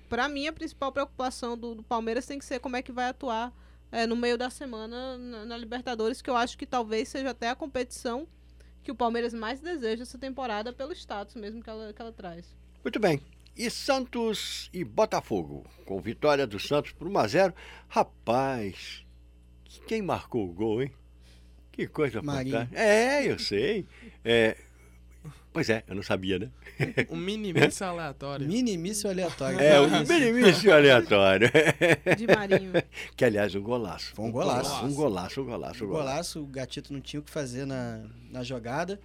pra 0.10 0.28
mim, 0.28 0.48
a 0.48 0.54
principal 0.54 0.92
preocupação 0.92 1.56
do, 1.56 1.76
do 1.76 1.84
Palmeiras 1.84 2.26
tem 2.26 2.40
que 2.40 2.46
ser 2.46 2.60
como 2.60 2.76
é 2.76 2.82
que 2.82 2.92
vai 2.92 3.10
atuar 3.10 3.54
é, 3.92 4.08
no 4.08 4.16
meio 4.16 4.40
da 4.40 4.50
semana 4.50 5.18
na, 5.20 5.46
na 5.46 5.58
Libertadores, 5.58 6.20
que 6.20 6.32
eu 6.32 6.36
acho 6.36 6.58
que 6.58 6.66
talvez 6.66 7.08
seja 7.08 7.30
até 7.30 7.50
a 7.50 7.56
competição 7.56 8.28
que 8.84 8.92
o 8.92 8.96
Palmeiras 8.96 9.36
mais 9.36 9.60
deseja 9.60 10.02
essa 10.02 10.18
temporada 10.18 10.74
pelo 10.74 10.94
status 10.94 11.36
mesmo 11.36 11.62
que 11.62 11.70
ela, 11.70 11.94
que 11.94 12.02
ela 12.02 12.12
traz. 12.12 12.56
Muito 12.84 13.00
bem. 13.00 13.22
E 13.56 13.70
Santos 13.70 14.70
e 14.74 14.84
Botafogo, 14.84 15.66
com 15.86 16.00
vitória 16.00 16.48
do 16.48 16.60
Santos 16.60 16.92
por 16.92 17.08
1 17.08 17.18
a 17.18 17.28
0 17.28 17.54
Rapaz, 17.88 19.06
quem 19.88 20.02
marcou 20.02 20.46
o 20.46 20.54
gol, 20.54 20.82
hein? 20.84 20.92
Que 21.72 21.88
coisa 21.88 22.22
Marinho. 22.22 22.56
fantástica. 22.58 22.82
É, 22.82 23.32
eu 23.32 23.40
sei. 23.40 23.86
É, 24.24 24.58
pois 25.54 25.70
é, 25.70 25.84
eu 25.88 25.96
não 25.96 26.04
sabia, 26.04 26.40
né? 26.40 26.50
Um 27.10 27.16
mini 27.16 27.54
míssil 27.54 27.88
aleatório. 27.88 28.48
Mini 28.48 28.78
míssil 28.78 29.10
aleatório. 29.10 29.60
É, 29.60 29.80
o 29.80 29.88
benefício 30.06 30.74
aleatório. 30.74 31.50
De 32.18 32.28
Marinho. 32.28 32.72
que, 33.16 33.24
aliás, 33.26 33.54
um 33.56 33.62
golaço. 33.62 34.14
Foi 34.16 34.26
um 34.26 34.32
golaço. 34.32 34.86
Um 34.86 34.94
golaço, 34.94 35.42
um 35.42 35.46
golaço, 35.46 35.84
um 35.84 35.88
O 35.88 35.90
golaço. 35.90 36.10
golaço, 36.10 36.44
o 36.44 36.46
Gatito 36.48 36.92
não 36.94 37.00
tinha 37.02 37.20
o 37.20 37.24
que 37.24 37.32
fazer 37.32 37.66
na, 37.66 38.04
na 38.32 38.44
jogada. 38.44 39.00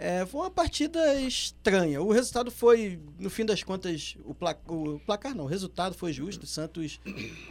É, 0.00 0.24
foi 0.26 0.42
uma 0.42 0.50
partida 0.50 1.14
estranha. 1.20 2.00
O 2.00 2.12
resultado 2.12 2.50
foi, 2.52 3.00
no 3.18 3.28
fim 3.28 3.44
das 3.44 3.62
contas, 3.64 4.16
o, 4.24 4.32
pla- 4.34 4.56
o 4.68 5.00
placar 5.04 5.34
não, 5.34 5.44
o 5.44 5.48
resultado 5.48 5.94
foi 5.96 6.12
justo. 6.12 6.44
O 6.44 6.46
Santos 6.46 7.00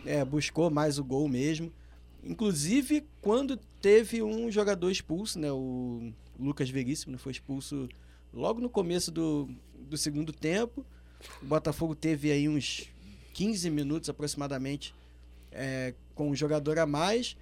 é, 0.06 0.24
buscou 0.24 0.70
mais 0.70 0.98
o 0.98 1.04
gol 1.04 1.28
mesmo. 1.28 1.72
Inclusive, 2.24 3.06
quando 3.22 3.58
teve 3.82 4.22
um 4.22 4.52
jogador 4.52 4.90
expulso, 4.92 5.40
né? 5.40 5.52
O 5.52 6.12
Lucas 6.40 6.70
Veríssimo 6.70 7.14
né, 7.14 7.18
foi 7.18 7.32
expulso 7.32 7.88
logo 8.34 8.62
no 8.62 8.70
começo 8.70 9.12
do, 9.12 9.50
do 9.74 9.98
segundo 9.98 10.32
tempo. 10.32 10.86
O 11.42 11.46
Botafogo 11.46 11.96
teve 11.96 12.32
aí 12.32 12.48
uns 12.48 12.90
15 13.34 13.70
minutos 13.70 14.10
aproximadamente 14.10 14.94
é, 15.52 15.94
com 16.14 16.30
um 16.30 16.36
jogador 16.36 16.78
a 16.80 16.86
mais 16.86 17.36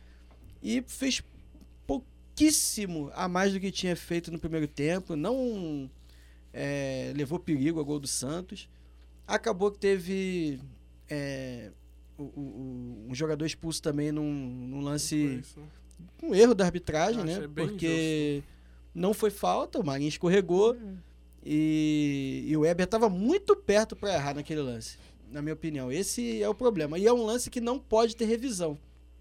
e 0.62 0.84
fez 0.88 1.22
pouquíssimo 1.86 3.12
a 3.14 3.28
mais 3.28 3.54
do 3.54 3.60
que 3.60 3.72
tinha 3.72 3.96
feito 3.96 4.32
no 4.32 4.40
primeiro 4.40 4.68
tempo. 4.68 5.16
Não 5.16 5.90
é, 6.54 7.12
levou 7.16 7.40
perigo 7.40 7.80
ao 7.80 7.86
gol 7.86 8.00
do 8.00 8.08
Santos. 8.08 8.70
Acabou 9.28 9.72
que 9.72 9.80
teve 9.80 10.60
é, 11.10 11.72
o, 12.18 12.24
o, 12.24 13.08
um 13.10 13.16
jogador 13.16 13.46
expulso 13.46 13.82
também 13.82 14.12
num, 14.12 14.32
num 14.32 14.82
lance. 14.82 15.42
Um 16.22 16.34
erro 16.34 16.54
da 16.54 16.66
arbitragem, 16.66 17.24
né? 17.24 17.48
Porque 17.54 18.38
injusto. 18.38 18.50
não 18.94 19.14
foi 19.14 19.30
falta, 19.30 19.80
o 19.80 19.86
Marinho 19.86 20.10
escorregou. 20.10 20.74
Hum. 20.74 20.98
E, 21.46 22.44
e 22.48 22.58
o 22.58 22.62
Weber 22.62 22.86
estava 22.86 23.08
muito 23.08 23.56
perto 23.56 23.96
para 23.96 24.14
errar 24.16 24.34
naquele 24.34 24.62
lance, 24.62 24.98
na 25.32 25.44
minha 25.44 25.54
opinião. 25.54 25.92
Esse 25.92 26.42
é 26.42 26.50
o 26.50 26.56
problema. 26.56 26.98
E 26.98 27.06
é 27.06 27.14
um 27.14 27.24
lance 27.24 27.52
que 27.52 27.62
não 27.62 27.78
pode 27.78 28.16
ter 28.16 28.26
revisão. 28.26 28.78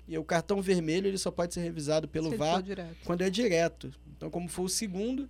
E 0.08 0.16
o 0.16 0.24
cartão 0.24 0.60
vermelho 0.62 1.06
ele 1.06 1.18
só 1.18 1.30
pode 1.30 1.52
ser 1.52 1.60
revisado 1.60 2.08
pelo 2.08 2.30
Se 2.30 2.36
VAR 2.36 2.62
quando 3.04 3.22
é 3.22 3.30
direto. 3.30 3.92
Então, 4.16 4.30
como 4.30 4.48
foi 4.48 4.64
o 4.64 4.68
segundo, 4.68 5.28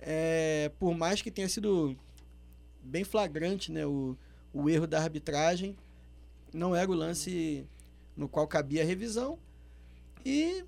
é, 0.00 0.70
por 0.78 0.94
mais 0.94 1.20
que 1.20 1.30
tenha 1.30 1.48
sido 1.48 1.96
bem 2.82 3.04
flagrante 3.04 3.70
né, 3.70 3.86
o, 3.86 4.16
o 4.52 4.68
erro 4.68 4.86
da 4.86 5.00
arbitragem, 5.00 5.76
não 6.52 6.74
era 6.74 6.90
o 6.90 6.94
lance 6.94 7.66
no 8.16 8.28
qual 8.28 8.46
cabia 8.46 8.82
a 8.82 8.86
revisão. 8.86 9.38
E 10.24 10.64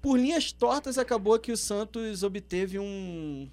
por 0.00 0.18
linhas 0.18 0.52
tortas 0.52 0.98
acabou 0.98 1.38
que 1.38 1.52
o 1.52 1.56
Santos 1.56 2.22
obteve 2.22 2.78
um, 2.78 3.48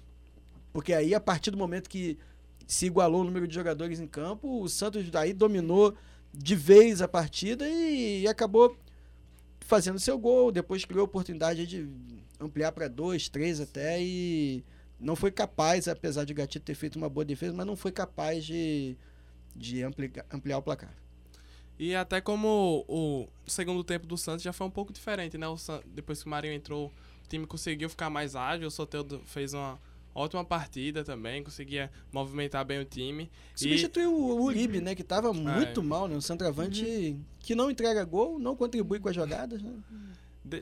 porque 0.72 0.92
aí, 0.92 1.14
a 1.14 1.20
partir 1.20 1.50
do 1.50 1.56
momento 1.56 1.88
que 1.88 2.18
se 2.66 2.86
igualou 2.86 3.22
o 3.22 3.24
número 3.24 3.48
de 3.48 3.54
jogadores 3.54 3.98
em 3.98 4.06
campo, 4.06 4.62
o 4.62 4.68
Santos 4.68 5.08
daí 5.10 5.32
dominou 5.32 5.94
de 6.32 6.54
vez 6.54 7.02
a 7.02 7.08
partida 7.08 7.68
e, 7.68 8.26
acabou 8.28 8.76
fazendo 9.60 9.98
seu 9.98 10.18
gol. 10.18 10.52
Depois 10.52 10.84
criou 10.84 11.02
a 11.02 11.04
oportunidade 11.04 11.66
de 11.66 11.88
ampliar 12.38 12.72
para 12.72 12.88
dois, 12.88 13.28
três 13.28 13.60
até 13.60 14.00
e 14.00 14.64
não 14.98 15.16
foi 15.16 15.30
capaz, 15.32 15.88
apesar 15.88 16.24
de 16.24 16.34
Gatito 16.34 16.64
ter 16.64 16.74
feito 16.74 16.96
uma 16.96 17.08
boa 17.08 17.24
defesa, 17.24 17.52
mas 17.52 17.66
não 17.66 17.74
foi 17.74 17.90
capaz 17.90 18.44
de, 18.44 18.96
de 19.56 19.82
ampliar, 19.82 20.24
ampliar 20.30 20.58
o 20.58 20.62
placar. 20.62 20.94
E 21.80 21.94
até 21.94 22.20
como 22.20 22.84
o 22.86 23.26
segundo 23.46 23.82
tempo 23.82 24.06
do 24.06 24.18
Santos 24.18 24.42
já 24.42 24.52
foi 24.52 24.66
um 24.66 24.70
pouco 24.70 24.92
diferente, 24.92 25.38
né? 25.38 25.48
O 25.48 25.56
depois 25.86 26.20
que 26.22 26.26
o 26.26 26.28
Marinho 26.30 26.52
entrou, 26.52 26.88
o 26.88 27.26
time 27.26 27.46
conseguiu 27.46 27.88
ficar 27.88 28.10
mais 28.10 28.36
ágil, 28.36 28.68
o 28.68 28.70
Soteldo 28.70 29.22
fez 29.24 29.54
uma 29.54 29.80
ótima 30.14 30.44
partida 30.44 31.02
também, 31.02 31.42
conseguia 31.42 31.90
movimentar 32.12 32.66
bem 32.66 32.80
o 32.80 32.84
time. 32.84 33.30
Substituiu 33.54 34.10
e... 34.10 34.14
o 34.14 34.42
Uribe, 34.42 34.78
né, 34.82 34.94
que 34.94 35.00
estava 35.00 35.30
é. 35.30 35.32
muito 35.32 35.80
é. 35.80 35.82
mal, 35.82 36.06
né, 36.06 36.14
um 36.14 36.20
centroavante 36.20 36.84
uhum. 36.84 37.24
que 37.38 37.54
não 37.54 37.70
entrega 37.70 38.04
gol, 38.04 38.38
não 38.38 38.54
contribui 38.54 39.00
com 39.00 39.08
as 39.08 39.14
jogadas, 39.14 39.62
né? 39.62 39.72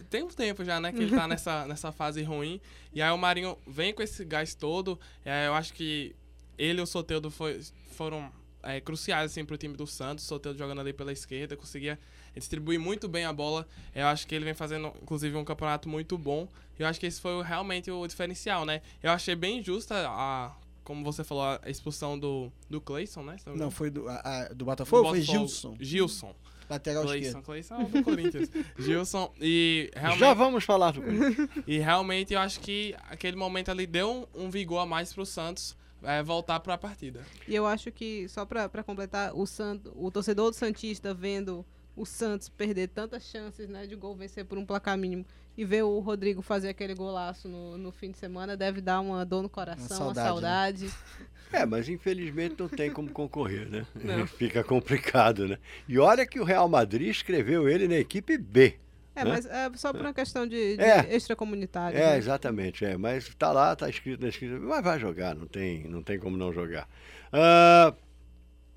Tem 0.09 0.23
um 0.23 0.29
tempo 0.29 0.65
já, 0.65 0.79
né, 0.79 0.93
que 0.93 1.03
ele 1.03 1.17
tá 1.17 1.27
nessa, 1.27 1.67
nessa 1.67 1.91
fase 1.91 2.23
ruim. 2.23 2.61
E 2.95 3.03
aí 3.03 3.11
o 3.11 3.19
Marinho 3.19 3.59
vem 3.67 3.93
com 3.93 4.03
esse 4.05 4.25
gás 4.25 4.55
todo. 4.55 5.01
eu 5.25 5.55
acho 5.55 5.73
que 5.73 6.15
ele 6.57 6.79
e 6.79 6.83
o 6.83 6.87
Soteldo 6.87 7.29
foi, 7.29 7.61
foram 7.91 8.31
é, 8.63 8.81
cruciais, 8.81 9.31
assim, 9.31 9.45
pro 9.45 9.57
time 9.57 9.77
do 9.77 9.87
Santos. 9.87 10.25
O 10.25 10.29
Soteldo 10.29 10.59
jogando 10.59 10.81
ali 10.81 10.93
pela 10.93 11.13
esquerda, 11.13 11.57
conseguia 11.57 11.99
distribuir 12.35 12.79
muito 12.79 13.09
bem 13.09 13.25
a 13.25 13.33
bola. 13.33 13.67
Eu 13.95 14.07
acho 14.07 14.27
que 14.27 14.35
ele 14.35 14.45
vem 14.45 14.55
fazendo, 14.55 14.93
inclusive, 15.03 15.37
um 15.37 15.45
campeonato 15.45 15.89
muito 15.89 16.17
bom. 16.17 16.49
Eu 16.79 16.87
acho 16.87 17.01
que 17.01 17.07
esse 17.07 17.21
foi 17.21 17.43
realmente 17.43 17.91
o 17.91 18.07
diferencial, 18.07 18.65
né? 18.65 18.83
Eu 19.03 19.11
achei 19.11 19.35
bem 19.35 19.63
justa 19.63 20.07
a, 20.09 20.55
como 20.85 21.05
você 21.05 21.23
falou, 21.23 21.45
a 21.45 21.61
expulsão 21.69 22.19
do, 22.19 22.51
do 22.71 22.81
Clayson, 22.81 23.23
né? 23.23 23.37
Não, 23.55 23.71
foi 23.71 23.91
do, 23.91 24.09
a, 24.09 24.15
a, 24.17 24.49
do 24.49 24.65
Botafogo? 24.65 25.03
Do 25.03 25.09
foi 25.11 25.21
Gilson. 25.21 25.77
Gilson. 25.79 26.35
Lateral 26.69 27.05
Clayson. 27.05 27.43
Clayson 27.43 27.75
é 27.75 27.85
do 27.85 28.03
Corinthians. 28.03 28.51
Gilson. 28.79 29.33
E 29.41 29.91
realmente, 29.95 30.21
Já 30.21 30.35
vamos 30.35 30.65
falar 30.65 30.93
do 30.93 31.03
Corinthians. 31.03 31.49
E 31.67 31.79
realmente 31.79 32.35
eu 32.35 32.41
acho 32.41 32.61
que 32.61 32.95
aquele 33.09 33.37
momento 33.37 33.71
ali 33.71 33.87
deu 33.87 34.29
um, 34.35 34.45
um 34.45 34.51
vigor 34.51 34.79
a 34.79 34.87
mais 34.87 35.13
pro 35.13 35.25
Santos. 35.25 35.77
É, 36.03 36.23
voltar 36.23 36.61
para 36.61 36.75
a 36.75 36.79
partida. 36.79 37.25
E 37.47 37.55
eu 37.55 37.67
acho 37.67 37.91
que, 37.91 38.29
só 38.29 38.45
para 38.45 38.85
completar, 38.85 39.35
o, 39.35 39.47
Santo, 39.47 39.93
o 39.97 40.11
torcedor 40.11 40.51
do 40.51 40.57
Santista 40.57 41.13
vendo 41.13 41.67
o 41.97 42.07
Santos 42.07 42.49
perder 42.49 42.89
tantas 42.89 43.25
chances 43.25 43.69
né, 43.69 43.87
de 43.87 43.97
gol 43.97 44.15
vencer 44.15 44.45
por 44.45 44.57
um 44.57 44.65
placar 44.65 44.97
mínimo 44.97 45.27
e 45.57 45.65
ver 45.65 45.83
o 45.83 45.99
Rodrigo 45.99 46.41
fazer 46.41 46.69
aquele 46.69 46.95
golaço 46.95 47.49
no, 47.49 47.77
no 47.77 47.91
fim 47.91 48.13
de 48.13 48.19
semana 48.19 48.57
deve 48.57 48.81
dar 48.81 49.01
uma 49.01 49.25
dor 49.27 49.43
no 49.43 49.49
coração, 49.49 50.07
uma 50.07 50.15
saudade. 50.15 50.21
Uma 50.21 50.29
saudade. 50.29 50.85
Né? 50.85 50.93
É, 51.51 51.65
mas 51.65 51.89
infelizmente 51.89 52.57
não 52.59 52.69
tem 52.69 52.91
como 52.91 53.09
concorrer, 53.09 53.71
né? 53.71 53.87
Não. 53.95 54.27
Fica 54.29 54.63
complicado, 54.63 55.49
né? 55.49 55.59
E 55.89 55.99
olha 55.99 56.27
que 56.27 56.39
o 56.39 56.45
Real 56.45 56.69
Madrid 56.69 57.09
escreveu 57.09 57.67
ele 57.67 57.89
na 57.89 57.97
equipe 57.97 58.37
B. 58.37 58.79
É, 59.19 59.25
né? 59.25 59.31
mas 59.31 59.47
é 59.47 59.71
só 59.75 59.93
por 59.93 60.03
uma 60.03 60.15
questão 60.15 60.47
de, 60.47 60.77
de 60.77 60.83
é, 60.83 61.15
extracomunitário. 61.15 61.99
É, 61.99 62.13
né? 62.13 62.19
exatamente. 62.19 62.85
É, 62.85 62.97
mas 62.97 63.29
está 63.29 63.53
lá, 63.53 63.73
está 63.73 63.89
escrito 63.89 64.23
na 64.23 64.29
escrita. 64.29 64.59
Mas 64.59 64.85
vai 64.85 64.99
jogar, 64.99 65.35
não 65.35 65.47
tem, 65.47 65.85
não 65.89 66.03
tem 66.03 66.19
como 66.19 66.37
não 66.37 66.53
jogar. 66.53 66.89
Uh, 67.33 67.97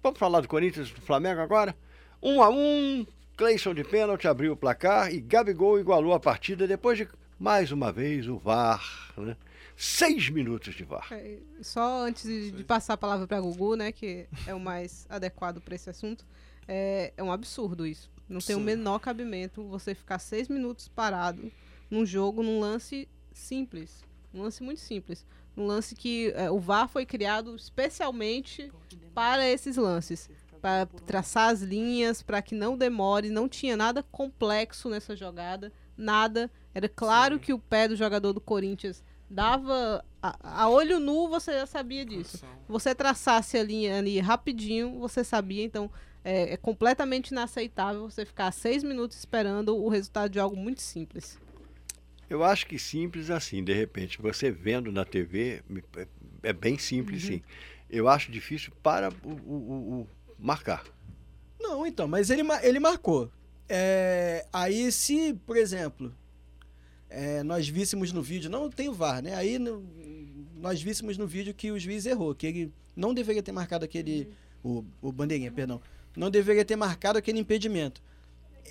vamos 0.02 0.20
falar 0.20 0.42
do 0.42 0.48
Corinthians 0.48 0.92
do 0.92 1.02
Flamengo 1.02 1.42
agora? 1.42 1.76
Um 2.22 2.42
a 2.42 2.50
um, 2.50 3.06
Cleison 3.38 3.74
de 3.74 3.84
pênalti 3.84 4.28
abriu 4.28 4.54
o 4.54 4.58
placar 4.58 5.12
e 5.12 5.20
Gabigol 5.20 5.80
igualou 5.80 6.14
a 6.14 6.20
partida 6.20 6.68
depois 6.68 6.98
de, 6.98 7.08
mais 7.40 7.72
uma 7.72 7.92
vez, 7.92 8.28
o 8.28 8.38
VAR. 8.38 9.14
Né? 9.18 9.36
Seis 9.76 10.30
minutos 10.30 10.76
de 10.76 10.84
VAR. 10.84 11.08
É, 11.12 11.38
só 11.62 12.06
antes 12.06 12.24
de, 12.24 12.52
de, 12.52 12.64
passar 12.64 12.94
a 12.94 12.98
palavra 12.98 13.26
para 13.26 13.42
Gugu, 13.42 13.76
né, 13.76 13.92
que 13.92 14.28
é 14.46 14.54
o 14.54 14.60
mais 14.60 15.08
adequado 15.10 15.60
para 15.60 15.74
esse 15.74 15.90
assunto, 15.90 16.24
é, 16.68 17.14
é, 17.18 17.24
um 17.24 17.32
absurdo 17.32 17.86
isso. 17.86 18.12
Não 18.32 18.40
tem 18.40 18.56
o 18.56 18.60
menor 18.60 19.00
cabimento 19.00 19.64
você 19.64 19.94
ficar 19.94 20.20
seis 20.20 20.48
minutos 20.48 20.88
parado 20.88 21.52
num 21.90 22.06
jogo, 22.06 22.42
num 22.42 22.60
lance 22.60 23.08
simples. 23.34 24.04
Um 24.34 24.42
lance 24.42 24.64
muito 24.64 24.80
simples. 24.80 25.26
Um 25.58 25.66
lance 25.66 25.94
que 25.94 26.32
é, 26.36 26.50
o 26.50 26.60
VAR 26.60 26.88
foi 26.88 27.06
criado 27.06 27.56
especialmente 27.56 28.72
para 29.14 29.48
esses 29.48 29.76
lances 29.76 30.30
para 30.62 30.86
traçar 30.86 31.50
as 31.50 31.62
linhas, 31.62 32.22
para 32.22 32.42
que 32.42 32.54
não 32.54 32.78
demore. 32.78 33.30
Não 33.30 33.50
tinha 33.50 33.76
nada 33.76 34.04
complexo 34.04 34.88
nessa 34.90 35.16
jogada, 35.16 35.74
nada. 35.98 36.50
Era 36.74 36.88
claro 36.88 37.36
Sim. 37.36 37.42
que 37.42 37.54
o 37.54 37.60
pé 37.60 37.88
do 37.88 37.96
jogador 37.96 38.32
do 38.32 38.40
Corinthians 38.40 39.04
dava 39.30 40.06
a, 40.22 40.64
a, 40.64 40.70
olho 40.70 41.00
nu, 41.00 41.28
você 41.28 41.54
já 41.54 41.66
sabia 41.66 42.06
disso. 42.06 42.46
Você 42.68 42.94
traçasse 42.94 43.58
a 43.58 43.64
linha 43.64 43.98
ali 43.98 44.20
rapidinho, 44.20 45.00
você 45.00 45.24
sabia. 45.24 45.64
Então 45.64 45.90
é, 46.24 46.54
é 46.54 46.58
completamente 46.58 47.30
inaceitável 47.30 48.10
você 48.10 48.26
ficar 48.26 48.52
seis 48.52 48.84
minutos 48.84 49.18
esperando 49.18 49.76
o 49.76 49.90
resultado 49.90 50.32
de 50.32 50.40
algo 50.40 50.56
muito 50.56 50.82
simples. 50.82 51.40
Eu 52.30 52.44
acho 52.44 52.66
que 52.66 52.80
simples 52.80 53.30
assim, 53.30 53.64
de 53.64 53.74
repente, 53.74 54.22
você 54.22 54.50
vendo 54.50 54.92
na 54.92 55.04
TV, 55.04 55.62
é, 55.98 56.08
é 56.44 56.54
bem 56.54 56.78
simples, 56.78 57.24
uhum. 57.24 57.30
sim. 57.30 57.42
Eu 57.90 58.08
acho 58.08 58.32
difícil 58.32 58.72
para 58.82 59.10
o, 59.24 59.30
o, 59.30 60.02
o 60.02 60.08
marcar. 60.40 60.86
Não, 61.60 61.86
então, 61.86 62.08
mas 62.08 62.30
ele, 62.30 62.44
ele 62.64 62.80
marcou. 62.80 63.30
É, 63.68 64.46
aí, 64.52 64.92
se, 64.92 65.34
por 65.46 65.58
exemplo, 65.58 66.16
é, 67.10 67.44
nós 67.44 67.68
víssemos 67.68 68.14
no 68.14 68.22
vídeo, 68.22 68.50
não 68.50 68.70
tem 68.70 68.88
o 68.88 68.94
VAR, 68.94 69.22
né? 69.22 69.36
Aí 69.36 69.60
no, 69.60 69.86
nós 70.56 70.82
víssemos 70.82 71.18
no 71.18 71.28
vídeo 71.28 71.54
que 71.54 71.70
o 71.70 71.78
juiz 71.78 72.06
errou, 72.06 72.34
que 72.34 72.48
ele 72.48 72.74
não 72.96 73.14
deveria 73.14 73.44
ter 73.44 73.52
marcado 73.52 73.84
aquele. 73.84 74.30
O, 74.64 74.86
o 75.02 75.12
bandeirinha, 75.12 75.52
perdão. 75.52 75.82
Não 76.16 76.30
deveria 76.30 76.66
ter 76.66 76.76
marcado 76.76 77.18
aquele 77.18 77.40
impedimento. 77.40 78.02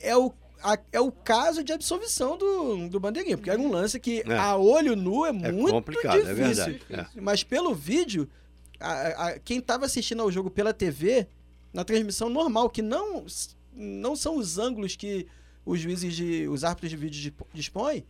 É 0.03 0.17
o, 0.17 0.33
a, 0.63 0.79
é 0.93 1.01
o 1.01 1.11
caso 1.11 1.65
de 1.65 1.73
absolvição 1.73 2.37
do, 2.37 2.89
do 2.89 3.01
bandeirinha, 3.01 3.37
porque 3.37 3.51
era 3.51 3.61
um 3.61 3.71
lance 3.71 3.99
que 3.99 4.23
é. 4.27 4.37
a 4.37 4.57
olho 4.57 4.95
nu 4.95 5.25
é, 5.25 5.31
é 5.31 5.33
muito 5.53 5.73
complicado, 5.73 6.17
é 6.17 6.35
difícil. 6.35 6.65
É 6.65 6.67
verdade. 6.67 7.21
Mas 7.21 7.43
pelo 7.43 7.75
vídeo, 7.75 8.29
a, 8.79 9.27
a, 9.27 9.39
quem 9.39 9.59
estava 9.59 9.87
assistindo 9.87 10.23
ao 10.23 10.31
jogo 10.31 10.51
pela 10.51 10.73
TV 10.73 11.27
na 11.73 11.85
transmissão 11.85 12.29
normal, 12.29 12.69
que 12.69 12.83
não, 12.83 13.25
não 13.75 14.17
são 14.17 14.37
os 14.37 14.59
ângulos 14.59 14.97
que 14.97 15.27
os 15.65 15.81
juízes 15.81 16.15
de. 16.15 16.49
os 16.49 16.65
árbitros 16.65 16.91
de 16.91 16.97
vídeo 16.97 17.35
dispõem, 17.53 18.05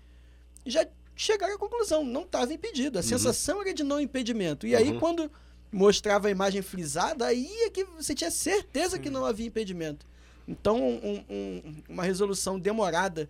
já 0.65 0.87
chegaram 1.15 1.55
à 1.55 1.59
conclusão, 1.59 2.05
não 2.05 2.23
estava 2.23 2.53
impedido. 2.53 2.99
A 2.99 3.03
uhum. 3.03 3.07
sensação 3.07 3.61
era 3.61 3.75
de 3.75 3.83
não 3.83 4.01
impedimento. 4.01 4.67
E 4.67 4.75
uhum. 4.75 4.79
aí, 4.79 4.99
quando 4.99 5.31
mostrava 5.73 6.29
a 6.29 6.31
imagem 6.31 6.63
frisada, 6.63 7.27
aí 7.27 7.49
é 7.65 7.71
que 7.71 7.85
você 7.85 8.15
tinha 8.15 8.31
certeza 8.31 8.97
Sim. 8.97 9.03
que 9.03 9.11
não 9.11 9.25
havia 9.25 9.47
impedimento. 9.47 10.05
Então, 10.49 10.81
um, 10.83 11.25
um, 11.31 11.75
uma 11.89 12.03
resolução 12.03 12.59
demorada 12.59 13.29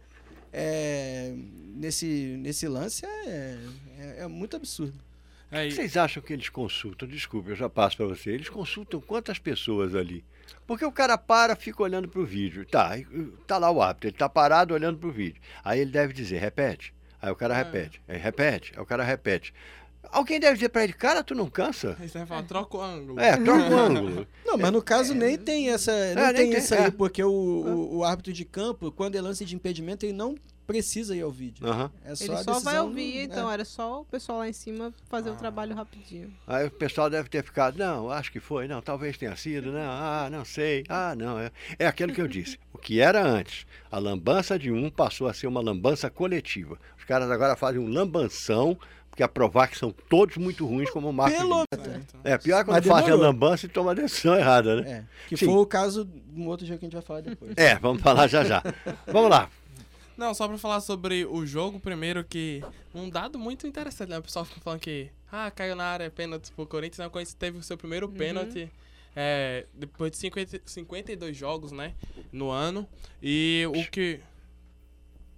é, 0.53 1.33
nesse, 1.75 2.07
nesse 2.41 2.67
lance 2.67 3.05
é, 3.05 3.59
é, 3.99 4.15
é 4.21 4.27
muito 4.27 4.57
absurdo. 4.57 4.99
É, 5.51 5.63
O 5.63 5.65
e- 5.65 5.69
que 5.69 5.75
vocês 5.75 5.97
acham 5.97 6.23
que 6.23 6.33
eles 6.33 6.49
consultam? 6.49 7.07
Desculpa, 7.09 7.51
eu 7.51 7.57
já 7.57 7.69
passo 7.69 7.97
para 7.97 8.07
você. 8.07 8.31
Eles 8.31 8.49
consultam 8.49 9.01
quantas 9.01 9.39
pessoas 9.39 9.95
ali? 9.95 10.25
Porque 10.67 10.85
o 10.85 10.93
cara 10.93 11.19
para, 11.19 11.55
fica 11.57 11.83
olhando 11.83 12.09
para 12.09 12.21
o 12.21 12.25
vídeo. 12.25 12.65
Tá, 12.67 12.93
tá 13.47 13.59
lá 13.59 13.71
o 13.71 13.83
árbitro, 13.83 14.09
ele 14.09 14.17
tá 14.17 14.29
parado 14.29 14.75
olhando 14.75 14.99
para 14.99 15.09
o 15.09 15.13
vídeo. 15.13 15.41
Aí 15.65 15.81
ele 15.81 15.91
deve 15.91 16.13
dizer, 16.13 16.39
repete. 16.39 16.95
Aí 17.21 17.31
o 17.31 17.37
cara 17.37 17.55
É. 17.55 17.59
repete. 17.59 18.01
Aí 18.09 18.17
repete, 18.19 18.73
aí 18.77 18.83
o 18.83 18.87
cara 18.87 19.05
repete. 19.05 19.53
Alguém 20.11 20.41
deve 20.41 20.55
dizer 20.55 20.71
para 20.71 20.83
ele, 20.85 20.93
cara, 20.93 21.23
tu 21.23 21.35
não 21.35 21.49
cansa? 21.49 21.97
Aí 22.01 22.09
você 22.09 22.19
vai 22.19 22.27
falar, 22.27 22.43
troca 22.43 22.77
o 22.77 22.81
ângulo. 22.83 23.21
É, 23.21 23.37
troca 23.37 23.71
o 23.71 23.79
ângulo. 23.79 24.27
Não, 24.45 24.57
mas 24.59 24.73
no 24.73 24.83
caso 24.83 25.15
nem 25.15 25.39
tem 25.39 25.71
essa. 25.71 25.93
Não 26.15 26.25
nem 26.27 26.35
tem 26.35 26.51
tem, 26.51 26.59
isso 26.59 26.75
aí, 26.75 26.85
é. 26.85 26.91
porque 26.91 27.23
o, 27.23 27.31
o, 27.31 27.99
o 27.99 28.05
árbitro 28.05 28.33
de 28.33 28.45
campo, 28.45 28.91
quando 28.91 29.15
é 29.15 29.21
lance 29.21 29.45
de 29.45 29.55
impedimento, 29.55 30.05
ele 30.05 30.13
não 30.13 30.35
precisa 30.67 31.15
ir 31.17 31.21
ao 31.23 31.31
vídeo. 31.31 31.67
Aham. 31.67 31.91
É 32.05 32.15
só 32.15 32.25
Ele 32.25 32.43
só 32.45 32.61
vai 32.61 32.81
ouvir, 32.81 33.15
no- 33.17 33.21
então 33.23 33.51
é. 33.51 33.55
era 33.55 33.65
só 33.65 34.01
o 34.01 34.05
pessoal 34.05 34.39
lá 34.39 34.49
em 34.49 34.53
cima 34.53 34.93
fazer 35.09 35.31
Ah. 35.31 35.33
o 35.33 35.37
trabalho 35.37 35.75
rapidinho. 35.75 36.33
Aí 36.47 36.67
o 36.67 36.71
pessoal 36.71 37.11
deve 37.11 37.29
ter 37.29 37.43
ficado, 37.45 37.77
não, 37.77 38.09
acho 38.11 38.31
que 38.33 38.39
foi, 38.41 38.67
não, 38.69 38.81
talvez 38.81 39.17
tenha 39.19 39.35
sido, 39.37 39.71
não, 39.73 39.81
ah, 39.81 40.29
não 40.31 40.45
sei, 40.45 40.85
ah, 40.89 41.15
não. 41.17 41.39
É, 41.39 41.51
é 41.79 41.87
aquilo 41.87 42.13
que 42.13 42.21
eu 42.23 42.29
disse. 42.29 42.57
O 42.73 42.79
que 42.79 43.01
era 43.01 43.21
antes, 43.25 43.67
a 43.91 43.99
lambança 43.99 44.57
de 44.59 44.71
um 44.73 44.89
passou 44.91 45.27
a 45.29 45.35
ser 45.35 45.47
uma 45.49 45.61
lambança 45.61 46.09
coletiva. 46.09 46.79
Os 46.97 47.05
caras 47.05 47.29
agora 47.33 47.57
fazem 47.57 47.81
um 47.81 47.89
lambanção, 47.89 48.79
porque 49.11 49.23
a 49.23 49.29
provar 49.29 49.69
que 49.69 49.77
são 49.77 49.91
todos 49.91 50.37
muito 50.37 50.65
ruins, 50.67 50.89
como 50.91 51.09
o 51.09 51.13
Marco 51.13 51.37
Pelo-. 51.37 51.65
Certo. 51.75 52.17
É, 52.25 52.39
pior 52.39 52.61
é 52.61 52.65
quando 52.65 52.85
fazem 52.85 53.13
a 53.13 53.17
lambança 53.17 53.67
e 53.67 53.69
tomam 53.69 53.91
a 53.91 53.95
decisão 53.95 54.35
errada, 54.37 54.81
né? 54.81 54.91
É, 54.91 55.29
que 55.29 55.37
Sim. 55.37 55.47
foi 55.47 55.55
o 55.55 55.67
caso 55.67 56.05
de 56.05 56.41
um 56.41 56.47
outro 56.47 56.65
jogo 56.65 56.79
que 56.79 56.87
a 56.87 56.89
gente 56.89 56.95
vai 56.95 57.03
falar 57.03 57.21
depois. 57.21 57.53
É, 57.57 57.75
vamos 57.77 58.01
falar 58.01 58.27
já 58.29 58.45
já. 58.45 58.63
Vamos 59.07 59.31
lá. 59.31 59.51
Não, 60.17 60.35
só 60.35 60.47
pra 60.47 60.59
falar 60.59 60.81
sobre 60.81 61.25
o 61.25 61.47
jogo, 61.47 61.81
primeiro 61.81 62.23
que 62.23 62.63
um 62.95 63.09
dado 63.09 63.39
muito 63.39 63.67
interessante, 63.67 64.11
né? 64.11 64.19
O 64.19 64.23
pessoal 64.23 64.45
fica 64.45 64.61
falando 64.61 64.81
que, 64.81 65.11
ah, 65.33 65.51
caiu 65.51 65.75
na 65.75 65.85
área, 65.85 66.11
pênalti 66.11 66.53
pro 66.53 66.67
Corinthians, 66.67 66.99
né? 66.99 67.07
O 67.07 67.11
Corinthians 67.11 67.35
teve 67.35 67.59
o 67.59 67.63
seu 67.63 67.77
primeiro 67.77 68.07
pênalti 68.07 68.71
é, 69.17 69.67
depois 69.75 70.11
de 70.13 70.19
50, 70.19 70.61
52 70.67 71.37
jogos, 71.37 71.73
né? 71.73 71.95
No 72.31 72.51
ano. 72.51 72.87
E 73.23 73.65
o 73.69 73.91
que... 73.91 74.21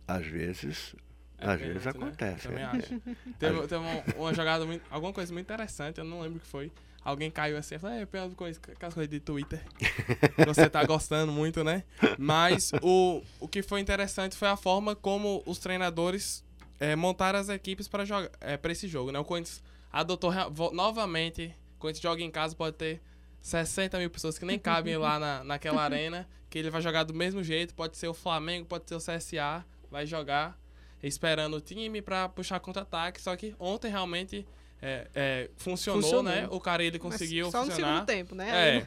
Às 0.07 0.27
vezes, 0.27 0.97
É 1.43 1.53
às 1.53 1.61
vezes 1.61 1.85
né? 1.85 1.91
acontece. 1.91 2.49
Também 2.49 2.63
é. 2.63 2.67
acho. 2.67 3.01
Teve, 3.39 3.61
teve 3.67 3.77
uma, 3.77 4.05
uma 4.17 4.35
jogada, 4.35 4.65
muito, 4.65 4.85
alguma 4.91 5.13
coisa 5.13 5.33
muito 5.33 5.47
interessante, 5.47 5.99
eu 5.99 6.05
não 6.05 6.21
lembro 6.21 6.39
o 6.39 6.41
que 6.41 6.47
foi. 6.47 6.71
Alguém 7.05 7.31
caiu 7.31 7.59
assim, 7.59 7.75
eu 7.75 7.81
falei, 7.81 8.03
é, 8.03 8.07
com 8.37 8.47
isso, 8.47 8.61
aquelas 8.71 8.95
coisas 8.95 9.11
de 9.11 9.19
Twitter. 9.19 9.61
você 10.47 10.71
tá 10.71 10.85
gostando 10.85 11.33
muito, 11.33 11.65
né? 11.65 11.83
Mas 12.17 12.71
o, 12.81 13.23
o 13.41 13.49
que 13.49 13.61
foi 13.61 13.81
interessante 13.81 14.37
foi 14.37 14.47
a 14.47 14.57
forma 14.57 14.95
como 14.95 15.43
os 15.45 15.59
treinadores 15.59 16.45
é, 16.79 16.95
montaram 16.95 17.41
as 17.41 17.49
equipes 17.49 17.89
para 17.89 18.05
jogar 18.05 18.31
é, 18.41 18.57
para 18.57 18.71
esse 18.71 18.87
jogo, 18.87 19.11
né? 19.11 19.19
O 19.19 19.25
Corinthians 19.25 19.63
adotou 19.93 20.33
novamente, 20.73 21.53
o 21.75 21.81
Corinthians 21.81 22.03
joga 22.03 22.23
em 22.23 22.31
casa, 22.31 22.55
pode 22.55 22.77
ter 22.77 23.01
60 23.41 23.99
mil 23.99 24.09
pessoas 24.09 24.39
que 24.39 24.45
nem 24.45 24.59
cabem 24.59 24.97
lá 24.97 25.19
na, 25.19 25.43
naquela 25.43 25.83
arena, 25.83 26.29
que 26.49 26.57
ele 26.57 26.71
vai 26.71 26.81
jogar 26.81 27.03
do 27.03 27.13
mesmo 27.13 27.43
jeito, 27.43 27.75
pode 27.75 27.97
ser 27.97 28.07
o 28.07 28.15
Flamengo, 28.15 28.67
pode 28.67 28.89
ser 28.89 28.95
o 28.95 28.99
CSA, 28.99 29.67
vai 29.91 30.07
jogar 30.07 30.57
esperando 31.03 31.55
o 31.55 31.61
time 31.61 32.01
para 32.01 32.29
puxar 32.29 32.61
contra-ataque, 32.61 33.21
só 33.21 33.35
que 33.37 33.55
ontem 33.59 33.91
realmente 33.91 34.47
é, 34.81 35.09
é, 35.15 35.51
funcionou, 35.57 36.03
Funcionou. 36.03 36.25
né? 36.25 36.49
O 36.51 36.59
cara 36.59 36.83
ele 36.83 36.99
conseguiu 36.99 37.45
Mas 37.47 37.53
só 37.53 37.61
no 37.65 37.71
funcionar. 37.71 37.95
segundo 37.95 38.07
tempo, 38.07 38.35
né? 38.35 38.79
É. 38.79 38.87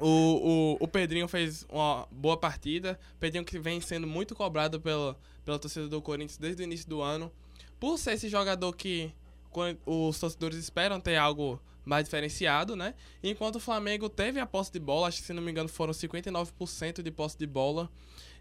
o, 0.00 0.76
o, 0.80 0.84
o 0.84 0.88
Pedrinho 0.88 1.28
fez 1.28 1.66
uma 1.68 2.08
boa 2.10 2.36
partida. 2.38 2.98
Pedrinho 3.20 3.44
que 3.44 3.58
vem 3.58 3.78
sendo 3.80 4.06
muito 4.06 4.34
cobrado 4.34 4.80
pela, 4.80 5.14
pela 5.44 5.58
torcida 5.58 5.86
do 5.86 6.00
Corinthians 6.00 6.38
desde 6.38 6.62
o 6.62 6.64
início 6.64 6.88
do 6.88 7.02
ano. 7.02 7.30
Por 7.78 7.98
ser 7.98 8.12
esse 8.12 8.28
jogador 8.30 8.72
que 8.74 9.12
os 9.84 10.18
torcedores 10.18 10.56
esperam 10.58 10.98
ter 10.98 11.16
algo 11.16 11.60
mais 11.84 12.04
diferenciado, 12.04 12.74
né? 12.74 12.94
Enquanto 13.22 13.56
o 13.56 13.60
Flamengo 13.60 14.08
teve 14.08 14.40
a 14.40 14.46
posse 14.46 14.72
de 14.72 14.78
bola, 14.80 15.08
acho 15.08 15.20
que 15.20 15.26
se 15.26 15.32
não 15.32 15.42
me 15.42 15.50
engano 15.50 15.68
foram 15.68 15.92
59% 15.92 17.02
de 17.02 17.10
posse 17.10 17.38
de 17.38 17.46
bola. 17.46 17.90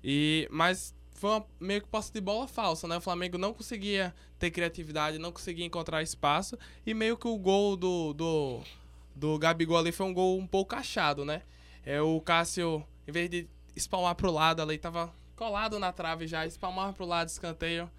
E, 0.04 0.48
mas 0.50 0.96
foi 1.16 1.30
uma, 1.30 1.46
meio 1.60 1.82
que 1.82 1.88
posse 1.88 2.12
de 2.12 2.20
bola 2.20 2.48
falsa, 2.48 2.88
né? 2.88 2.98
O 2.98 3.02
Flamengo 3.02 3.38
não 3.38 3.54
conseguia 3.54 4.14
ter 4.38 4.52
criatividade, 4.52 5.18
não 5.18 5.32
conseguia 5.32 5.66
encontrar 5.66 6.04
espaço. 6.04 6.58
E 6.86 6.94
meio 6.94 7.18
que 7.18 7.28
o 7.28 7.38
gol 7.38 7.78
do, 7.78 8.14
do, 8.14 8.62
do 9.16 9.40
Gabigol 9.40 9.78
ali 9.78 9.92
foi 9.92 10.06
um 10.06 10.14
gol 10.14 10.38
um 10.38 10.46
pouco 10.46 10.76
achado, 10.76 11.24
né? 11.24 11.42
É, 11.86 12.02
o 12.02 12.20
Cássio, 12.20 12.86
em 13.08 13.12
vez 13.12 13.30
de 13.30 13.48
espalmar 13.76 14.14
pro 14.16 14.30
lado 14.30 14.62
ali, 14.62 14.78
tava 14.78 15.14
colado 15.38 15.80
na 15.80 15.92
trave 15.92 16.28
já, 16.28 16.46
espalmava 16.46 16.92
pro 16.92 17.06
lado, 17.06 17.30
escanteio. 17.30 17.90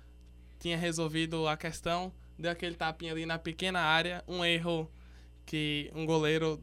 Tinha 0.59 0.77
resolvido 0.77 1.49
a 1.49 1.57
questão, 1.57 2.13
deu 2.39 2.51
aquele 2.51 2.75
tapinha 2.75 3.13
ali 3.13 3.25
na 3.25 3.39
pequena 3.39 3.81
área, 3.81 4.23
um 4.29 4.45
erro 4.45 4.91
que 5.47 5.91
um 5.95 6.05
goleiro 6.05 6.63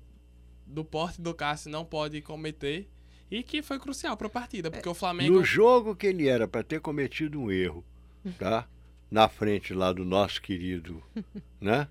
do 0.68 0.86
porte 0.86 1.20
do 1.20 1.34
Cássio 1.34 1.72
não 1.72 1.84
pode 1.84 2.22
cometer 2.22 2.90
e 3.32 3.42
que 3.44 3.62
foi 3.62 3.80
crucial 3.80 4.16
para 4.18 4.28
a 4.28 4.30
partida, 4.30 4.70
porque 4.72 4.88
o 4.88 4.94
Flamengo 4.94 5.34
No 5.34 5.44
jogo 5.44 5.96
que 5.96 6.08
ele 6.08 6.28
era 6.28 6.48
para 6.48 6.64
ter 6.64 6.80
cometido 6.80 7.40
um 7.40 7.52
erro, 7.52 7.84
tá? 8.38 8.68
Na 9.10 9.28
frente 9.30 9.74
lá 9.74 9.92
do 9.94 10.04
nosso 10.06 10.42
querido, 10.42 11.02
né? 11.62 11.88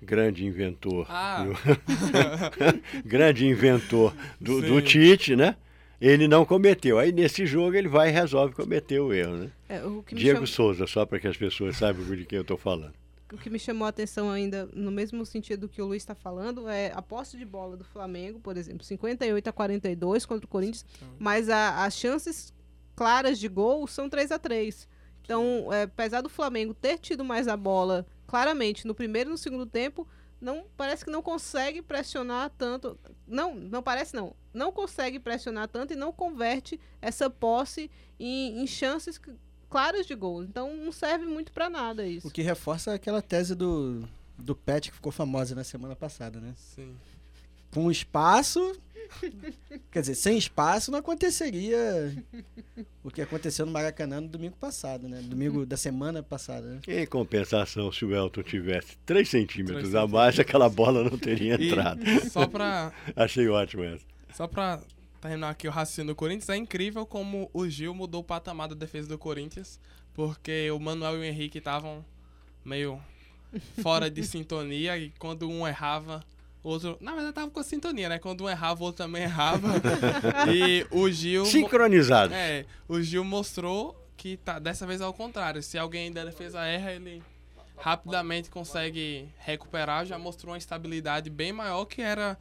Grande 0.00 0.44
inventor. 0.46 1.06
Ah. 1.08 1.44
do- 1.44 3.02
grande 3.04 3.46
inventor 3.46 4.14
do, 4.40 4.60
do. 4.62 4.80
Tite, 4.80 5.34
né? 5.34 5.56
Ele 6.00 6.28
não 6.28 6.44
cometeu. 6.44 6.98
Aí 6.98 7.10
nesse 7.10 7.44
jogo 7.44 7.74
ele 7.74 7.88
vai 7.88 8.08
e 8.08 8.12
resolve 8.12 8.54
cometer 8.54 9.00
o 9.00 9.12
erro, 9.12 9.34
né? 9.36 9.50
É, 9.68 9.82
o, 9.84 10.04
Diego 10.12 10.36
chama- 10.36 10.46
Souza, 10.46 10.86
só 10.86 11.04
para 11.04 11.18
que 11.18 11.26
as 11.26 11.36
pessoas 11.36 11.76
saibam 11.76 12.04
de 12.14 12.24
quem 12.24 12.36
eu 12.36 12.42
estou 12.42 12.56
falando. 12.56 12.94
O 13.32 13.36
que 13.38 13.50
me 13.50 13.58
chamou 13.58 13.84
a 13.86 13.88
atenção 13.90 14.30
ainda, 14.30 14.66
no 14.74 14.90
mesmo 14.90 15.24
sentido 15.26 15.68
que 15.68 15.82
o 15.82 15.86
Luiz 15.86 16.02
está 16.02 16.14
falando, 16.14 16.68
é 16.68 16.92
a 16.94 17.02
posse 17.02 17.36
de 17.36 17.44
bola 17.44 17.76
do 17.76 17.84
Flamengo, 17.84 18.40
por 18.40 18.56
exemplo, 18.56 18.84
58 18.84 19.48
a 19.48 19.52
42 19.52 20.24
contra 20.26 20.46
o 20.46 20.48
Corinthians, 20.48 20.84
mas 21.18 21.48
a- 21.48 21.84
as 21.84 21.94
chances 21.94 22.54
claras 22.96 23.38
de 23.38 23.48
gol 23.48 23.86
são 23.86 24.08
3 24.08 24.32
a 24.32 24.38
3 24.38 24.88
Então, 25.22 25.70
é, 25.72 25.82
apesar 25.82 26.22
do 26.22 26.28
Flamengo 26.30 26.72
ter 26.72 26.98
tido 26.98 27.22
mais 27.22 27.48
a 27.48 27.56
bola 27.56 28.06
claramente 28.26 28.86
no 28.86 28.94
primeiro 28.94 29.28
e 29.28 29.32
no 29.32 29.36
segundo 29.36 29.66
tempo, 29.66 30.08
não 30.40 30.64
parece 30.74 31.04
que 31.04 31.10
não 31.10 31.20
consegue 31.20 31.82
pressionar 31.82 32.48
tanto. 32.56 32.98
Não, 33.26 33.54
não 33.54 33.82
parece 33.82 34.14
não. 34.16 34.34
Não 34.54 34.72
consegue 34.72 35.18
pressionar 35.20 35.68
tanto 35.68 35.92
e 35.92 35.96
não 35.96 36.12
converte 36.12 36.80
essa 37.02 37.28
posse 37.28 37.90
em, 38.18 38.62
em 38.62 38.66
chances 38.66 39.16
c- 39.16 39.32
claras 39.68 40.06
de 40.06 40.14
gol. 40.14 40.42
Então 40.44 40.74
não 40.76 40.92
serve 40.92 41.24
muito 41.26 41.52
para 41.52 41.68
nada 41.70 42.06
isso. 42.06 42.26
O 42.26 42.30
que 42.30 42.42
reforça 42.42 42.94
aquela 42.94 43.20
tese 43.22 43.54
do, 43.54 44.02
do 44.36 44.54
Pet 44.54 44.88
que 44.90 44.94
ficou 44.96 45.12
famosa 45.12 45.54
na 45.54 45.64
semana 45.64 45.94
passada, 45.96 46.40
né? 46.40 46.54
Sim. 46.56 46.94
Com 47.72 47.90
espaço. 47.90 48.76
Quer 49.90 50.00
dizer, 50.00 50.14
sem 50.16 50.36
espaço 50.36 50.90
não 50.90 50.98
aconteceria 50.98 52.14
o 53.02 53.10
que 53.10 53.22
aconteceu 53.22 53.64
no 53.64 53.72
Maracanã 53.72 54.20
no 54.20 54.28
domingo 54.28 54.56
passado, 54.56 55.08
né? 55.08 55.22
Domingo 55.22 55.64
da 55.64 55.78
semana 55.78 56.22
passada, 56.22 56.66
né? 56.66 56.80
Em 56.86 57.06
compensação, 57.06 57.90
se 57.90 58.04
o 58.04 58.14
Elton 58.14 58.42
tivesse 58.42 58.98
3 59.06 59.26
centímetros 59.26 59.78
Três 59.90 59.94
a 59.94 60.06
mais, 60.06 60.38
aquela 60.38 60.68
bola 60.68 61.02
não 61.04 61.16
teria 61.16 61.56
E 61.58 61.68
entrado. 61.68 62.00
só 62.30 62.46
pra 62.46 62.92
Achei 63.16 63.48
ótimo 63.48 63.82
essa. 63.84 64.04
Só 64.34 64.46
pra 64.46 64.80
terminar 65.20 65.50
aqui 65.50 65.68
o 65.68 65.70
raciocínio 65.70 66.14
do 66.14 66.16
Corinthians, 66.16 66.48
é 66.48 66.56
incrível 66.56 67.04
como 67.06 67.50
o 67.52 67.68
Gil 67.68 67.94
mudou 67.94 68.20
o 68.20 68.24
patamar 68.24 68.68
da 68.68 68.74
defesa 68.74 69.08
do 69.08 69.18
Corinthians, 69.18 69.80
porque 70.14 70.70
o 70.70 70.78
Manuel 70.78 71.16
e 71.16 71.18
o 71.20 71.24
Henrique 71.24 71.58
estavam 71.58 72.04
meio 72.64 73.00
fora 73.82 74.10
de 74.10 74.22
sintonia 74.26 74.96
e 74.96 75.10
quando 75.18 75.48
um 75.48 75.66
errava, 75.66 76.24
o 76.62 76.70
outro. 76.70 76.96
Na 77.00 77.12
verdade, 77.14 77.34
tava 77.34 77.50
com 77.50 77.60
a 77.60 77.64
sintonia, 77.64 78.08
né? 78.08 78.18
Quando 78.18 78.44
um 78.44 78.48
errava, 78.48 78.82
o 78.82 78.86
outro 78.86 79.04
também 79.04 79.22
errava. 79.22 79.68
e 80.52 80.86
o 80.90 81.08
Gil. 81.10 81.44
Sincronizado. 81.44 82.34
É, 82.34 82.64
o 82.88 83.00
Gil 83.00 83.24
mostrou 83.24 83.96
que 84.16 84.36
tá, 84.36 84.58
dessa 84.58 84.86
vez 84.86 85.00
é 85.00 85.04
ao 85.04 85.14
contrário. 85.14 85.62
Se 85.62 85.78
alguém 85.78 86.12
da 86.12 86.24
defesa 86.24 86.64
erra, 86.64 86.92
ele 86.92 87.22
rapidamente 87.78 88.50
consegue 88.50 89.28
recuperar. 89.38 90.04
Já 90.04 90.18
mostrou 90.18 90.52
uma 90.52 90.58
estabilidade 90.58 91.30
bem 91.30 91.52
maior 91.52 91.84
que 91.84 92.02
era 92.02 92.38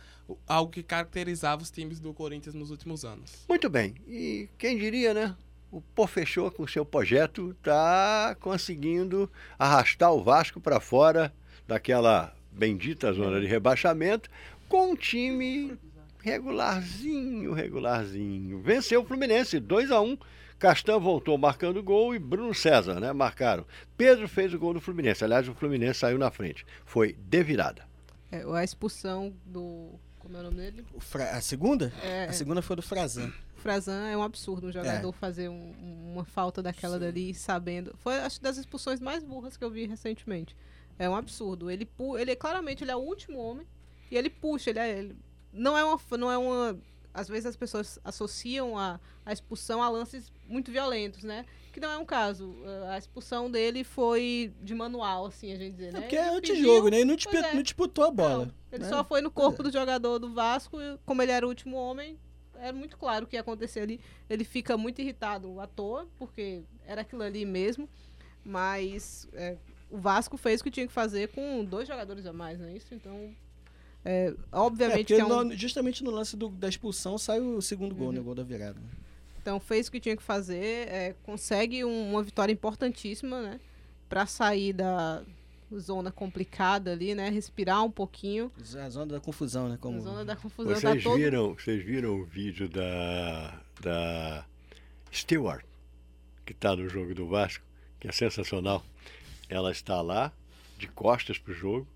algo 0.48 0.72
que 0.72 0.84
caracterizava 0.84 1.62
os 1.62 1.72
times 1.72 2.00
do 2.00 2.14
Corinthians 2.14 2.56
nos 2.56 2.72
últimos 2.72 3.06
anos. 3.06 3.46
Muito 3.48 3.70
bem. 3.70 3.96
E 4.08 4.50
quem 4.58 4.78
diria, 4.78 5.14
né? 5.14 5.36
O 5.72 5.82
Pô 5.82 6.08
Fechou 6.08 6.50
com 6.50 6.66
seu 6.66 6.86
projeto 6.86 7.52
está 7.52 8.36
conseguindo 8.40 9.30
arrastar 9.60 10.14
o 10.14 10.24
Vasco 10.24 10.62
para 10.62 10.80
fora 10.80 11.34
daquela 11.68 12.34
bendita 12.52 13.12
zona 13.14 13.40
de 13.40 13.46
rebaixamento 13.46 14.30
com 14.68 14.92
um 14.92 14.96
time 14.96 15.78
regularzinho, 16.24 17.54
regularzinho. 17.54 18.62
Venceu 18.62 19.02
o 19.02 19.06
Fluminense 19.06 19.60
2 19.60 19.92
a 19.92 20.02
1 20.02 20.18
Castan 20.60 21.00
voltou 21.00 21.38
marcando 21.38 21.82
gol 21.84 22.16
e 22.16 22.20
Bruno 22.20 22.54
César, 22.54 23.00
né? 23.00 23.14
Marcaram. 23.14 23.66
Pedro 23.96 24.28
fez 24.28 24.54
o 24.54 24.60
gol 24.60 24.74
do 24.74 24.82
Fluminense. 24.82 25.24
Aliás, 25.24 25.48
o 25.48 25.54
Fluminense 25.54 26.00
saiu 26.00 26.18
na 26.18 26.32
frente. 26.32 26.66
Foi 26.86 27.14
de 27.14 27.44
virada. 27.44 27.86
É, 28.32 28.44
a 28.44 28.64
expulsão 28.64 29.34
do. 29.46 29.92
Como 30.20 30.36
é 30.36 30.40
o 30.40 30.44
nome 30.44 30.58
dele? 30.58 30.86
O 30.94 31.00
Fra- 31.00 31.32
A 31.32 31.42
segunda? 31.42 31.94
É, 32.04 32.26
A 32.26 32.34
segunda 32.34 32.62
foi 32.62 32.76
do 32.76 32.82
Frazan. 32.82 33.32
O 33.56 33.60
Frazan 33.60 34.08
é 34.08 34.18
um 34.18 34.22
absurdo 34.24 34.68
um 34.68 34.72
jogador 34.72 35.12
fazer 35.14 35.48
um- 35.50 35.74
uma 36.14 36.26
falta 36.26 36.62
daquela 36.62 37.00
dali 37.00 37.34
sabendo. 37.34 37.96
Foi 38.00 38.16
acho 38.20 38.42
das 38.42 38.58
expulsões 38.58 39.00
mais 39.00 39.24
burras 39.24 39.56
que 39.56 39.64
eu 39.64 39.70
vi 39.72 39.86
recentemente. 39.86 40.56
É 41.00 41.08
um 41.10 41.16
absurdo. 41.16 41.70
Ele, 41.72 41.86
pu- 41.86 42.18
ele 42.18 42.36
claramente 42.36 42.84
ele 42.84 42.92
é 42.92 42.96
o 42.96 43.00
último 43.00 43.40
homem 43.40 43.66
e 44.12 44.18
ele 44.18 44.30
puxa, 44.30 44.70
ele, 44.72 44.80
é, 44.80 44.98
ele 45.00 45.16
não 45.54 45.78
é 45.78 45.84
uma 45.84 46.00
não 46.18 46.32
é 46.32 46.38
uma 46.38 46.78
às 47.20 47.28
vezes 47.28 47.48
as 47.48 47.56
pessoas 47.56 47.98
associam 48.04 48.78
a, 48.78 49.00
a 49.26 49.34
expulsão 49.34 49.82
a 49.82 49.90
lances 49.90 50.32
muito 50.48 50.72
violentos, 50.72 51.24
né? 51.24 51.46
Que 51.74 51.80
não 51.80 51.90
é 51.90 51.98
um 51.98 52.06
caso. 52.06 52.56
A 52.92 52.98
expulsão 52.98 53.50
dele 53.50 53.84
foi 53.84 54.54
de 54.62 54.74
manual, 54.76 55.26
assim, 55.26 55.52
a 55.52 55.56
gente 55.56 55.74
dizer, 55.74 55.90
É 55.90 55.92
né? 55.94 56.02
porque 56.02 56.16
Ele 56.16 56.26
é 56.26 56.30
antijogo, 56.30 56.90
né? 56.90 56.98
Ele 56.98 57.06
não, 57.06 57.16
dispu- 57.16 57.32
Pois 57.32 57.46
é. 57.46 57.54
não 57.54 57.62
disputou 57.64 58.06
a 58.06 58.12
bola. 58.12 58.46
Não, 58.46 58.54
ele 58.72 58.84
né? 58.84 58.90
só 58.90 59.04
foi 59.04 59.22
no 59.22 59.32
corpo 59.32 59.64
do 59.64 59.72
jogador 59.72 60.20
do 60.20 60.32
Vasco, 60.34 60.80
e 60.80 60.98
como 61.06 61.22
ele 61.22 61.32
era 61.32 61.46
o 61.46 61.50
último 61.50 61.76
homem, 61.76 62.20
era 62.56 62.74
muito 62.74 62.98
claro 62.98 63.26
o 63.26 63.28
que 63.28 63.36
ia 63.36 63.42
acontecer 63.42 63.80
ali. 63.82 64.00
Ele 64.30 64.44
fica 64.44 64.78
muito 64.78 65.02
irritado 65.02 65.60
à 65.60 65.66
toa, 65.68 66.08
porque 66.18 66.62
era 66.86 67.02
aquilo 67.02 67.24
ali 67.24 67.46
mesmo. 67.46 67.90
Mas 68.44 69.28
é, 69.34 69.58
o 69.90 69.98
Vasco 69.98 70.38
fez 70.38 70.62
o 70.62 70.64
que 70.64 70.72
tinha 70.72 70.88
que 70.88 70.94
fazer 70.94 71.30
com 71.30 71.64
dois 71.66 71.88
jogadores 71.88 72.26
a 72.26 72.34
mais, 72.34 72.60
não 72.60 72.68
é 72.68 72.74
isso? 72.74 72.94
Então, 72.94 73.36
é, 74.10 74.28
É, 74.30 74.34
obviamente 74.52 74.98
porque 75.00 75.16
que 75.16 75.22
é 75.22 75.26
um, 75.26 75.44
no- 75.44 75.56
justamente 75.56 76.04
no 76.04 76.12
lance 76.12 76.36
do- 76.38 76.50
da 76.50 76.70
expulsão 76.70 77.18
sai 77.18 77.40
o 77.40 77.62
segundo 77.62 77.94
gol, 77.94 78.08
Uhum. 78.08 78.14
né? 78.14 78.20
O 78.20 78.24
gol 78.24 78.36
da 78.36 78.44
virada. 78.44 78.80
Então 79.42 79.60
fez 79.60 79.88
o 79.88 79.92
que 79.92 80.00
tinha 80.00 80.16
que 80.16 80.24
fazer, 80.24 80.88
é, 80.90 81.16
consegue 81.24 81.84
um- 81.84 82.12
uma 82.12 82.24
vitória 82.24 82.52
importantíssima, 82.54 83.42
né? 83.42 83.60
Pra 84.10 84.26
sair 84.26 84.74
da 84.74 85.24
zona 85.78 86.12
complicada 86.12 86.92
ali, 86.94 87.14
né? 87.14 87.30
Respirar 87.30 87.84
um 87.84 87.92
pouquinho. 87.92 88.50
A 88.82 88.90
zona 88.90 89.14
da 89.14 89.20
confusão, 89.20 89.68
né? 89.68 89.78
Como... 89.80 89.98
A 89.98 90.02
zona 90.02 90.24
da 90.26 90.36
confusão 90.36 90.74
Vocês 90.74 91.04
tá 91.04 91.10
todo 91.10 91.18
viram, 91.18 91.54
vocês 91.56 91.84
viram 91.84 92.16
o 92.22 92.24
vídeo 92.26 92.70
da, 92.70 93.62
da 93.82 94.46
Stewart, 95.14 95.64
que 96.46 96.54
está 96.54 96.76
no 96.76 96.88
jogo 96.88 97.14
do 97.14 97.28
Vasco, 97.28 97.64
que 98.00 98.08
é 98.08 98.12
sensacional. 98.12 98.84
Ela 99.50 99.72
está 99.72 100.02
lá, 100.02 100.32
de 100.78 100.88
costas 100.88 101.38
para 101.38 101.52
o 101.52 101.56
jogo, 101.56 101.88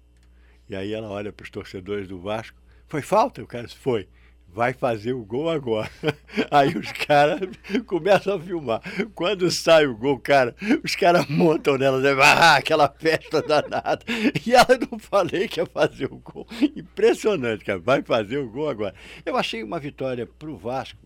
e 0.72 0.76
aí 0.76 0.94
ela 0.94 1.10
olha 1.10 1.34
para 1.34 1.44
os 1.44 1.50
torcedores 1.50 2.08
do 2.08 2.18
Vasco. 2.18 2.58
Foi 2.88 3.02
falta? 3.02 3.44
O 3.44 3.48
cara 3.48 3.66
disse, 3.66 3.78
foi. 3.78 4.08
Vai 4.48 4.72
fazer 4.72 5.12
o 5.12 5.24
gol 5.26 5.50
agora. 5.50 5.90
Aí 6.50 6.78
os 6.78 6.92
caras 6.92 7.42
começam 7.86 8.36
a 8.36 8.40
filmar. 8.40 8.82
Quando 9.14 9.52
sai 9.52 9.86
o 9.86 9.96
gol, 9.96 10.18
cara, 10.20 10.56
os 10.84 10.96
caras 10.96 11.26
montam 11.28 11.78
nela, 11.78 12.00
né? 12.00 12.12
ah, 12.22 12.56
aquela 12.56 12.88
festa 12.88 13.42
danada. 13.42 14.00
E 14.46 14.54
ela 14.54 14.78
não 14.90 14.98
falei 14.98 15.48
que 15.48 15.60
ia 15.60 15.66
fazer 15.66 16.06
o 16.06 16.18
gol. 16.18 16.48
Impressionante, 16.76 17.66
cara. 17.66 17.80
Vai 17.80 18.02
fazer 18.02 18.38
o 18.38 18.50
gol 18.50 18.70
agora. 18.70 18.96
Eu 19.26 19.36
achei 19.36 19.64
uma 19.64 19.80
vitória 19.80 20.26
pro 20.26 20.58
Vasco, 20.58 21.00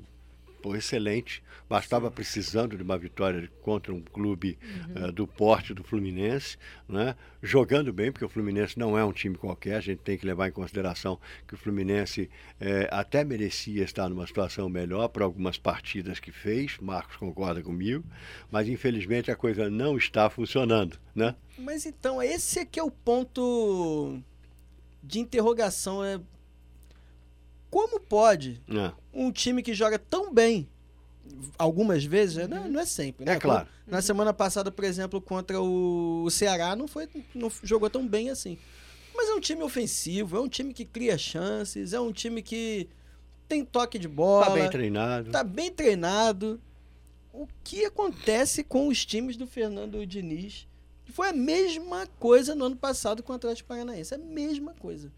pô, 0.65 0.75
excelente. 0.75 1.43
Mas 1.69 1.83
estava 1.83 2.09
precisando 2.09 2.75
de 2.75 2.81
uma 2.81 2.97
vitória 2.97 3.47
contra 3.61 3.93
um 3.93 4.01
clube 4.01 4.57
eh, 4.95 5.11
do 5.11 5.27
porte 5.27 5.75
do 5.75 5.83
Fluminense, 5.83 6.57
né? 6.89 7.15
jogando 7.41 7.93
bem, 7.93 8.11
porque 8.11 8.25
o 8.25 8.29
Fluminense 8.29 8.77
não 8.77 8.97
é 8.97 9.05
um 9.05 9.11
time 9.11 9.37
qualquer, 9.37 9.75
a 9.75 9.79
gente 9.79 9.99
tem 9.99 10.17
que 10.17 10.25
levar 10.25 10.47
em 10.47 10.51
consideração 10.51 11.19
que 11.47 11.53
o 11.53 11.57
Fluminense 11.57 12.31
eh, 12.59 12.87
até 12.91 13.23
merecia 13.23 13.83
estar 13.83 14.09
numa 14.09 14.25
situação 14.25 14.67
melhor 14.67 15.07
para 15.09 15.23
algumas 15.23 15.57
partidas 15.59 16.19
que 16.19 16.31
fez, 16.31 16.79
Marcos 16.79 17.15
concorda 17.17 17.61
comigo, 17.61 18.03
mas 18.49 18.67
infelizmente 18.67 19.29
a 19.29 19.35
coisa 19.35 19.69
não 19.69 19.97
está 19.97 20.31
funcionando. 20.31 20.97
Né? 21.13 21.35
Mas 21.59 21.85
então, 21.85 22.21
esse 22.21 22.59
aqui 22.59 22.79
é 22.79 22.83
o 22.83 22.91
ponto 22.91 24.19
de 25.03 25.19
interrogação. 25.19 26.03
É... 26.03 26.19
Como 27.75 27.99
pode 27.99 28.61
É, 28.69 28.93
um 29.13 29.29
time 29.33 29.61
que 29.61 29.73
joga 29.73 29.99
tão 29.99 30.33
bem, 30.33 30.65
algumas 31.57 32.05
vezes, 32.05 32.37
Uhum. 32.37 32.47
não, 32.47 32.67
não 32.69 32.79
é 32.79 32.85
sempre, 32.85 33.25
né? 33.25 33.33
É 33.33 33.39
claro. 33.39 33.67
Na 33.85 34.01
semana 34.01 34.33
passada, 34.33 34.71
por 34.71 34.85
exemplo, 34.85 35.19
contra 35.19 35.59
o 35.61 36.29
Ceará, 36.29 36.73
não, 36.73 36.87
foi, 36.87 37.09
não 37.33 37.51
jogou 37.61 37.89
tão 37.89 38.07
bem 38.07 38.29
assim. 38.29 38.57
Mas 39.13 39.27
é 39.27 39.33
um 39.33 39.41
time 39.41 39.61
ofensivo, 39.61 40.37
é 40.37 40.39
um 40.39 40.47
time 40.47 40.73
que 40.73 40.85
cria 40.85 41.17
chances, 41.17 41.91
é 41.91 41.99
um 41.99 42.13
time 42.13 42.41
que 42.41 42.87
tem 43.45 43.65
toque 43.65 43.99
de 43.99 44.07
bola, 44.07 44.45
Está 44.47 44.55
bem 44.55 44.69
treinado. 44.69 45.31
tá 45.31 45.43
bem 45.43 45.69
treinado. 45.69 46.61
O 47.33 47.45
que 47.61 47.83
acontece 47.83 48.63
com 48.63 48.87
os 48.87 49.05
times 49.05 49.35
do 49.35 49.45
Fernando 49.45 50.05
Diniz? 50.05 50.65
Foi 51.11 51.27
a 51.27 51.33
mesma 51.33 52.07
coisa 52.19 52.55
no 52.55 52.63
ano 52.67 52.77
passado 52.77 53.21
com 53.21 53.33
o 53.33 53.35
Atlético 53.35 53.67
Paranaense. 53.67 54.15
A 54.15 54.17
mesma 54.17 54.73
coisa. 54.79 55.11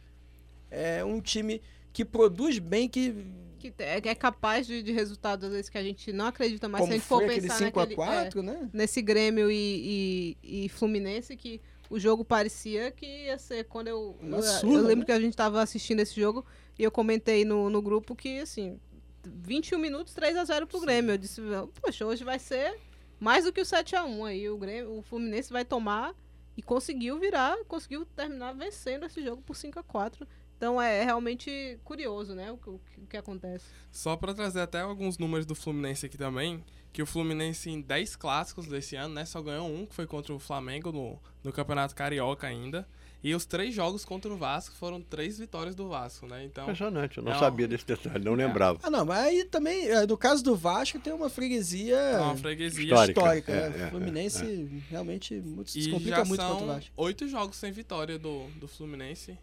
É 0.72 1.06
um 1.06 1.22
time 1.22 1.62
que 1.98 2.06
produz 2.06 2.60
bem, 2.60 2.88
que 2.88 3.26
que 3.58 3.74
é, 3.80 3.98
é 3.98 4.14
capaz 4.14 4.68
de, 4.68 4.84
de 4.84 4.92
resultados 4.92 5.46
às 5.46 5.52
vezes 5.52 5.68
que 5.68 5.80
a 5.80 5.82
gente 5.82 6.14
não 6.14 6.28
acredita, 6.28 6.70
mas 6.70 6.82
se 6.82 6.84
a 6.84 6.86
como 6.86 6.94
gente 6.94 7.08
for 7.08 7.26
pensar 7.26 7.60
naquele, 7.60 7.96
5x4, 7.96 8.42
né? 8.44 8.60
é, 8.62 8.78
nesse 8.78 9.02
Grêmio 9.02 9.50
e, 9.50 10.38
e, 10.44 10.66
e 10.66 10.70
Fluminense, 10.70 11.36
que 11.36 11.60
o 11.90 11.98
jogo 11.98 12.24
parecia 12.24 12.92
que 12.92 13.26
ia 13.26 13.40
ser 13.40 13.64
quando 13.64 13.88
eu. 13.88 14.16
Uma 14.22 14.38
eu, 14.38 14.44
surra, 14.44 14.74
eu 14.74 14.82
lembro 14.84 15.00
né? 15.00 15.06
que 15.06 15.12
a 15.12 15.20
gente 15.20 15.32
estava 15.34 15.60
assistindo 15.60 16.02
esse 16.02 16.16
jogo 16.22 16.46
e 16.78 16.84
eu 16.84 16.92
comentei 16.92 17.44
no, 17.44 17.68
no 17.68 17.82
grupo 17.82 18.16
que, 18.16 18.42
assim, 18.42 18.80
21 19.26 19.80
minutos, 19.80 20.14
3 20.14 20.38
a 20.38 20.46
0 20.46 20.68
pro 20.68 20.80
Grêmio. 20.80 21.14
Eu 21.14 21.18
disse, 21.18 21.42
poxa, 21.82 22.06
hoje 22.06 22.24
vai 22.24 22.38
ser 22.38 22.78
mais 23.20 23.46
do 23.46 23.52
que 23.52 23.60
o 23.60 23.66
7 23.66 23.96
a 23.96 24.06
1 24.06 24.24
aí. 24.26 24.48
O, 24.52 24.58
Grêmio, 24.60 25.00
o 25.00 25.02
Fluminense 25.02 25.52
vai 25.52 25.66
tomar 25.66 26.14
e 26.56 26.62
conseguiu 26.62 27.18
virar, 27.18 27.58
conseguiu 27.68 28.06
terminar 28.06 28.54
vencendo 28.54 29.08
esse 29.08 29.24
jogo 29.24 29.42
por 29.42 29.56
5 29.56 29.80
a 29.80 29.84
4 29.84 30.28
Então 30.58 30.82
é 30.82 31.04
realmente 31.04 31.80
curioso, 31.84 32.34
né, 32.34 32.52
o, 32.52 32.58
que- 32.58 32.70
o 32.70 32.80
que- 32.80 33.02
o 33.02 33.08
que 33.08 33.18
acontece. 33.18 33.66
Só 33.92 34.16
pra 34.18 34.34
trazer 34.34 34.62
até 34.62 34.82
alguns 34.82 35.18
números 35.18 35.46
do 35.46 35.54
Fluminense 35.56 36.06
aqui 36.08 36.18
também, 36.18 36.64
que 36.92 37.02
o 37.02 37.06
Fluminense 37.06 37.70
em 37.70 37.80
10 37.80 38.16
clássicos 38.16 38.68
desse 38.68 38.96
ano, 38.96 39.14
né, 39.14 39.24
só 39.26 39.40
ganhou 39.42 39.68
um, 39.70 39.86
que 39.86 39.94
foi 39.94 40.08
contra 40.08 40.34
o 40.34 40.40
Flamengo 40.40 40.92
no, 40.92 41.20
no 41.44 41.54
Campeonato 41.54 41.94
Carioca 41.96 42.48
ainda. 42.48 42.88
E 43.24 43.34
os 43.34 43.46
três 43.46 43.74
jogos 43.74 44.06
contra 44.06 44.32
o 44.32 44.38
Vasco 44.38 44.76
foram 44.76 45.02
três 45.02 45.40
vitórias 45.40 45.74
do 45.76 45.90
Vasco, 45.90 46.28
né? 46.28 46.46
Então, 46.46 46.64
Impressionante, 46.66 47.18
eu 47.18 47.24
não 47.24 47.32
É, 47.34 47.40
sabia 47.40 47.68
desse 47.68 47.86
detalhe, 47.86 48.24
não 48.24 48.36
lembrava. 48.36 48.80
Ah, 48.84 48.92
não, 48.92 49.04
mas 49.06 49.18
aí 49.26 49.44
também, 49.46 49.88
é, 49.90 50.06
no 50.06 50.16
caso 50.16 50.44
do 50.44 50.56
Vasco, 50.56 51.00
tem 51.00 51.12
uma 51.12 51.28
freguesia 51.30 51.96
é 51.98 52.20
uma 52.20 52.38
freguesia. 52.38 52.84
Histórica. 52.86 53.20
histórica. 53.20 53.52
É, 53.52 53.70
né? 53.70 53.84
é, 53.84 53.88
O 53.88 53.90
Fluminense 53.90 54.84
realmente 54.90 55.34
muito, 55.36 55.72
se 55.72 55.80
E 55.80 55.90
complica 55.92 56.18
já 56.18 56.26
muito 56.26 56.40
contra 56.42 56.56
o 56.56 56.60
são 56.60 56.68
Vasco. 56.68 56.92
oito 56.96 57.28
jogos 57.28 57.58
sem 57.58 57.72
vitória 57.72 58.20
do, 58.20 58.48
do 58.60 58.68
Fluminense. 58.68 59.38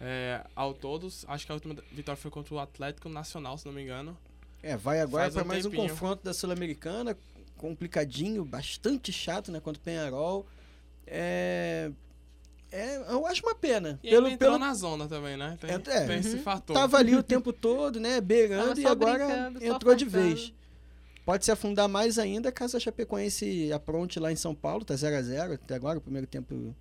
É, 0.00 0.44
ao 0.54 0.72
todos, 0.74 1.24
acho 1.28 1.44
que 1.44 1.52
a 1.52 1.54
última 1.54 1.74
vitória 1.92 2.20
foi 2.20 2.30
contra 2.30 2.54
o 2.54 2.58
Atlético 2.58 3.08
Nacional, 3.08 3.58
se 3.58 3.66
não 3.66 3.72
me 3.72 3.82
engano. 3.82 4.16
É, 4.62 4.76
vai 4.76 5.00
agora 5.00 5.30
para 5.30 5.42
um 5.42 5.46
mais 5.46 5.66
um 5.66 5.70
tempinho. 5.70 5.88
confronto 5.90 6.22
da 6.24 6.32
Sul-Americana, 6.32 7.16
complicadinho, 7.56 8.44
bastante 8.44 9.12
chato, 9.12 9.50
né, 9.50 9.60
contra 9.60 9.80
o 9.80 9.84
Penharol. 9.84 10.46
É, 11.06 11.90
é, 12.70 12.96
eu 13.12 13.26
acho 13.26 13.42
uma 13.44 13.54
pena. 13.54 13.98
E 14.02 14.10
pelo, 14.10 14.26
ele 14.26 14.34
entrou 14.34 14.52
pelo 14.52 14.58
na 14.64 14.74
zona 14.74 15.08
também, 15.08 15.36
né? 15.36 15.56
Tem, 15.60 15.70
É, 15.70 15.74
é. 15.74 16.06
tem 16.06 16.18
esse 16.18 16.36
Uhum. 16.36 16.42
fator. 16.42 16.74
tava 16.74 16.98
ali 16.98 17.16
o 17.16 17.22
tempo 17.22 17.52
todo, 17.52 17.98
né, 17.98 18.20
beirando 18.20 18.78
e 18.80 18.86
agora 18.86 19.52
entrou 19.60 19.94
de 19.94 20.04
vez. 20.04 20.52
Pode 21.24 21.44
se 21.44 21.50
afundar 21.50 21.88
mais 21.88 22.18
ainda 22.18 22.50
caso 22.50 22.76
a 22.76 22.80
Chapecoense 22.80 23.70
apronte 23.72 24.18
lá 24.18 24.32
em 24.32 24.36
São 24.36 24.54
Paulo, 24.54 24.84
tá 24.84 24.96
0 24.96 25.16
a 25.16 25.22
0 25.22 25.52
até 25.54 25.74
agora, 25.74 25.98
o 25.98 26.00
primeiro 26.00 26.26
tempo. 26.26 26.74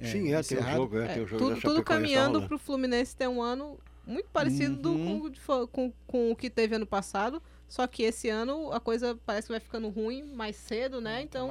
Sim, 0.00 0.32
é, 0.32 0.42
tem 0.42 0.58
um 0.58 0.72
jogo, 0.72 0.98
é, 0.98 1.04
É, 1.04 1.08
tem 1.14 1.22
um 1.22 1.26
jogo 1.26 1.38
tudo, 1.44 1.54
tudo 1.54 1.60
Chapecoense 1.60 1.84
caminhando 1.84 2.32
rolando. 2.34 2.48
pro 2.48 2.58
Fluminense 2.58 3.14
ter 3.16 3.28
um 3.28 3.40
ano 3.42 3.78
muito 4.06 4.28
parecido 4.32 4.74
do- 4.76 4.90
Uhum. 4.92 5.30
com, 5.46 5.52
o 5.62 5.68
com, 5.68 5.92
com 6.06 6.30
o 6.32 6.36
que 6.36 6.50
teve 6.50 6.74
ano 6.74 6.86
passado. 6.86 7.42
Só 7.68 7.86
que 7.86 8.02
esse 8.02 8.28
ano 8.28 8.70
a 8.70 8.78
coisa 8.80 9.18
parece 9.24 9.46
que 9.46 9.52
vai 9.52 9.60
ficando 9.60 9.88
ruim 9.88 10.22
mais 10.24 10.56
cedo, 10.56 11.00
né? 11.00 11.16
Tá 11.18 11.22
Então 11.22 11.50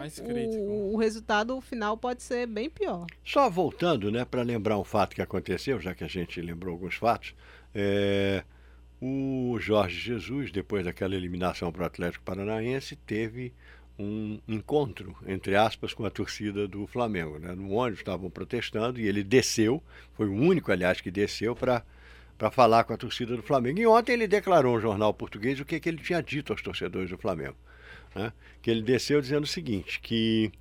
o, 0.60 0.94
o 0.94 0.98
resultado 0.98 1.60
final 1.62 1.98
pode 1.98 2.22
ser 2.22 2.46
bem 2.46 2.70
pior. 2.70 3.08
Só 3.26 3.50
voltando, 3.50 4.12
né, 4.12 4.24
para 4.24 4.44
lembrar 4.44 4.78
um 4.78 4.84
fato 4.84 5.16
que 5.16 5.22
aconteceu, 5.22 5.80
já 5.80 5.96
que 5.96 6.04
a 6.04 6.08
gente 6.08 6.40
lembrou 6.40 6.74
alguns 6.74 6.94
fatos, 6.96 7.34
é, 7.74 8.44
o 9.02 9.58
Jorge 9.60 9.98
Jesus, 10.00 10.52
depois 10.52 10.86
daquela 10.86 11.16
eliminação 11.16 11.72
para 11.72 11.84
o 11.84 11.86
Atlético 11.88 12.24
Paranaense, 12.24 12.96
teve 12.96 13.52
um 13.98 14.40
encontro, 14.48 15.16
entre 15.28 15.56
aspas, 15.56 15.94
com 15.94 16.06
a 16.06 16.10
torcida 16.10 16.68
do 16.68 16.88
Flamengo. 16.88 17.38
Né? 17.38 17.54
No 17.54 17.72
ônibus 17.72 18.00
estavam 18.00 18.30
protestando 18.30 19.00
e 19.00 19.08
ele 19.08 19.24
desceu, 19.24 19.82
foi 20.14 20.28
o 20.28 20.34
único, 20.34 20.72
aliás, 20.72 21.02
que 21.02 21.12
desceu 21.12 21.56
para 21.56 21.84
para 22.42 22.50
falar 22.50 22.86
com 22.86 22.92
a 22.92 22.98
torcida 22.98 23.36
do 23.36 23.44
Flamengo. 23.44 23.78
E 23.78 23.86
ontem 23.86 24.14
ele 24.14 24.28
declarou 24.28 24.74
ao 24.74 24.82
jornal 24.82 25.14
português 25.14 25.60
o 25.60 25.66
que, 25.66 25.80
que 25.80 25.88
ele 25.88 26.00
tinha 26.00 26.24
dito 26.24 26.52
aos 26.52 26.60
torcedores 26.60 27.12
do 27.12 27.18
Flamengo. 27.20 27.56
né? 28.16 28.34
Que 28.64 28.72
ele 28.72 28.82
desceu 28.82 29.22
dizendo 29.22 29.44
o 29.44 29.48
seguinte, 29.48 30.00
que 30.00 30.52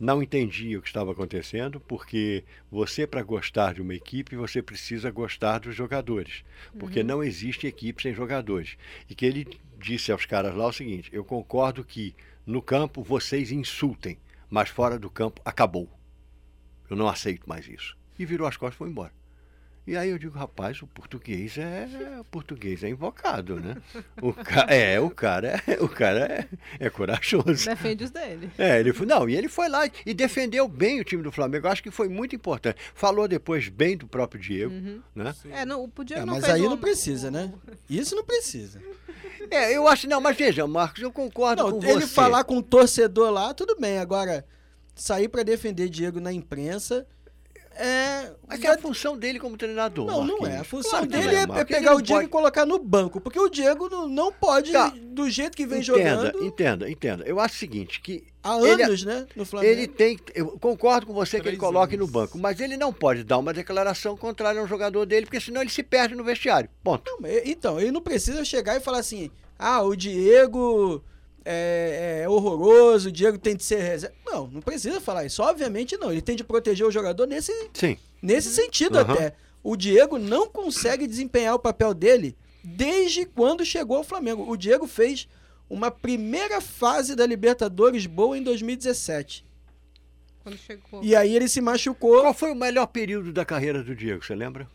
não 0.00 0.20
entendia 0.20 0.76
o 0.76 0.82
que 0.82 0.88
estava 0.88 1.12
acontecendo, 1.12 1.78
porque 1.78 2.42
você, 2.68 3.06
para 3.06 3.22
gostar 3.22 3.74
de 3.74 3.80
uma 3.80 3.94
equipe, 3.94 4.34
você 4.34 4.60
precisa 4.60 5.08
gostar 5.12 5.60
dos 5.60 5.76
jogadores. 5.76 6.42
Porque 6.76 7.04
não 7.04 7.22
existe 7.22 7.64
equipe 7.64 8.02
sem 8.02 8.12
jogadores. 8.12 8.76
E 9.08 9.14
que 9.14 9.24
ele 9.24 9.46
disse 9.78 10.10
aos 10.10 10.26
caras 10.26 10.52
lá 10.56 10.66
o 10.66 10.72
seguinte: 10.72 11.10
eu 11.12 11.24
concordo 11.24 11.84
que 11.84 12.12
no 12.46 12.62
campo 12.62 13.02
vocês 13.02 13.52
insultem, 13.52 14.18
mas 14.48 14.68
fora 14.68 14.98
do 14.98 15.10
campo 15.10 15.40
acabou. 15.44 15.88
Eu 16.88 16.96
não 16.96 17.08
aceito 17.08 17.48
mais 17.48 17.68
isso. 17.68 17.96
E 18.18 18.24
virou 18.24 18.46
as 18.46 18.56
costas 18.56 18.74
e 18.74 18.78
foi 18.78 18.88
embora. 18.88 19.12
E 19.86 19.96
aí 19.96 20.10
eu 20.10 20.18
digo, 20.18 20.38
rapaz, 20.38 20.80
o 20.82 20.86
português 20.86 21.56
é 21.58 21.88
o 22.20 22.24
português 22.24 22.84
é 22.84 22.88
invocado, 22.88 23.58
né? 23.58 23.76
O 24.22 24.32
ca... 24.32 24.66
É, 24.70 25.00
o 25.00 25.10
cara, 25.10 25.60
é, 25.66 25.82
o 25.82 25.88
cara 25.88 26.20
é, 26.78 26.86
é 26.86 26.90
corajoso. 26.90 27.64
Defende 27.64 28.04
os 28.04 28.10
dele. 28.10 28.50
É, 28.56 28.78
ele 28.78 28.92
foi, 28.92 29.06
não, 29.06 29.28
e 29.28 29.34
ele 29.34 29.48
foi 29.48 29.68
lá 29.68 29.88
e 30.06 30.14
defendeu 30.14 30.68
bem 30.68 31.00
o 31.00 31.04
time 31.04 31.22
do 31.22 31.32
Flamengo. 31.32 31.66
Eu 31.66 31.70
acho 31.72 31.82
que 31.82 31.90
foi 31.90 32.08
muito 32.08 32.36
importante. 32.36 32.76
Falou 32.94 33.26
depois 33.26 33.68
bem 33.68 33.96
do 33.96 34.06
próprio 34.06 34.40
Diego, 34.40 34.72
Uhum. 34.72 35.00
né? 35.14 35.34
É, 35.50 35.64
não, 35.64 35.84
o 35.84 36.04
Diego 36.04 36.22
É, 36.22 36.24
não 36.26 36.34
mas 36.34 36.44
aí 36.44 36.62
não 36.62 36.78
precisa, 36.78 37.30
né? 37.30 37.52
Isso 37.88 38.14
não 38.14 38.24
precisa. 38.24 38.80
É, 39.50 39.74
eu 39.76 39.88
acho, 39.88 40.06
não, 40.06 40.20
mas 40.20 40.36
veja, 40.36 40.64
Marcos, 40.66 41.02
eu 41.02 41.10
concordo 41.10 41.62
Não, 41.64 41.80
com 41.80 41.84
ele 41.84 42.02
você. 42.06 42.14
falar 42.14 42.44
com 42.44 42.58
o 42.58 42.62
torcedor 42.62 43.30
lá, 43.32 43.52
tudo 43.52 43.74
bem. 43.80 43.98
Agora, 43.98 44.44
sair 44.94 45.28
pra 45.28 45.42
defender 45.42 45.88
Diego 45.88 46.20
na 46.20 46.32
imprensa 46.32 47.04
é. 47.76 48.32
Mas 48.46 48.62
é 48.62 48.68
a 48.68 48.78
função 48.78 49.16
dele 49.16 49.38
como 49.38 49.56
treinador. 49.56 50.06
Não, 50.06 50.24
não 50.24 50.36
é. 50.38 50.38
A 50.38 50.40
Marquinhos. 50.40 50.66
função 50.66 50.90
Claro 50.90 51.06
dele 51.06 51.34
é, 51.34 51.42
é 51.42 51.46
Marcos. 51.46 51.64
pegar 51.76 51.92
Ele 51.92 52.00
o 52.00 52.02
Diego 52.02 52.18
pode- 52.20 52.26
e 52.26 52.28
colocar 52.28 52.66
no 52.66 52.78
banco. 52.78 53.20
Porque 53.20 53.38
o 53.38 53.48
Diego 53.48 53.88
não, 53.88 54.08
não 54.08 54.32
pode, 54.32 54.72
Tá. 54.72 54.92
do 55.02 55.30
jeito 55.30 55.56
que 55.56 55.66
vem 55.66 55.80
Entenda, 55.80 55.98
jogando 56.26 56.44
entenda, 56.44 56.90
entenda. 56.90 57.24
Eu 57.24 57.38
acho 57.40 57.54
o 57.54 57.58
seguinte, 57.58 58.00
que 58.00 58.24
há 58.42 58.58
ele- 58.60 58.82
anos, 58.82 59.04
né? 59.04 59.26
No 59.36 59.44
Flamengo. 59.46 59.72
ele 59.72 59.86
tem. 59.86 60.18
Eu 60.34 60.58
concordo 60.58 61.06
com 61.06 61.12
você 61.14 61.40
que 61.40 61.48
ele 61.48 61.56
Três 61.56 61.60
coloque 61.60 61.96
no 61.96 62.04
anos. 62.04 62.12
banco, 62.12 62.38
mas 62.38 62.60
ele 62.60 62.76
não 62.76 62.92
pode 62.92 63.24
dar 63.24 63.38
uma 63.38 63.52
declaração 63.52 64.16
contrária 64.16 64.60
a 64.60 64.64
um 64.64 64.68
jogador 64.68 65.06
dele, 65.06 65.26
porque 65.26 65.40
senão 65.40 65.60
ele 65.60 65.70
se 65.70 65.82
perde 65.82 66.14
no 66.14 66.24
vestiário. 66.24 66.68
Ponto. 66.82 67.10
Não, 67.20 67.28
Então, 67.44 67.80
ele 67.80 67.92
não 67.92 68.00
precisa 68.02 68.44
chegar 68.44 68.76
e 68.76 68.80
falar 68.80 68.98
assim: 68.98 69.30
ah, 69.58 69.80
o 69.82 69.94
Diego 69.96 71.02
é, 71.50 72.22
é 72.22 72.28
horroroso, 72.28 73.08
o 73.08 73.12
Diego 73.12 73.38
tem 73.38 73.56
de 73.56 73.64
ser 73.64 73.80
reserva. 73.80 74.14
Não, 74.24 74.46
não 74.46 74.60
precisa 74.60 75.00
falar 75.00 75.24
isso. 75.24 75.42
Obviamente 75.42 75.96
não. 75.96 76.10
Ele 76.10 76.22
tem 76.22 76.36
de 76.36 76.44
proteger 76.44 76.86
o 76.86 76.90
jogador 76.90 77.26
nesse, 77.26 77.52
Sim. 77.72 77.96
nesse 78.22 78.50
sentido 78.50 78.98
Aham. 78.98 79.12
até. 79.14 79.34
O 79.62 79.76
Diego 79.76 80.18
não 80.18 80.48
consegue 80.48 81.06
desempenhar 81.06 81.54
o 81.54 81.58
papel 81.58 81.92
dele 81.92 82.36
desde 82.62 83.26
quando 83.26 83.64
chegou 83.64 83.96
ao 83.98 84.04
Flamengo. 84.04 84.50
O 84.50 84.56
Diego 84.56 84.86
fez 84.86 85.28
uma 85.68 85.90
primeira 85.90 86.60
fase 86.60 87.14
da 87.14 87.26
Libertadores 87.26 88.06
boa 88.06 88.36
em 88.36 88.42
2017. 88.42 89.44
Quando 90.42 90.56
chegou. 90.56 91.02
E 91.02 91.14
aí 91.14 91.34
ele 91.34 91.48
se 91.48 91.60
machucou. 91.60 92.22
Qual 92.22 92.34
foi 92.34 92.50
o 92.52 92.56
melhor 92.56 92.86
período 92.86 93.32
da 93.32 93.44
carreira 93.44 93.82
do 93.82 93.94
Diego, 93.94 94.24
você 94.24 94.34
lembra? 94.34 94.68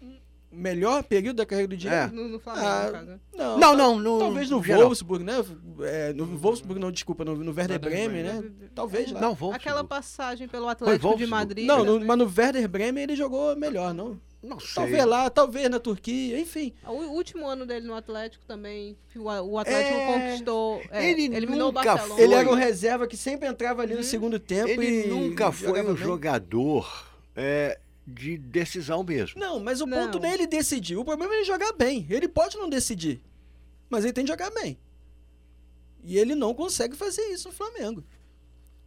Melhor 0.56 1.04
período 1.04 1.38
da 1.38 1.46
carreira 1.46 1.68
do 1.68 1.78
Diego? 1.78 1.96
É. 1.96 2.08
No, 2.08 2.28
no 2.30 2.40
Flamengo, 2.40 2.66
Ah, 2.66 2.86
no 2.86 2.92
caso. 2.94 3.06
né? 3.06 3.20
Não, 3.36 3.58
Não, 3.60 3.76
não, 3.76 4.00
no- 4.00 4.20
Talvez 4.20 4.50
no 4.50 4.58
no 4.58 4.64
geral. 4.64 4.82
Wolfsburg, 4.84 5.24
né? 5.24 5.34
É, 5.82 6.14
no 6.14 6.26
Wolfsburg, 6.38 6.80
não, 6.80 6.92
desculpa, 6.92 7.26
no, 7.26 7.36
no 7.36 7.54
Werder 7.54 7.80
Bremen, 7.80 8.24
né? 8.24 8.44
Talvez 8.74 9.12
lá. 9.12 9.20
Não, 9.20 9.36
vamos. 9.36 9.56
Aquela 9.56 9.84
passagem 9.84 10.48
pelo 10.48 10.68
Atlético 10.68 10.98
de 10.98 11.04
Wolfsburg. 11.04 11.30
Madrid. 11.30 11.66
Não, 11.68 11.84
né? 11.84 11.92
no- 12.00 12.06
mas 12.06 12.18
no 12.18 12.26
Werder 12.26 12.68
Bremen 12.70 13.04
ele 13.04 13.16
jogou 13.16 13.56
melhor, 13.56 13.94
não? 13.94 14.20
Não 14.42 14.60
sei. 14.60 14.76
Talvez 14.76 15.06
lá, 15.06 15.28
talvez 15.30 15.68
na 15.72 15.80
Turquia, 15.80 16.40
enfim. 16.40 16.72
O 16.86 16.92
último 17.16 17.48
ano 17.48 17.66
dele 17.66 17.88
no 17.88 17.96
Atlético 17.96 18.46
também, 18.46 18.96
o, 19.16 19.24
o 19.24 19.58
Atlético 19.58 19.96
É, 19.98 20.06
conquistou. 20.14 20.82
é, 20.92 21.10
ele 21.10 21.36
eliminou 21.36 21.70
nunca 21.70 21.82
o 21.82 21.84
Barcelona. 21.84 22.14
Foi. 22.16 22.24
Ele 22.24 22.34
era 22.36 22.50
um 22.52 22.54
reserva 22.54 23.08
que 23.08 23.18
sempre 23.18 23.48
entrava 23.50 23.82
ali 23.82 23.96
no 23.96 24.04
segundo 24.04 24.38
tempo 24.40 24.70
Ele 24.70 25.06
e. 25.06 25.08
nunca 25.08 25.52
foi 25.52 25.82
um 25.82 25.86
bem. 25.88 25.98
jogador 25.98 27.08
é, 27.36 27.80
de 28.06 28.38
decisão 28.38 29.04
mesmo. 29.04 29.40
Não, 29.40 29.60
mas 29.60 29.82
o 29.82 29.86
Não. 29.86 29.98
ponto 29.98 30.20
não 30.20 30.30
é 30.30 30.34
ele 30.34 30.48
decidir. 30.48 30.96
O 30.98 31.06
problema 31.06 31.34
é 31.34 31.38
ele 31.38 31.46
jogar 31.46 31.74
bem. 31.74 32.06
Ele 32.10 32.28
pode 32.28 32.58
não 32.58 32.70
decidir, 32.70 33.22
mas 33.90 34.04
ele 34.04 34.14
tem 34.14 34.24
de 34.24 34.32
jogar 34.32 34.52
bem. 34.52 34.78
E 36.04 36.18
ele 36.18 36.36
não 36.36 36.54
consegue 36.54 36.96
fazer 36.96 37.24
isso 37.30 37.48
no 37.48 37.54
Flamengo. 37.54 38.04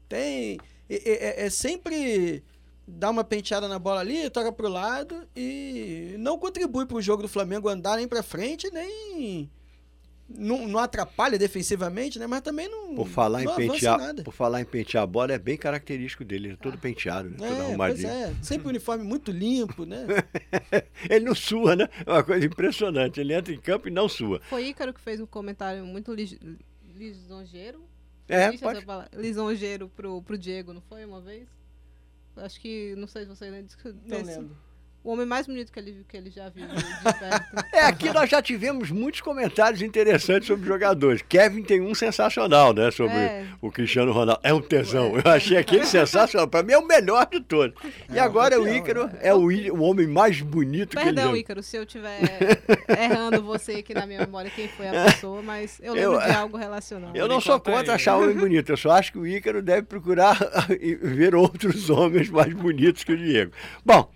Tem. 0.08 0.58
É, 0.88 1.42
é- 1.42 1.46
é 1.46 1.50
sempre 1.50 2.42
dar 2.86 3.10
uma 3.10 3.24
penteada 3.24 3.68
na 3.68 3.78
bola 3.78 4.00
ali, 4.00 4.30
toca 4.30 4.50
pro 4.52 4.68
lado 4.68 5.28
e 5.36 6.14
não 6.18 6.38
contribui 6.38 6.86
pro 6.86 7.02
jogo 7.02 7.22
do 7.22 7.28
Flamengo 7.28 7.68
andar 7.68 7.96
nem 7.96 8.08
pra 8.08 8.22
frente, 8.22 8.70
nem. 8.70 9.50
Não, 10.28 10.68
não 10.68 10.78
atrapalha 10.78 11.38
defensivamente, 11.38 12.18
né? 12.18 12.26
Mas 12.26 12.42
também 12.42 12.68
não. 12.68 12.94
Por 12.94 13.08
falar, 13.08 13.40
em 13.42 13.44
não 13.46 13.52
avança 13.54 13.72
pentear, 13.72 13.98
nada. 13.98 14.22
por 14.22 14.34
falar 14.34 14.60
em 14.60 14.64
pentear 14.64 15.02
a 15.02 15.06
bola, 15.06 15.32
é 15.32 15.38
bem 15.38 15.56
característico 15.56 16.22
dele. 16.24 16.48
Ele 16.48 16.54
é 16.54 16.56
todo 16.58 16.76
penteado, 16.76 17.30
né? 17.30 17.36
todo 17.38 17.46
É, 17.46 17.48
pois 17.56 17.60
arrumadinho. 17.68 18.08
é. 18.08 18.34
Sempre 18.42 18.66
um 18.66 18.70
uniforme 18.70 19.04
muito 19.04 19.30
limpo, 19.30 19.86
né? 19.86 20.06
Ele 21.08 21.24
não 21.24 21.34
sua, 21.34 21.74
né? 21.74 21.88
É 22.04 22.12
uma 22.12 22.22
coisa 22.22 22.44
impressionante. 22.44 23.18
Ele 23.18 23.32
entra 23.32 23.54
em 23.54 23.60
campo 23.60 23.88
e 23.88 23.90
não 23.90 24.06
sua. 24.08 24.38
Foi 24.50 24.66
Ícaro 24.66 24.92
que 24.92 25.00
fez 25.00 25.18
um 25.18 25.26
comentário 25.26 25.84
muito 25.86 26.12
lis- 26.12 26.38
lisonjeiro. 26.94 27.82
É, 28.28 28.48
Existe 28.48 28.62
pode. 28.62 28.78
essa 28.78 28.86
palavra? 28.86 29.10
Lisonjeiro 29.16 29.88
pro, 29.88 30.22
pro 30.22 30.36
Diego, 30.36 30.74
não 30.74 30.82
foi 30.82 31.04
uma 31.06 31.20
vez? 31.20 31.48
Acho 32.36 32.60
que, 32.60 32.94
não 32.96 33.06
sei 33.08 33.22
se 33.22 33.28
você 33.28 33.46
lembra. 33.46 33.62
disso 33.62 33.78
Não 34.06 34.22
lembro. 34.22 34.56
O 35.04 35.12
homem 35.12 35.24
mais 35.24 35.46
bonito 35.46 35.72
que 35.72 35.78
ele, 35.78 36.04
que 36.08 36.16
ele 36.16 36.28
já 36.28 36.48
viu 36.50 36.66
perto. 36.66 37.64
É, 37.72 37.80
aqui 37.82 38.12
nós 38.12 38.28
já 38.28 38.42
tivemos 38.42 38.90
muitos 38.90 39.20
comentários 39.20 39.80
interessantes 39.80 40.46
sobre 40.48 40.66
jogadores. 40.66 41.22
Kevin 41.26 41.62
tem 41.62 41.80
um 41.80 41.94
sensacional, 41.94 42.74
né? 42.74 42.90
Sobre 42.90 43.14
É. 43.16 43.46
o 43.62 43.70
Cristiano 43.70 44.12
Ronaldo. 44.12 44.40
É 44.42 44.52
um 44.52 44.60
tesão. 44.60 45.14
Eu 45.16 45.30
achei 45.30 45.56
aquele 45.56 45.86
sensacional. 45.86 46.46
Pra 46.48 46.62
mim 46.62 46.72
é 46.72 46.78
o 46.78 46.86
melhor 46.86 47.26
de 47.30 47.40
todos. 47.40 47.74
E 48.12 48.18
É, 48.18 48.20
agora 48.20 48.60
o 48.60 48.64
o 48.64 48.68
Ícaro 48.68 49.08
é 49.20 49.32
o, 49.32 49.50
í- 49.50 49.70
o 49.70 49.80
homem 49.82 50.06
mais 50.06 50.40
bonito 50.42 50.96
que 50.96 51.02
ele 51.02 51.14
Perdão. 51.14 51.36
Ícaro, 51.36 51.62
se 51.62 51.76
eu 51.76 51.84
estiver 51.84 52.18
errando 52.88 53.42
você 53.42 53.72
aqui 53.76 53.94
na 53.94 54.04
minha 54.04 54.20
memória 54.20 54.50
quem 54.50 54.68
foi 54.68 54.88
a 54.88 55.04
pessoa, 55.04 55.40
mas 55.42 55.80
eu 55.82 55.94
lembro 55.94 56.14
Eu- 56.14 56.20
de 56.26 56.32
algo 56.32 56.56
relacionado. 56.56 57.16
Eu 57.16 57.28
não 57.28 57.40
sou 57.40 57.54
é 57.56 57.60
contra 57.60 57.80
ele. 57.82 57.90
achar 57.92 58.16
homem 58.16 58.36
bonito, 58.36 58.70
eu 58.70 58.76
só 58.76 58.90
acho 58.90 59.12
que 59.12 59.18
o 59.18 59.26
Ícaro 59.26 59.62
deve 59.62 59.82
procurar 59.82 60.36
ver 61.02 61.34
outros 61.34 61.88
homens 61.88 62.28
mais 62.28 62.52
bonitos 62.52 63.04
que 63.04 63.12
o 63.12 63.16
Diego. 63.16 63.52
Bom, 63.84 64.10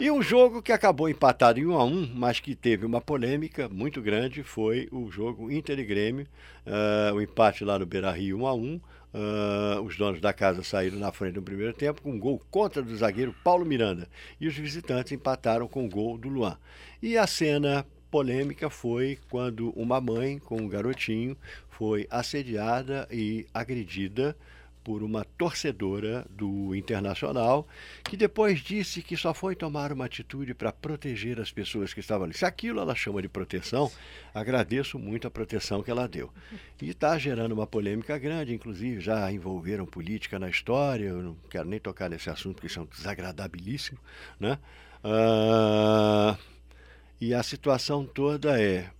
e 0.00 0.10
um 0.10 0.22
jogo 0.22 0.62
que 0.62 0.72
acabou 0.72 1.10
empatado 1.10 1.60
em 1.60 1.66
1 1.66 1.78
a 1.78 1.84
1 1.84 2.12
mas 2.14 2.40
que 2.40 2.54
teve 2.54 2.86
uma 2.86 3.02
polêmica 3.02 3.68
muito 3.68 4.00
grande, 4.00 4.42
foi 4.42 4.88
o 4.90 5.10
jogo 5.10 5.50
Inter 5.52 5.78
e 5.78 5.84
Grêmio, 5.84 6.26
ah, 6.66 7.12
o 7.14 7.20
empate 7.20 7.64
lá 7.64 7.78
no 7.78 7.84
Beira-Rio 7.84 8.38
1 8.38 8.46
a 8.46 8.54
1 8.54 8.80
ah, 9.12 9.80
os 9.84 9.98
donos 9.98 10.18
da 10.18 10.32
casa 10.32 10.62
saíram 10.62 10.98
na 10.98 11.12
frente 11.12 11.34
no 11.36 11.42
primeiro 11.42 11.74
tempo 11.74 12.00
com 12.00 12.12
um 12.12 12.18
gol 12.18 12.40
contra 12.50 12.82
do 12.82 12.96
zagueiro 12.96 13.34
Paulo 13.44 13.66
Miranda. 13.66 14.08
E 14.40 14.48
os 14.48 14.56
visitantes 14.56 15.12
empataram 15.12 15.68
com 15.68 15.84
o 15.84 15.88
gol 15.88 16.16
do 16.16 16.28
Luan. 16.28 16.56
E 17.02 17.18
a 17.18 17.26
cena 17.26 17.84
polêmica 18.10 18.70
foi 18.70 19.18
quando 19.28 19.70
uma 19.78 20.00
mãe 20.00 20.38
com 20.38 20.56
um 20.56 20.68
garotinho 20.68 21.36
foi 21.68 22.06
assediada 22.10 23.06
e 23.10 23.46
agredida 23.54 24.36
por 24.82 25.02
uma 25.02 25.24
torcedora 25.24 26.26
do 26.30 26.74
Internacional, 26.74 27.66
que 28.04 28.16
depois 28.16 28.60
disse 28.60 29.02
que 29.02 29.16
só 29.16 29.34
foi 29.34 29.54
tomar 29.54 29.92
uma 29.92 30.06
atitude 30.06 30.54
para 30.54 30.72
proteger 30.72 31.40
as 31.40 31.52
pessoas 31.52 31.92
que 31.92 32.00
estavam 32.00 32.24
ali. 32.24 32.34
Se 32.34 32.44
aquilo 32.44 32.80
ela 32.80 32.94
chama 32.94 33.20
de 33.22 33.28
proteção, 33.28 33.90
agradeço 34.34 34.98
muito 34.98 35.26
a 35.26 35.30
proteção 35.30 35.82
que 35.82 35.90
ela 35.90 36.08
deu. 36.08 36.32
E 36.80 36.90
está 36.90 37.18
gerando 37.18 37.52
uma 37.52 37.66
polêmica 37.66 38.16
grande, 38.18 38.54
inclusive 38.54 39.00
já 39.00 39.30
envolveram 39.30 39.86
política 39.86 40.38
na 40.38 40.48
história, 40.48 41.06
eu 41.06 41.22
não 41.22 41.36
quero 41.48 41.68
nem 41.68 41.78
tocar 41.78 42.08
nesse 42.08 42.30
assunto, 42.30 42.54
porque 42.54 42.66
isso 42.66 42.78
é 42.78 42.82
um 42.82 42.86
desagradabilíssimo, 42.86 43.98
né? 44.38 44.58
Ah, 45.02 46.36
e 47.20 47.34
a 47.34 47.42
situação 47.42 48.04
toda 48.04 48.60
é. 48.60 48.90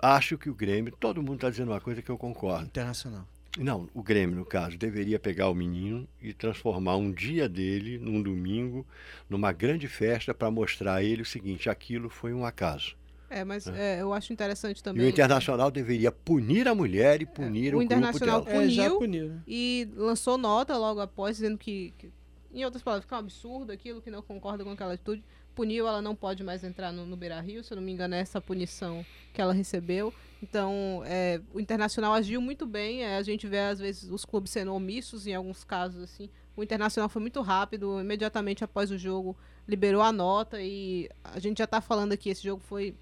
Acho 0.00 0.38
que 0.38 0.48
o 0.48 0.54
Grêmio, 0.54 0.92
todo 0.98 1.22
mundo 1.22 1.36
está 1.36 1.50
dizendo 1.50 1.72
uma 1.72 1.80
coisa 1.80 2.00
que 2.00 2.10
eu 2.10 2.16
concordo. 2.16 2.66
Internacional. 2.66 3.26
Não, 3.56 3.88
o 3.94 4.02
Grêmio, 4.02 4.36
no 4.36 4.44
caso, 4.44 4.76
deveria 4.76 5.18
pegar 5.18 5.48
o 5.48 5.54
menino 5.54 6.06
e 6.20 6.32
transformar 6.32 6.96
um 6.96 7.10
dia 7.10 7.48
dele, 7.48 7.98
num 7.98 8.22
domingo, 8.22 8.86
numa 9.28 9.52
grande 9.52 9.88
festa 9.88 10.34
para 10.34 10.50
mostrar 10.50 10.96
a 10.96 11.02
ele 11.02 11.22
o 11.22 11.26
seguinte: 11.26 11.68
aquilo 11.70 12.08
foi 12.10 12.32
um 12.34 12.44
acaso. 12.44 12.96
É, 13.30 13.44
mas 13.44 13.66
é, 13.66 14.00
eu 14.00 14.12
acho 14.14 14.32
interessante 14.32 14.78
E 14.78 14.82
também. 14.82 15.04
o 15.04 15.08
Internacional 15.08 15.70
deveria 15.70 16.10
punir 16.10 16.66
a 16.66 16.74
mulher 16.74 17.20
e 17.20 17.26
punir 17.26 17.74
o 17.74 17.78
o, 17.78 17.80
grupo 17.80 17.82
Internacional 17.82 18.40
dela. 18.42 18.64
É, 18.64 18.68
já 18.68 18.84
Puniu. 18.90 18.98
puniu. 18.98 19.40
E 19.46 19.88
lançou 19.96 20.38
nota 20.38 20.76
logo 20.78 21.00
após, 21.00 21.36
dizendo 21.36 21.58
que, 21.58 21.92
que- 21.98 22.10
em 22.54 22.64
outras 22.64 22.82
palavras, 22.82 23.04
que 23.06 23.12
é 23.12 23.16
um 23.16 23.20
absurdo 23.20 23.70
aquilo, 23.72 24.00
que 24.00 24.10
não 24.10 24.22
concorda 24.22 24.64
com 24.64 24.70
aquela 24.70 24.94
atitude. 24.94 25.22
Puniu, 25.54 25.86
ela 25.86 26.00
não 26.00 26.14
pode 26.14 26.42
mais 26.42 26.64
entrar 26.64 26.90
no, 26.90 27.04
no 27.04 27.16
Beira 27.16 27.38
Rio, 27.40 27.62
se 27.62 27.72
eu 27.72 27.76
não 27.76 27.82
me 27.82 27.92
engano, 27.92 28.14
é 28.14 28.20
essa 28.20 28.40
punição 28.40 29.04
que 29.34 29.40
ela 29.42 29.52
recebeu. 29.52 30.14
Então, 30.42 31.02
é, 31.04 31.40
o 31.52 31.60
Internacional 31.60 32.12
agiu 32.14 32.40
muito 32.40 32.64
bem. 32.66 33.02
é, 33.02 33.16
a 33.16 33.22
gente 33.22 33.46
vê, 33.46 33.58
às 33.60 33.78
vezes, 33.78 34.10
os 34.10 34.24
clubes 34.24 34.50
sendo 34.52 34.72
omissos 34.74 35.26
em 35.26 35.34
alguns 35.34 35.64
casos, 35.64 36.02
assim. 36.02 36.28
O 36.56 36.62
Internacional 36.62 37.08
foi 37.08 37.20
muito 37.22 37.40
rápido, 37.40 38.00
imediatamente 38.00 38.64
após 38.64 38.90
o 38.90 38.98
jogo, 38.98 39.36
liberou 39.66 40.02
a 40.02 40.10
nota 40.12 40.60
e 40.62 41.08
a 41.22 41.38
gente 41.38 41.58
já 41.58 41.64
está 41.64 41.80
falando 41.80 42.12
aqui, 42.12 42.30
esse 42.30 42.42
jogo 42.42 42.62
foi 42.68 42.94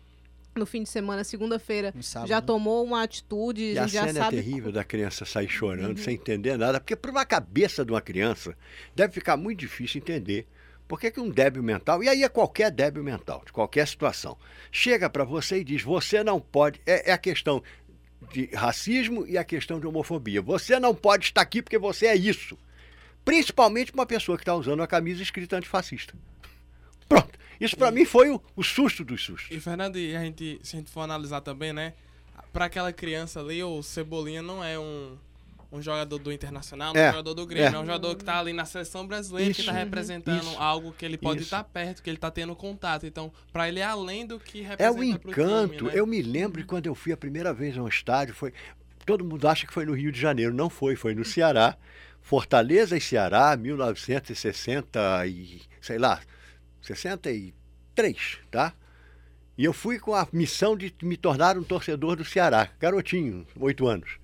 no 0.55 0.65
fim 0.67 0.83
de 0.83 0.89
semana, 0.89 1.23
segunda-feira, 1.23 1.95
sábado, 2.01 2.29
já 2.31 2.37
né? 2.37 2.47
tomou 2.47 2.83
uma 2.83 3.03
atitude, 3.03 3.73
E 3.75 3.79
a 3.79 3.87
já 3.87 4.07
cena 4.07 4.19
é 4.19 4.23
sabe 4.23 4.37
terrível 4.37 4.73
da 4.73 4.83
criança 4.83 5.25
sair 5.27 5.49
chorando 5.49 5.99
Uhum. 5.99 6.03
sem 6.05 6.15
entender 6.15 6.57
nada, 6.57 6.81
porque 6.81 6.97
para 6.97 7.11
uma 7.11 7.27
cabeça 7.27 7.85
de 7.85 7.93
uma 7.93 8.01
criança 8.01 8.57
deve 8.95 9.13
ficar 9.13 9.37
muito 9.37 9.59
difícil 9.61 10.01
entender 10.01 10.47
por 10.89 11.01
que, 11.01 11.11
que 11.11 11.21
um 11.21 11.29
débil 11.29 11.63
mental, 11.63 12.03
e 12.03 12.09
aí 12.09 12.23
é 12.23 12.29
qualquer 12.29 12.71
débil 12.71 13.03
mental, 13.03 13.43
de 13.45 13.53
qualquer 13.53 13.87
situação, 13.89 14.37
chega 14.71 15.11
para 15.11 15.25
você 15.25 15.59
e 15.59 15.65
diz: 15.65 15.83
você 15.83 16.23
não 16.23 16.41
pode. 16.41 16.81
É, 16.87 17.11
é 17.11 17.13
a 17.13 17.19
questão 17.19 17.63
de 18.33 18.47
racismo 18.55 19.27
e 19.27 19.37
a 19.37 19.45
questão 19.45 19.81
de 19.81 19.87
homofobia. 19.87 20.41
Você 20.43 20.79
não 20.79 20.95
pode 20.95 21.27
estar 21.27 21.41
aqui 21.41 21.61
porque 21.61 21.79
você 21.79 22.07
é 22.07 22.17
isso. 22.17 22.57
Principalmente 23.25 23.93
uma 23.93 24.07
pessoa 24.07 24.39
que 24.39 24.43
está 24.43 24.55
usando 24.55 24.81
uma 24.81 24.87
camisa 24.87 25.23
escrita 25.23 25.57
antifascista. 25.57 26.15
Pronto. 27.09 27.37
Isso 27.61 27.77
para 27.77 27.91
mim 27.91 28.05
foi 28.05 28.31
o, 28.31 28.41
o, 28.55 28.63
susto 28.63 29.05
dos 29.05 29.25
sustos. 29.25 29.57
E 29.57 29.61
Fernando, 29.61 29.99
e 29.99 30.15
a 30.15 30.21
gente, 30.21 30.61
se 30.63 30.77
a 30.77 30.79
gente 30.79 30.91
for 30.91 31.01
analisar 31.01 31.41
também, 31.41 31.73
né? 31.73 31.95
Para 32.53 32.67
aquela 32.67 32.93
criança 32.93 33.41
ali, 33.41 33.63
o 33.63 33.83
Cebolinha 33.83 34.43
não 34.43 34.63
é 34.63 34.79
um, 34.79 35.17
um 35.71 35.83
jogador 35.83 36.19
do 36.19 36.33
Internacional, 36.33 36.95
não 36.95 37.01
é 37.01 37.09
um 37.09 37.13
jogador 37.13 37.35
do 37.35 37.47
Grêmio, 37.47 37.69
é. 37.69 37.75
é 37.75 37.79
um 37.79 37.87
jogador 37.87 38.17
que 38.17 38.25
tá 38.25 38.39
ali 38.39 38.53
na 38.53 38.65
seleção 38.65 39.07
brasileira, 39.07 39.51
isso, 39.51 39.61
que 39.61 39.67
tá 39.67 39.73
representando 39.73 40.43
isso, 40.43 40.59
algo 40.59 40.93
que 40.93 41.05
ele 41.05 41.19
pode 41.19 41.43
estar 41.43 41.63
tá 41.63 41.65
perto, 41.65 42.03
que 42.03 42.11
ele 42.11 42.17
tá 42.17 42.31
tendo 42.31 42.55
contato. 42.55 43.07
Então, 43.07 43.33
para 43.53 43.69
ele 43.69 43.81
é 43.81 43.85
além 43.85 44.27
do 44.27 44.39
que 44.39 44.61
representa 44.61 44.85
É 44.85 44.91
o 44.91 45.03
encanto. 45.03 45.77
Time, 45.77 45.91
né? 45.91 45.99
Eu 45.99 46.07
me 46.07 46.23
lembro 46.23 46.61
de 46.61 46.67
quando 46.67 46.87
eu 46.87 46.95
fui 46.95 47.13
a 47.13 47.17
primeira 47.17 47.53
vez 47.53 47.77
no 47.77 47.87
estádio, 47.89 48.35
foi 48.35 48.53
todo 49.05 49.25
mundo 49.25 49.47
acha 49.47 49.67
que 49.67 49.73
foi 49.73 49.87
no 49.87 49.95
Rio 49.95 50.11
de 50.11 50.21
Janeiro, 50.21 50.53
não 50.53 50.69
foi, 50.69 50.97
foi 50.97 51.15
no 51.15 51.25
Ceará. 51.25 51.77
Fortaleza 52.21 52.97
e 52.97 53.01
Ceará, 53.01 53.57
1960 53.57 55.27
e, 55.29 55.63
sei 55.81 55.97
lá, 55.97 56.21
63, 56.83 58.39
tá? 58.51 58.75
E 59.57 59.65
eu 59.65 59.73
fui 59.73 59.99
com 59.99 60.13
a 60.13 60.27
missão 60.33 60.77
de 60.77 60.93
me 61.03 61.17
tornar 61.17 61.57
um 61.57 61.63
torcedor 61.63 62.17
do 62.17 62.25
Ceará, 62.25 62.69
garotinho, 62.81 63.47
oito 63.61 63.87
anos. 63.87 64.19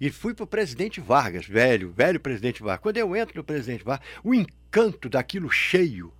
E 0.00 0.10
fui 0.10 0.32
para 0.32 0.44
o 0.44 0.46
presidente 0.46 1.00
Vargas, 1.00 1.46
velho, 1.46 1.92
velho 1.92 2.18
presidente 2.18 2.62
Vargas. 2.62 2.82
Quando 2.82 2.96
eu 2.96 3.14
entro 3.14 3.36
no 3.36 3.44
presidente 3.44 3.84
Vargas, 3.84 4.06
o 4.24 4.34
encanto 4.34 5.08
daquilo 5.08 5.50
cheio, 5.50 6.12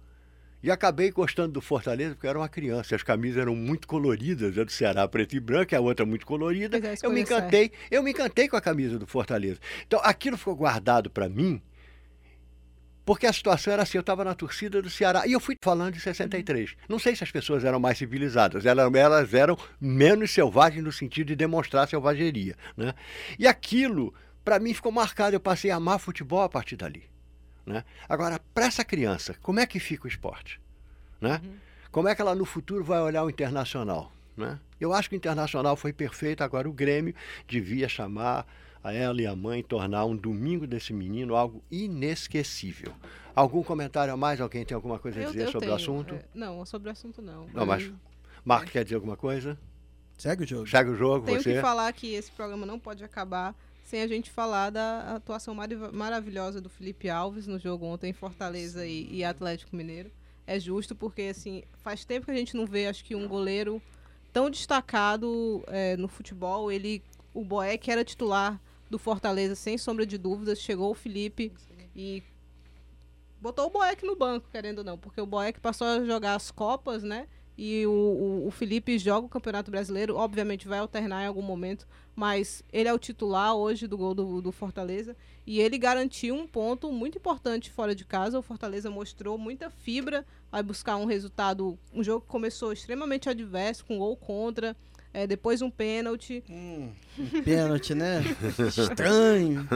e 0.62 0.70
acabei 0.70 1.10
gostando 1.10 1.52
do 1.52 1.60
Fortaleza 1.62 2.14
porque 2.14 2.26
era 2.26 2.38
uma 2.38 2.48
criança. 2.48 2.94
As 2.94 3.02
camisas 3.02 3.40
eram 3.40 3.56
muito 3.56 3.88
coloridas, 3.88 4.58
a 4.58 4.64
do 4.64 4.70
Ceará 4.70 5.08
preto 5.08 5.34
e 5.34 5.40
branco, 5.40 5.74
a 5.74 5.80
outra 5.80 6.04
muito 6.04 6.26
colorida. 6.26 6.78
Eu 7.02 7.10
me 7.10 7.22
encantei, 7.22 7.72
eu 7.90 8.02
me 8.02 8.10
encantei 8.10 8.46
com 8.46 8.56
a 8.56 8.60
camisa 8.60 8.98
do 8.98 9.06
Fortaleza. 9.06 9.58
Então 9.86 9.98
aquilo 10.02 10.36
ficou 10.36 10.54
guardado 10.54 11.08
para 11.08 11.28
mim, 11.28 11.62
porque 13.10 13.26
a 13.26 13.32
situação 13.32 13.72
era 13.72 13.82
assim, 13.82 13.98
eu 13.98 14.02
estava 14.02 14.22
na 14.22 14.36
torcida 14.36 14.80
do 14.80 14.88
Ceará 14.88 15.26
e 15.26 15.32
eu 15.32 15.40
fui 15.40 15.56
falando 15.60 15.94
de 15.94 16.00
63. 16.00 16.76
Não 16.88 16.96
sei 16.96 17.16
se 17.16 17.24
as 17.24 17.32
pessoas 17.32 17.64
eram 17.64 17.80
mais 17.80 17.98
civilizadas, 17.98 18.64
elas, 18.64 18.94
elas 18.94 19.34
eram 19.34 19.58
menos 19.80 20.30
selvagens 20.30 20.84
no 20.84 20.92
sentido 20.92 21.26
de 21.26 21.34
demonstrar 21.34 21.88
selvageria, 21.88 22.54
né? 22.76 22.94
E 23.36 23.48
aquilo 23.48 24.14
para 24.44 24.60
mim 24.60 24.72
ficou 24.72 24.92
marcado, 24.92 25.34
eu 25.34 25.40
passei 25.40 25.72
a 25.72 25.74
amar 25.74 25.98
futebol 25.98 26.42
a 26.42 26.48
partir 26.48 26.76
dali. 26.76 27.02
Né? 27.66 27.82
Agora, 28.08 28.40
para 28.54 28.66
essa 28.66 28.84
criança, 28.84 29.34
como 29.42 29.58
é 29.58 29.66
que 29.66 29.80
fica 29.80 30.04
o 30.04 30.08
esporte? 30.08 30.60
Né? 31.20 31.40
Uhum. 31.42 31.54
Como 31.90 32.06
é 32.06 32.14
que 32.14 32.22
ela 32.22 32.36
no 32.36 32.44
futuro 32.44 32.84
vai 32.84 33.00
olhar 33.00 33.24
o 33.24 33.28
internacional? 33.28 34.12
Né? 34.36 34.56
Eu 34.80 34.94
acho 34.94 35.08
que 35.08 35.16
o 35.16 35.18
internacional 35.18 35.74
foi 35.74 35.92
perfeito, 35.92 36.44
agora 36.44 36.68
o 36.68 36.72
Grêmio 36.72 37.12
devia 37.48 37.88
chamar 37.88 38.46
a 38.82 38.92
ela 38.92 39.20
e 39.20 39.26
a 39.26 39.36
mãe, 39.36 39.62
tornar 39.62 40.04
um 40.04 40.16
domingo 40.16 40.66
desse 40.66 40.92
menino 40.92 41.34
algo 41.34 41.62
inesquecível. 41.70 42.92
Algum 43.34 43.62
comentário 43.62 44.12
a 44.12 44.16
mais? 44.16 44.40
Alguém 44.40 44.64
tem 44.64 44.74
alguma 44.74 44.98
coisa 44.98 45.20
a 45.20 45.26
dizer 45.26 45.42
eu 45.42 45.52
sobre 45.52 45.60
tenho. 45.60 45.72
o 45.72 45.76
assunto? 45.76 46.14
É, 46.14 46.24
não, 46.34 46.64
sobre 46.64 46.88
o 46.88 46.92
assunto 46.92 47.22
não. 47.22 47.46
Não, 47.52 47.66
mas 47.66 47.90
Marco 48.44 48.68
é. 48.68 48.72
quer 48.72 48.84
dizer 48.84 48.96
alguma 48.96 49.16
coisa? 49.16 49.58
Segue 50.16 50.44
o 50.44 50.46
jogo. 50.46 50.66
Segue 50.66 50.90
o 50.90 50.96
jogo, 50.96 51.26
Tenho 51.26 51.42
você. 51.42 51.54
que 51.54 51.60
falar 51.60 51.92
que 51.92 52.12
esse 52.14 52.30
programa 52.30 52.66
não 52.66 52.78
pode 52.78 53.02
acabar 53.02 53.54
sem 53.82 54.02
a 54.02 54.06
gente 54.06 54.30
falar 54.30 54.70
da 54.70 55.16
atuação 55.16 55.54
maravilhosa 55.92 56.60
do 56.60 56.68
Felipe 56.68 57.08
Alves 57.08 57.46
no 57.46 57.58
jogo 57.58 57.86
ontem 57.86 58.10
em 58.10 58.12
Fortaleza 58.12 58.86
e, 58.86 59.08
e, 59.10 59.24
Atlético 59.24 59.74
Mineiro. 59.74 60.10
É 60.46 60.60
justo 60.60 60.94
porque 60.94 61.22
assim 61.22 61.62
faz 61.78 62.04
tempo 62.04 62.26
que 62.26 62.32
a 62.32 62.36
gente 62.36 62.56
não 62.56 62.66
vê, 62.66 62.86
acho 62.86 63.04
que 63.04 63.14
um 63.14 63.26
goleiro 63.26 63.80
tão 64.32 64.50
destacado 64.50 65.64
é, 65.66 65.96
no 65.96 66.06
futebol. 66.06 66.70
Ele, 66.70 67.02
o 67.34 67.44
Boeck 67.44 67.90
era 67.90 68.04
titular 68.04 68.60
do 68.90 68.98
Fortaleza 68.98 69.54
sem 69.54 69.78
sombra 69.78 70.04
de 70.04 70.18
dúvidas. 70.18 70.60
Chegou 70.60 70.90
o 70.90 70.94
Felipe 70.94 71.52
e 71.94 72.22
botou 73.40 73.66
o 73.66 73.70
Boeck 73.70 74.04
no 74.04 74.16
banco, 74.16 74.48
querendo 74.50 74.78
ou 74.78 74.84
não, 74.84 74.98
porque 74.98 75.20
o 75.20 75.26
Boeck 75.26 75.60
passou 75.60 75.86
a 75.86 76.04
jogar 76.04 76.34
as 76.34 76.50
copas, 76.50 77.02
né? 77.02 77.26
e 77.62 77.86
o, 77.86 77.90
o, 77.90 78.46
o, 78.46 78.50
Felipe 78.50 78.98
joga 78.98 79.26
o 79.26 79.28
Campeonato 79.28 79.70
Brasileiro, 79.70 80.16
obviamente 80.16 80.66
vai 80.66 80.78
alternar 80.78 81.24
em 81.24 81.26
algum 81.26 81.42
momento, 81.42 81.86
mas 82.16 82.64
ele 82.72 82.88
é 82.88 82.94
o 82.94 82.98
titular 82.98 83.54
hoje 83.54 83.86
do 83.86 83.98
gol 83.98 84.14
do, 84.14 84.40
do, 84.40 84.50
Fortaleza 84.50 85.14
e 85.46 85.60
ele 85.60 85.76
garantiu 85.76 86.34
um 86.34 86.46
ponto 86.46 86.90
muito 86.90 87.18
importante 87.18 87.70
fora 87.70 87.94
de 87.94 88.02
casa. 88.02 88.38
O 88.38 88.42
Fortaleza 88.42 88.90
mostrou 88.90 89.36
muita 89.36 89.68
fibra, 89.68 90.24
vai 90.50 90.62
buscar 90.62 90.96
um 90.96 91.04
resultado, 91.04 91.78
um 91.92 92.02
jogo 92.02 92.22
que 92.22 92.28
começou 92.28 92.72
extremamente 92.72 93.28
adverso, 93.28 93.84
com 93.84 93.98
gol 93.98 94.16
contra, 94.16 94.74
é, 95.12 95.26
depois 95.26 95.60
um 95.60 95.70
pênalti. 95.70 96.44
Hum, 96.48 96.90
um 97.18 97.42
pênalti, 97.42 97.94
né? 97.94 98.22
Estranho. 98.68 99.68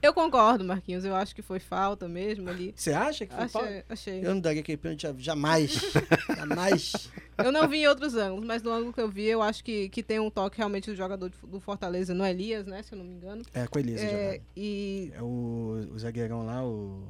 Eu 0.00 0.14
concordo, 0.14 0.64
Marquinhos. 0.64 1.04
Eu 1.04 1.16
acho 1.16 1.34
que 1.34 1.42
foi 1.42 1.58
falta 1.58 2.06
mesmo 2.06 2.48
ali. 2.48 2.72
Você 2.76 2.92
acha 2.92 3.26
que 3.26 3.34
foi 3.34 3.44
achei, 3.44 3.60
falta? 3.60 3.84
Achei. 3.88 4.24
Eu 4.24 4.34
não 4.34 4.40
daria 4.40 4.60
aquele 4.60 4.78
pênalti 4.78 5.06
jamais. 5.18 5.80
jamais. 6.36 7.10
Eu 7.38 7.50
não 7.50 7.66
vi 7.66 7.78
em 7.78 7.88
outros 7.88 8.14
ângulos, 8.14 8.46
mas 8.46 8.62
no 8.62 8.70
ângulo 8.70 8.92
que 8.92 9.00
eu 9.00 9.08
vi, 9.08 9.26
eu 9.26 9.42
acho 9.42 9.64
que, 9.64 9.88
que 9.88 10.02
tem 10.02 10.20
um 10.20 10.30
toque 10.30 10.58
realmente 10.58 10.90
do 10.90 10.96
jogador 10.96 11.30
do 11.42 11.58
Fortaleza, 11.58 12.14
no 12.14 12.24
Elias, 12.24 12.66
né? 12.66 12.82
Se 12.82 12.92
eu 12.92 12.98
não 12.98 13.04
me 13.04 13.14
engano. 13.14 13.42
É, 13.52 13.66
com 13.66 13.78
o 13.78 13.80
Elias. 13.80 14.00
É, 14.00 14.40
e... 14.56 15.12
é 15.14 15.22
o, 15.22 15.88
o 15.92 15.98
zagueirão 15.98 16.46
lá, 16.46 16.64
o... 16.64 17.02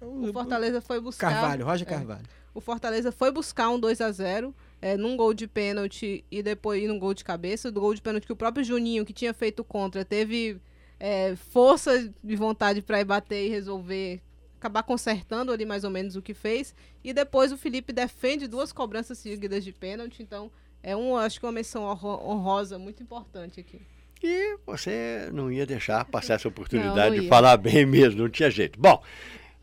O 0.00 0.32
Fortaleza 0.32 0.80
foi 0.80 1.00
buscar. 1.00 1.32
Carvalho, 1.32 1.64
Roger 1.64 1.86
é. 1.86 1.90
Carvalho. 1.90 2.22
É, 2.22 2.46
o 2.54 2.60
Fortaleza 2.60 3.10
foi 3.10 3.30
buscar 3.30 3.68
um 3.70 3.78
2 3.78 4.00
a 4.00 4.10
0 4.10 4.54
é, 4.80 4.96
num 4.96 5.16
gol 5.16 5.32
de 5.32 5.46
pênalti 5.46 6.24
e 6.30 6.42
depois 6.42 6.86
num 6.86 6.98
gol 6.98 7.14
de 7.14 7.24
cabeça. 7.24 7.70
Do 7.70 7.80
gol 7.80 7.94
de 7.94 8.02
pênalti 8.02 8.26
que 8.26 8.32
o 8.32 8.36
próprio 8.36 8.64
Juninho, 8.64 9.04
que 9.04 9.12
tinha 9.12 9.32
feito 9.32 9.64
contra, 9.64 10.04
teve 10.04 10.60
é, 10.98 11.34
força 11.36 12.12
de 12.22 12.36
vontade 12.36 12.82
para 12.82 13.00
ir 13.00 13.04
bater 13.04 13.46
e 13.46 13.48
resolver, 13.48 14.20
acabar 14.58 14.82
consertando 14.82 15.52
ali 15.52 15.64
mais 15.64 15.84
ou 15.84 15.90
menos 15.90 16.16
o 16.16 16.22
que 16.22 16.34
fez. 16.34 16.74
E 17.02 17.12
depois 17.12 17.52
o 17.52 17.56
Felipe 17.56 17.92
defende 17.92 18.46
duas 18.46 18.72
cobranças 18.72 19.18
seguidas 19.18 19.64
de 19.64 19.72
pênalti. 19.72 20.22
Então 20.22 20.50
é 20.82 20.96
um, 20.96 21.16
acho 21.16 21.40
que 21.40 21.46
uma 21.46 21.52
menção 21.52 21.84
honrosa 21.84 22.78
muito 22.78 23.02
importante 23.02 23.60
aqui. 23.60 23.80
E 24.22 24.58
você 24.66 25.28
não 25.32 25.52
ia 25.52 25.66
deixar 25.66 26.04
passar 26.04 26.34
essa 26.34 26.48
oportunidade 26.48 27.10
não, 27.10 27.16
não 27.16 27.22
de 27.22 27.28
falar 27.28 27.56
bem 27.56 27.84
mesmo, 27.84 28.22
não 28.22 28.28
tinha 28.28 28.50
jeito. 28.50 28.78
Bom, 28.78 29.02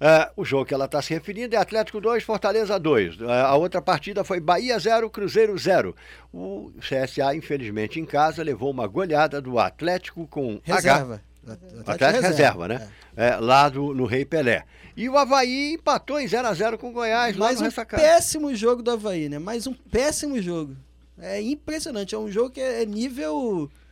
Uh, 0.04 0.30
o 0.36 0.44
jogo 0.44 0.66
que 0.66 0.74
ela 0.74 0.84
está 0.84 1.02
se 1.02 1.14
referindo 1.14 1.56
é 1.56 1.58
Atlético 1.58 2.02
2, 2.02 2.26
Fortaleza 2.26 2.78
2. 2.78 3.22
Uh, 3.22 3.30
a 3.30 3.56
outra 3.56 3.82
partida 3.82 4.22
foi 4.22 4.38
Bahia 4.38 4.78
0, 4.78 5.10
Cruzeiro 5.10 5.58
0. 5.58 5.96
O 6.34 6.74
CSA, 6.80 7.34
infelizmente, 7.34 8.02
em 8.02 8.06
casa, 8.06 8.44
levou 8.44 8.70
uma 8.70 8.86
goleada 8.86 9.40
do 9.40 9.58
Atlético 9.58 10.28
com 10.28 10.60
reserva. 10.62 11.22
H. 11.48 11.54
Atlético, 11.54 11.92
Atlético 11.92 12.22
reserva, 12.22 12.68
né? 12.68 12.90
É. 13.16 13.30
É, 13.30 13.36
lá 13.38 13.70
do, 13.70 13.94
no 13.94 14.06
Rei 14.06 14.26
Pelé. 14.26 14.66
E 14.98 15.08
o 15.08 15.18
Havaí 15.18 15.76
empatou 15.76 16.20
em 16.20 16.28
0 16.28 16.50
a 16.50 16.54
0 16.54 16.78
com 16.78 16.90
o 16.90 16.92
Goiás, 16.92 17.38
Mais 17.38 17.62
um 17.62 17.70
péssimo 17.70 18.54
jogo 18.54 18.84
do 18.84 18.92
Havaí, 18.92 19.30
né? 19.30 19.40
Mais 19.40 19.68
um 19.68 19.74
péssimo 19.74 20.42
jogo. 20.42 20.76
É 21.18 21.42
impressionante. 21.42 22.14
É 22.14 22.18
um 22.18 22.30
jogo 22.30 22.50
que 22.50 22.60
é 22.60 22.86
nível 22.86 23.72
é 23.72 23.83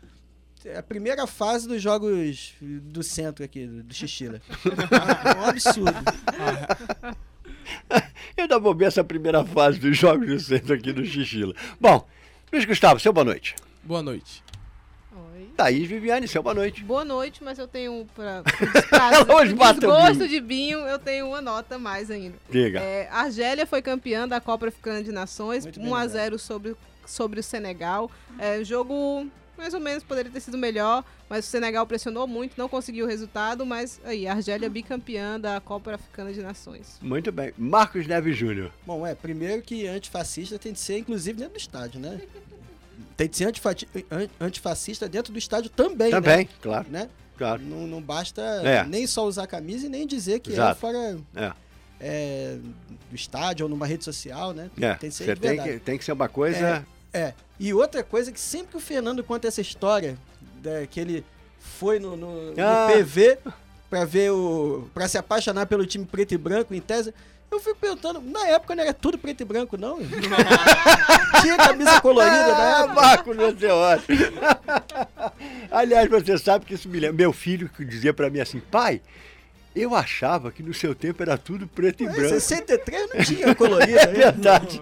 a 0.77 0.83
primeira 0.83 1.25
fase 1.25 1.67
dos 1.67 1.81
jogos 1.81 2.53
do 2.61 3.01
centro 3.03 3.43
aqui, 3.43 3.65
do 3.65 3.93
Xixila. 3.93 4.41
é 5.25 5.39
um 5.39 5.45
absurdo. 5.45 5.91
Eu 8.37 8.43
ainda 8.43 8.59
vou 8.59 8.75
ver 8.75 8.85
essa 8.85 9.03
primeira 9.03 9.43
fase 9.43 9.79
dos 9.79 9.97
jogos 9.97 10.27
do 10.27 10.39
centro 10.39 10.73
aqui 10.73 10.91
do 10.91 11.05
Xixila. 11.05 11.53
Bom, 11.79 12.05
Luiz 12.51 12.65
Gustavo, 12.65 12.99
seu 12.99 13.13
boa 13.13 13.23
noite. 13.25 13.55
Boa 13.83 14.01
noite. 14.01 14.43
Oi. 15.13 15.49
Thaís 15.55 15.87
Viviane, 15.87 16.27
seu 16.27 16.43
boa 16.43 16.53
noite. 16.53 16.83
Boa 16.83 17.03
noite, 17.03 17.43
mas 17.43 17.57
eu 17.57 17.67
tenho 17.67 18.07
para 18.15 18.43
desgosto 19.43 20.27
de 20.27 20.39
Binho, 20.39 20.79
eu 20.79 20.99
tenho 20.99 21.27
uma 21.27 21.41
nota 21.41 21.79
mais 21.79 22.11
ainda. 22.11 22.35
Diga. 22.49 22.79
É, 22.79 23.07
a 23.09 23.21
Argélia 23.21 23.65
foi 23.65 23.81
campeã 23.81 24.27
da 24.27 24.39
Copa 24.39 24.67
Africana 24.67 25.03
de 25.03 25.11
Nações, 25.11 25.63
Muito 25.63 25.79
1 25.79 25.95
a 25.95 26.07
0 26.07 26.39
sobre, 26.39 26.75
sobre 27.05 27.39
o 27.39 27.43
Senegal. 27.43 28.11
É, 28.37 28.63
jogo 28.63 29.27
mais 29.61 29.75
ou 29.75 29.79
menos 29.79 30.03
poderia 30.03 30.31
ter 30.31 30.39
sido 30.39 30.57
melhor, 30.57 31.05
mas 31.29 31.45
o 31.45 31.47
Senegal 31.47 31.85
pressionou 31.85 32.25
muito, 32.27 32.57
não 32.57 32.67
conseguiu 32.67 33.05
o 33.05 33.07
resultado, 33.07 33.63
mas 33.63 34.01
aí, 34.03 34.25
a 34.25 34.33
Argélia 34.33 34.67
bicampeã 34.67 35.39
da 35.39 35.61
Copa 35.61 35.93
Africana 35.93 36.33
de 36.33 36.41
Nações. 36.41 36.97
Muito 36.99 37.31
bem. 37.31 37.53
Marcos 37.55 38.07
Neves 38.07 38.35
Júnior. 38.35 38.71
Bom, 38.87 39.05
é, 39.05 39.13
primeiro 39.13 39.61
que 39.61 39.85
antifascista 39.85 40.57
tem 40.57 40.73
que 40.73 40.79
ser, 40.79 40.97
inclusive, 40.97 41.37
dentro 41.37 41.53
do 41.53 41.59
estádio, 41.59 41.99
né? 41.99 42.21
Tem 43.17 43.27
que 43.27 43.37
ser 43.37 43.53
antifascista 44.39 45.07
dentro 45.07 45.31
do 45.31 45.37
estádio 45.37 45.69
também, 45.69 46.09
Também, 46.09 46.37
né? 46.45 46.49
claro. 46.59 46.87
Né? 46.89 47.09
Claro. 47.37 47.61
Não, 47.61 47.85
não 47.85 48.01
basta 48.01 48.41
é. 48.41 48.83
nem 48.83 49.05
só 49.05 49.27
usar 49.27 49.43
a 49.43 49.47
camisa 49.47 49.85
e 49.85 49.89
nem 49.89 50.07
dizer 50.07 50.39
que 50.39 50.49
é 50.49 50.53
Exato. 50.53 50.71
é 50.71 50.75
fora 50.75 51.19
é. 51.35 51.53
É, 51.99 52.57
do 53.09 53.15
estádio 53.15 53.65
ou 53.65 53.69
numa 53.69 53.85
rede 53.85 54.03
social, 54.03 54.53
né? 54.53 54.71
É. 54.79 54.95
Tem 54.95 55.09
que 55.09 55.15
ser 55.15 55.25
Você 55.25 55.35
tem 55.35 55.61
que, 55.61 55.79
tem 55.79 55.97
que 55.99 56.05
ser 56.05 56.13
uma 56.13 56.29
coisa 56.29 56.85
é. 57.13 57.33
E 57.59 57.73
outra 57.73 58.03
coisa 58.03 58.31
que 58.31 58.39
sempre 58.39 58.71
que 58.71 58.77
o 58.77 58.79
Fernando 58.79 59.23
conta 59.23 59.47
essa 59.47 59.61
história, 59.61 60.17
né, 60.63 60.87
que 60.89 60.99
ele 60.99 61.25
foi 61.59 61.99
no, 61.99 62.15
no, 62.15 62.53
ah. 62.57 62.87
no 62.87 62.93
PV 62.93 63.37
para 63.89 64.05
ver 64.05 64.31
o. 64.31 64.89
para 64.93 65.07
se 65.07 65.17
apaixonar 65.17 65.65
pelo 65.65 65.85
time 65.85 66.05
preto 66.05 66.33
e 66.33 66.37
branco, 66.37 66.73
em 66.73 66.81
tese. 66.81 67.13
Eu 67.51 67.59
fico 67.59 67.75
perguntando, 67.75 68.21
na 68.21 68.47
época 68.47 68.73
não 68.73 68.81
era 68.81 68.93
tudo 68.93 69.17
preto 69.17 69.41
e 69.41 69.45
branco, 69.45 69.75
não? 69.75 69.99
Tinha 71.41 71.57
camisa 71.57 71.99
colorida 71.99 72.47
na 72.47 72.77
ah, 72.77 72.83
época. 72.83 72.93
Marco, 72.93 73.33
é 73.33 73.73
ótimo. 73.73 74.17
Aliás, 75.69 76.09
você 76.09 76.37
sabe 76.37 76.65
que 76.65 76.75
isso 76.75 76.87
me 76.87 76.97
lembra. 76.97 77.17
Meu 77.17 77.33
filho 77.33 77.67
que 77.67 77.83
dizia 77.83 78.13
para 78.13 78.29
mim 78.29 78.39
assim, 78.39 78.61
pai, 78.61 79.01
Eu 79.73 79.95
achava 79.95 80.51
que 80.51 80.61
no 80.61 80.73
seu 80.73 80.93
tempo 80.93 81.23
era 81.23 81.37
tudo 81.37 81.65
preto 81.65 82.03
e 82.03 82.05
Em 82.05 82.09
branco. 82.09 82.29
63 82.29 83.09
não 83.13 83.23
tinha 83.23 83.55
colorido. 83.55 83.91
É 84.01 84.07
verdade. 84.07 84.81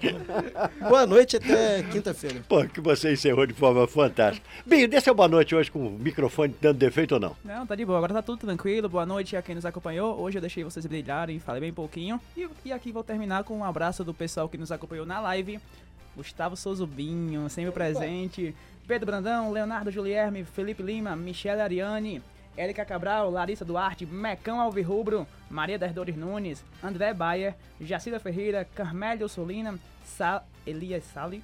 Boa 0.79 1.05
noite 1.05 1.37
até 1.37 1.83
quinta-feira. 1.83 2.43
Pô, 2.47 2.63
que 2.65 2.81
você 2.81 3.13
encerrou 3.13 3.45
de 3.45 3.53
forma 3.53 3.85
fantástica. 3.87 4.45
Binho, 4.65 4.87
dê 4.87 4.99
seu 4.99 5.13
boa 5.13 5.27
noite 5.27 5.53
hoje 5.53 5.69
com 5.69 5.87
o 5.87 5.91
microfone 5.91 6.55
dando 6.59 6.77
defeito 6.77 7.13
ou 7.13 7.19
não? 7.19 7.35
Não, 7.43 7.67
tá 7.67 7.75
de 7.75 7.85
boa, 7.85 7.97
agora 7.97 8.13
tá 8.13 8.21
tudo 8.21 8.39
tranquilo. 8.39 8.89
Boa 8.89 9.05
noite 9.05 9.35
a 9.35 9.41
quem 9.41 9.55
nos 9.55 9.65
acompanhou. 9.65 10.19
Hoje 10.19 10.37
eu 10.37 10.41
deixei 10.41 10.63
vocês 10.63 10.85
brilharem, 10.85 11.39
falei 11.39 11.61
bem 11.61 11.73
pouquinho. 11.73 12.19
E, 12.35 12.47
e 12.65 12.71
aqui 12.71 12.91
vou 12.91 13.03
terminar 13.03 13.43
com 13.43 13.57
um 13.57 13.63
abraço 13.63 14.03
do 14.03 14.13
pessoal 14.13 14.49
que 14.49 14.57
nos 14.57 14.71
acompanhou 14.71 15.05
na 15.05 15.19
live. 15.19 15.59
Gustavo 16.15 16.55
Souzubinho, 16.55 17.49
sempre 17.49 17.71
presente. 17.71 18.55
Pedro 18.87 19.05
Brandão, 19.05 19.51
Leonardo 19.51 19.91
Julierme, 19.91 20.43
Felipe 20.43 20.81
Lima, 20.81 21.15
Michele 21.15 21.61
Ariane, 21.61 22.23
Érica 22.59 22.83
Cabral, 22.83 23.31
Larissa 23.31 23.63
Duarte, 23.63 24.05
Mecão 24.05 24.59
Alvirrubro, 24.59 25.25
Maria 25.49 25.79
das 25.79 25.93
Dores 25.93 26.17
Nunes, 26.17 26.61
André 26.83 27.13
Bayer, 27.13 27.55
Jacida 27.79 28.19
Ferreira, 28.19 28.67
Carmélio 28.75 29.29
Solina, 29.29 29.79
Sa 30.03 30.43
Elias 30.67 31.05
Sali, 31.05 31.41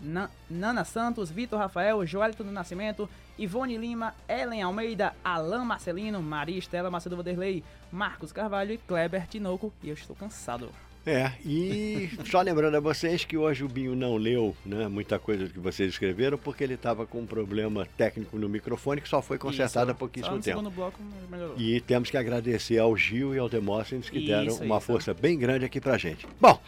Na- 0.00 0.30
Nana 0.48 0.84
Santos, 0.84 1.28
Vitor 1.28 1.58
Rafael, 1.58 2.06
Joelito 2.06 2.44
do 2.44 2.52
Nascimento, 2.52 3.10
Ivone 3.36 3.76
Lima, 3.76 4.14
Ellen 4.28 4.62
Almeida, 4.62 5.12
Alain 5.24 5.64
Marcelino, 5.64 6.22
Maria 6.22 6.58
Estela 6.58 6.88
Macedo 6.90 7.16
Vanderlei, 7.16 7.64
Marcos 7.90 8.30
Carvalho 8.30 8.72
e 8.74 8.78
Kleber 8.78 9.26
Tinoco. 9.26 9.72
E 9.82 9.88
eu 9.88 9.94
estou 9.94 10.14
cansado. 10.14 10.70
É, 11.04 11.32
e 11.44 12.10
só 12.30 12.40
lembrando 12.40 12.76
a 12.76 12.80
vocês 12.80 13.24
que 13.24 13.36
hoje 13.36 13.64
o 13.64 13.68
Binho 13.68 13.96
não 13.96 14.16
leu 14.16 14.56
né, 14.64 14.86
muita 14.86 15.18
coisa 15.18 15.44
do 15.46 15.50
que 15.52 15.58
vocês 15.58 15.90
escreveram, 15.90 16.38
porque 16.38 16.62
ele 16.62 16.74
estava 16.74 17.04
com 17.06 17.20
um 17.20 17.26
problema 17.26 17.86
técnico 17.96 18.38
no 18.38 18.48
microfone 18.48 19.00
que 19.00 19.08
só 19.08 19.20
foi 19.20 19.36
consertado 19.38 19.90
há 19.90 19.94
Só 19.94 19.98
pouquíssimo 19.98 20.38
tempo. 20.40 20.70
bloco 20.70 21.00
melhorou. 21.30 21.56
E 21.58 21.80
temos 21.80 22.08
que 22.10 22.16
agradecer 22.16 22.78
ao 22.78 22.96
Gil 22.96 23.34
e 23.34 23.38
ao 23.38 23.48
Demóstenes 23.48 24.08
que 24.08 24.24
deram 24.24 24.46
Isso, 24.46 24.62
uma 24.62 24.78
isso. 24.78 24.86
força 24.86 25.12
bem 25.12 25.38
grande 25.38 25.64
aqui 25.64 25.80
pra 25.80 25.98
gente. 25.98 26.26
Bom, 26.40 26.60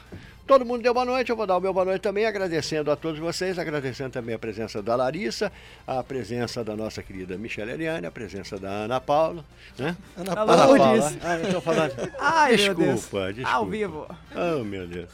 todo 0.47 0.65
mundo 0.65 0.83
deu 0.83 0.93
boa 0.93 1.07
noite, 1.07 1.31
eu 1.31 1.37
vou 1.37 1.47
dar 1.47 1.57
o 1.57 1.61
meu 1.61 1.73
boa 1.73 1.85
noite 1.85 2.03
também, 2.03 2.27
agradecendo 2.27 2.91
a 2.91 2.97
todos 2.97 3.19
vocês, 3.19 3.59
agradecendo 3.59 4.11
também 4.11 4.35
a 4.35 4.39
presença 4.39 4.83
da 4.83 4.95
Larissa, 4.95 5.51
a 5.87 6.03
presença 6.03 6.63
da 6.63 6.77
nossa 6.77 7.03
querida 7.03 7.37
Michelle 7.37 7.73
Ariane, 7.73 8.07
a 8.07 8.11
presença 8.11 8.59
da 8.59 8.71
Ana 8.71 9.01
Paula, 9.01 9.45
né? 9.79 9.97
Ana 10.17 10.33
Alô, 10.33 10.53
Ana 10.53 10.67
Paula. 10.67 10.79
Paula. 10.79 11.13
Ah, 11.23 11.39
eu 11.39 11.53
tô 11.53 11.61
falando. 11.61 11.95
Ai, 12.19 12.57
meu 12.57 12.75
Deus. 12.75 12.95
desculpa, 12.95 13.33
desculpa. 13.33 13.57
Ao 13.57 13.67
vivo. 13.67 14.07
Oh, 14.35 14.65
meu 14.65 14.87
Deus. 14.87 15.09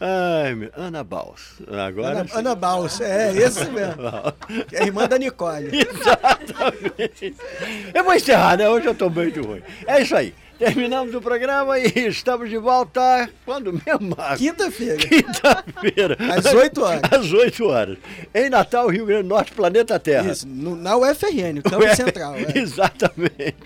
Ai, 0.00 0.54
meu... 0.54 0.70
Ana 0.76 1.02
Baus. 1.02 1.60
Agora 1.66 2.20
Ana. 2.20 2.26
Ana 2.32 2.54
Baus, 2.54 3.00
é 3.00 3.32
esse 3.32 3.64
mesmo. 3.70 4.02
Que 4.68 4.76
é 4.76 4.82
a 4.82 4.86
irmã 4.86 5.08
da 5.08 5.18
Nicole. 5.18 5.70
Exatamente. 5.74 7.34
Eu 7.92 8.04
vou 8.04 8.14
encerrar, 8.14 8.56
né? 8.56 8.68
Hoje 8.68 8.86
eu 8.86 8.94
tô 8.94 9.10
muito 9.10 9.42
ruim. 9.42 9.62
É 9.86 10.00
isso 10.00 10.14
aí. 10.14 10.32
Terminamos 10.58 11.14
o 11.14 11.20
programa 11.20 11.78
e 11.78 11.86
estamos 12.08 12.50
de 12.50 12.58
volta 12.58 13.30
quando 13.44 13.72
mesmo? 13.72 14.16
Quinta-feira, 14.36 14.96
Quinta-feira. 14.96 16.16
às 16.36 16.46
8 16.52 16.82
horas. 16.82 17.00
Às 17.12 17.32
8 17.32 17.64
horas. 17.66 17.98
Em 18.34 18.50
Natal, 18.50 18.88
Rio 18.88 19.06
Grande 19.06 19.22
do 19.22 19.28
Norte, 19.28 19.52
planeta 19.52 19.98
Terra. 20.00 20.32
Isso, 20.32 20.48
no- 20.48 20.74
na 20.74 20.96
UFRN, 20.96 21.60
o 21.60 21.62
Campo 21.62 21.84
Ué, 21.84 21.94
Central. 21.96 22.34
é. 22.34 22.58
Exatamente. 22.58 23.56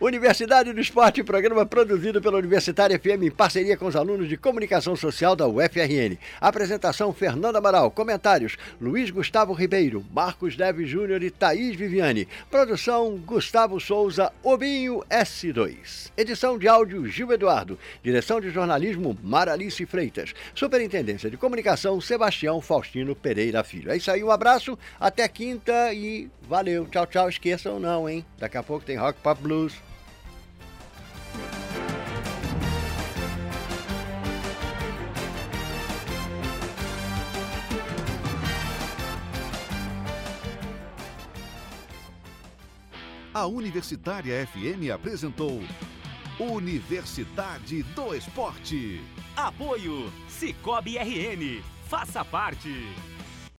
Universidade 0.00 0.72
do 0.72 0.80
Esporte, 0.80 1.22
programa 1.22 1.64
produzido 1.64 2.20
pela 2.20 2.38
Universitária 2.38 2.98
FM 2.98 3.22
em 3.24 3.30
parceria 3.30 3.76
com 3.76 3.86
os 3.86 3.94
alunos 3.94 4.28
de 4.28 4.36
Comunicação 4.36 4.96
Social 4.96 5.36
da 5.36 5.46
UFRN. 5.46 6.18
Apresentação 6.40 7.12
Fernanda 7.12 7.58
Amaral. 7.58 7.88
Comentários 7.92 8.56
Luiz 8.80 9.10
Gustavo 9.10 9.52
Ribeiro, 9.52 10.04
Marcos 10.12 10.56
Neves 10.56 10.88
Júnior 10.88 11.22
e 11.22 11.30
Thaís 11.30 11.76
Viviane. 11.76 12.26
Produção 12.50 13.16
Gustavo 13.24 13.78
Souza, 13.78 14.32
Obinho 14.42 15.02
S2. 15.08 16.10
Edição 16.32 16.56
de 16.56 16.66
áudio 16.66 17.06
Gil 17.06 17.30
Eduardo. 17.30 17.78
Direção 18.02 18.40
de 18.40 18.48
jornalismo 18.48 19.14
Maralice 19.22 19.84
Freitas. 19.84 20.32
Superintendência 20.54 21.28
de 21.28 21.36
Comunicação 21.36 22.00
Sebastião 22.00 22.58
Faustino 22.58 23.14
Pereira 23.14 23.62
Filho. 23.62 23.92
É 23.92 23.98
isso 23.98 24.10
aí, 24.10 24.24
um 24.24 24.30
abraço, 24.30 24.78
até 24.98 25.28
quinta 25.28 25.92
e 25.92 26.30
valeu. 26.48 26.86
Tchau, 26.86 27.06
tchau. 27.06 27.28
Esqueçam 27.28 27.78
não, 27.78 28.08
hein? 28.08 28.24
Daqui 28.38 28.56
a 28.56 28.62
pouco 28.62 28.82
tem 28.82 28.96
Rock 28.96 29.20
Pop 29.20 29.42
Blues. 29.42 29.74
A 43.34 43.46
Universitária 43.46 44.46
FM 44.46 44.90
apresentou 44.94 45.62
Universidade 46.38 47.82
do 47.94 48.14
Esporte. 48.14 49.00
Apoio 49.36 50.10
Cicobi 50.28 50.96
RN. 50.96 51.62
Faça 51.88 52.24
parte. 52.24 52.70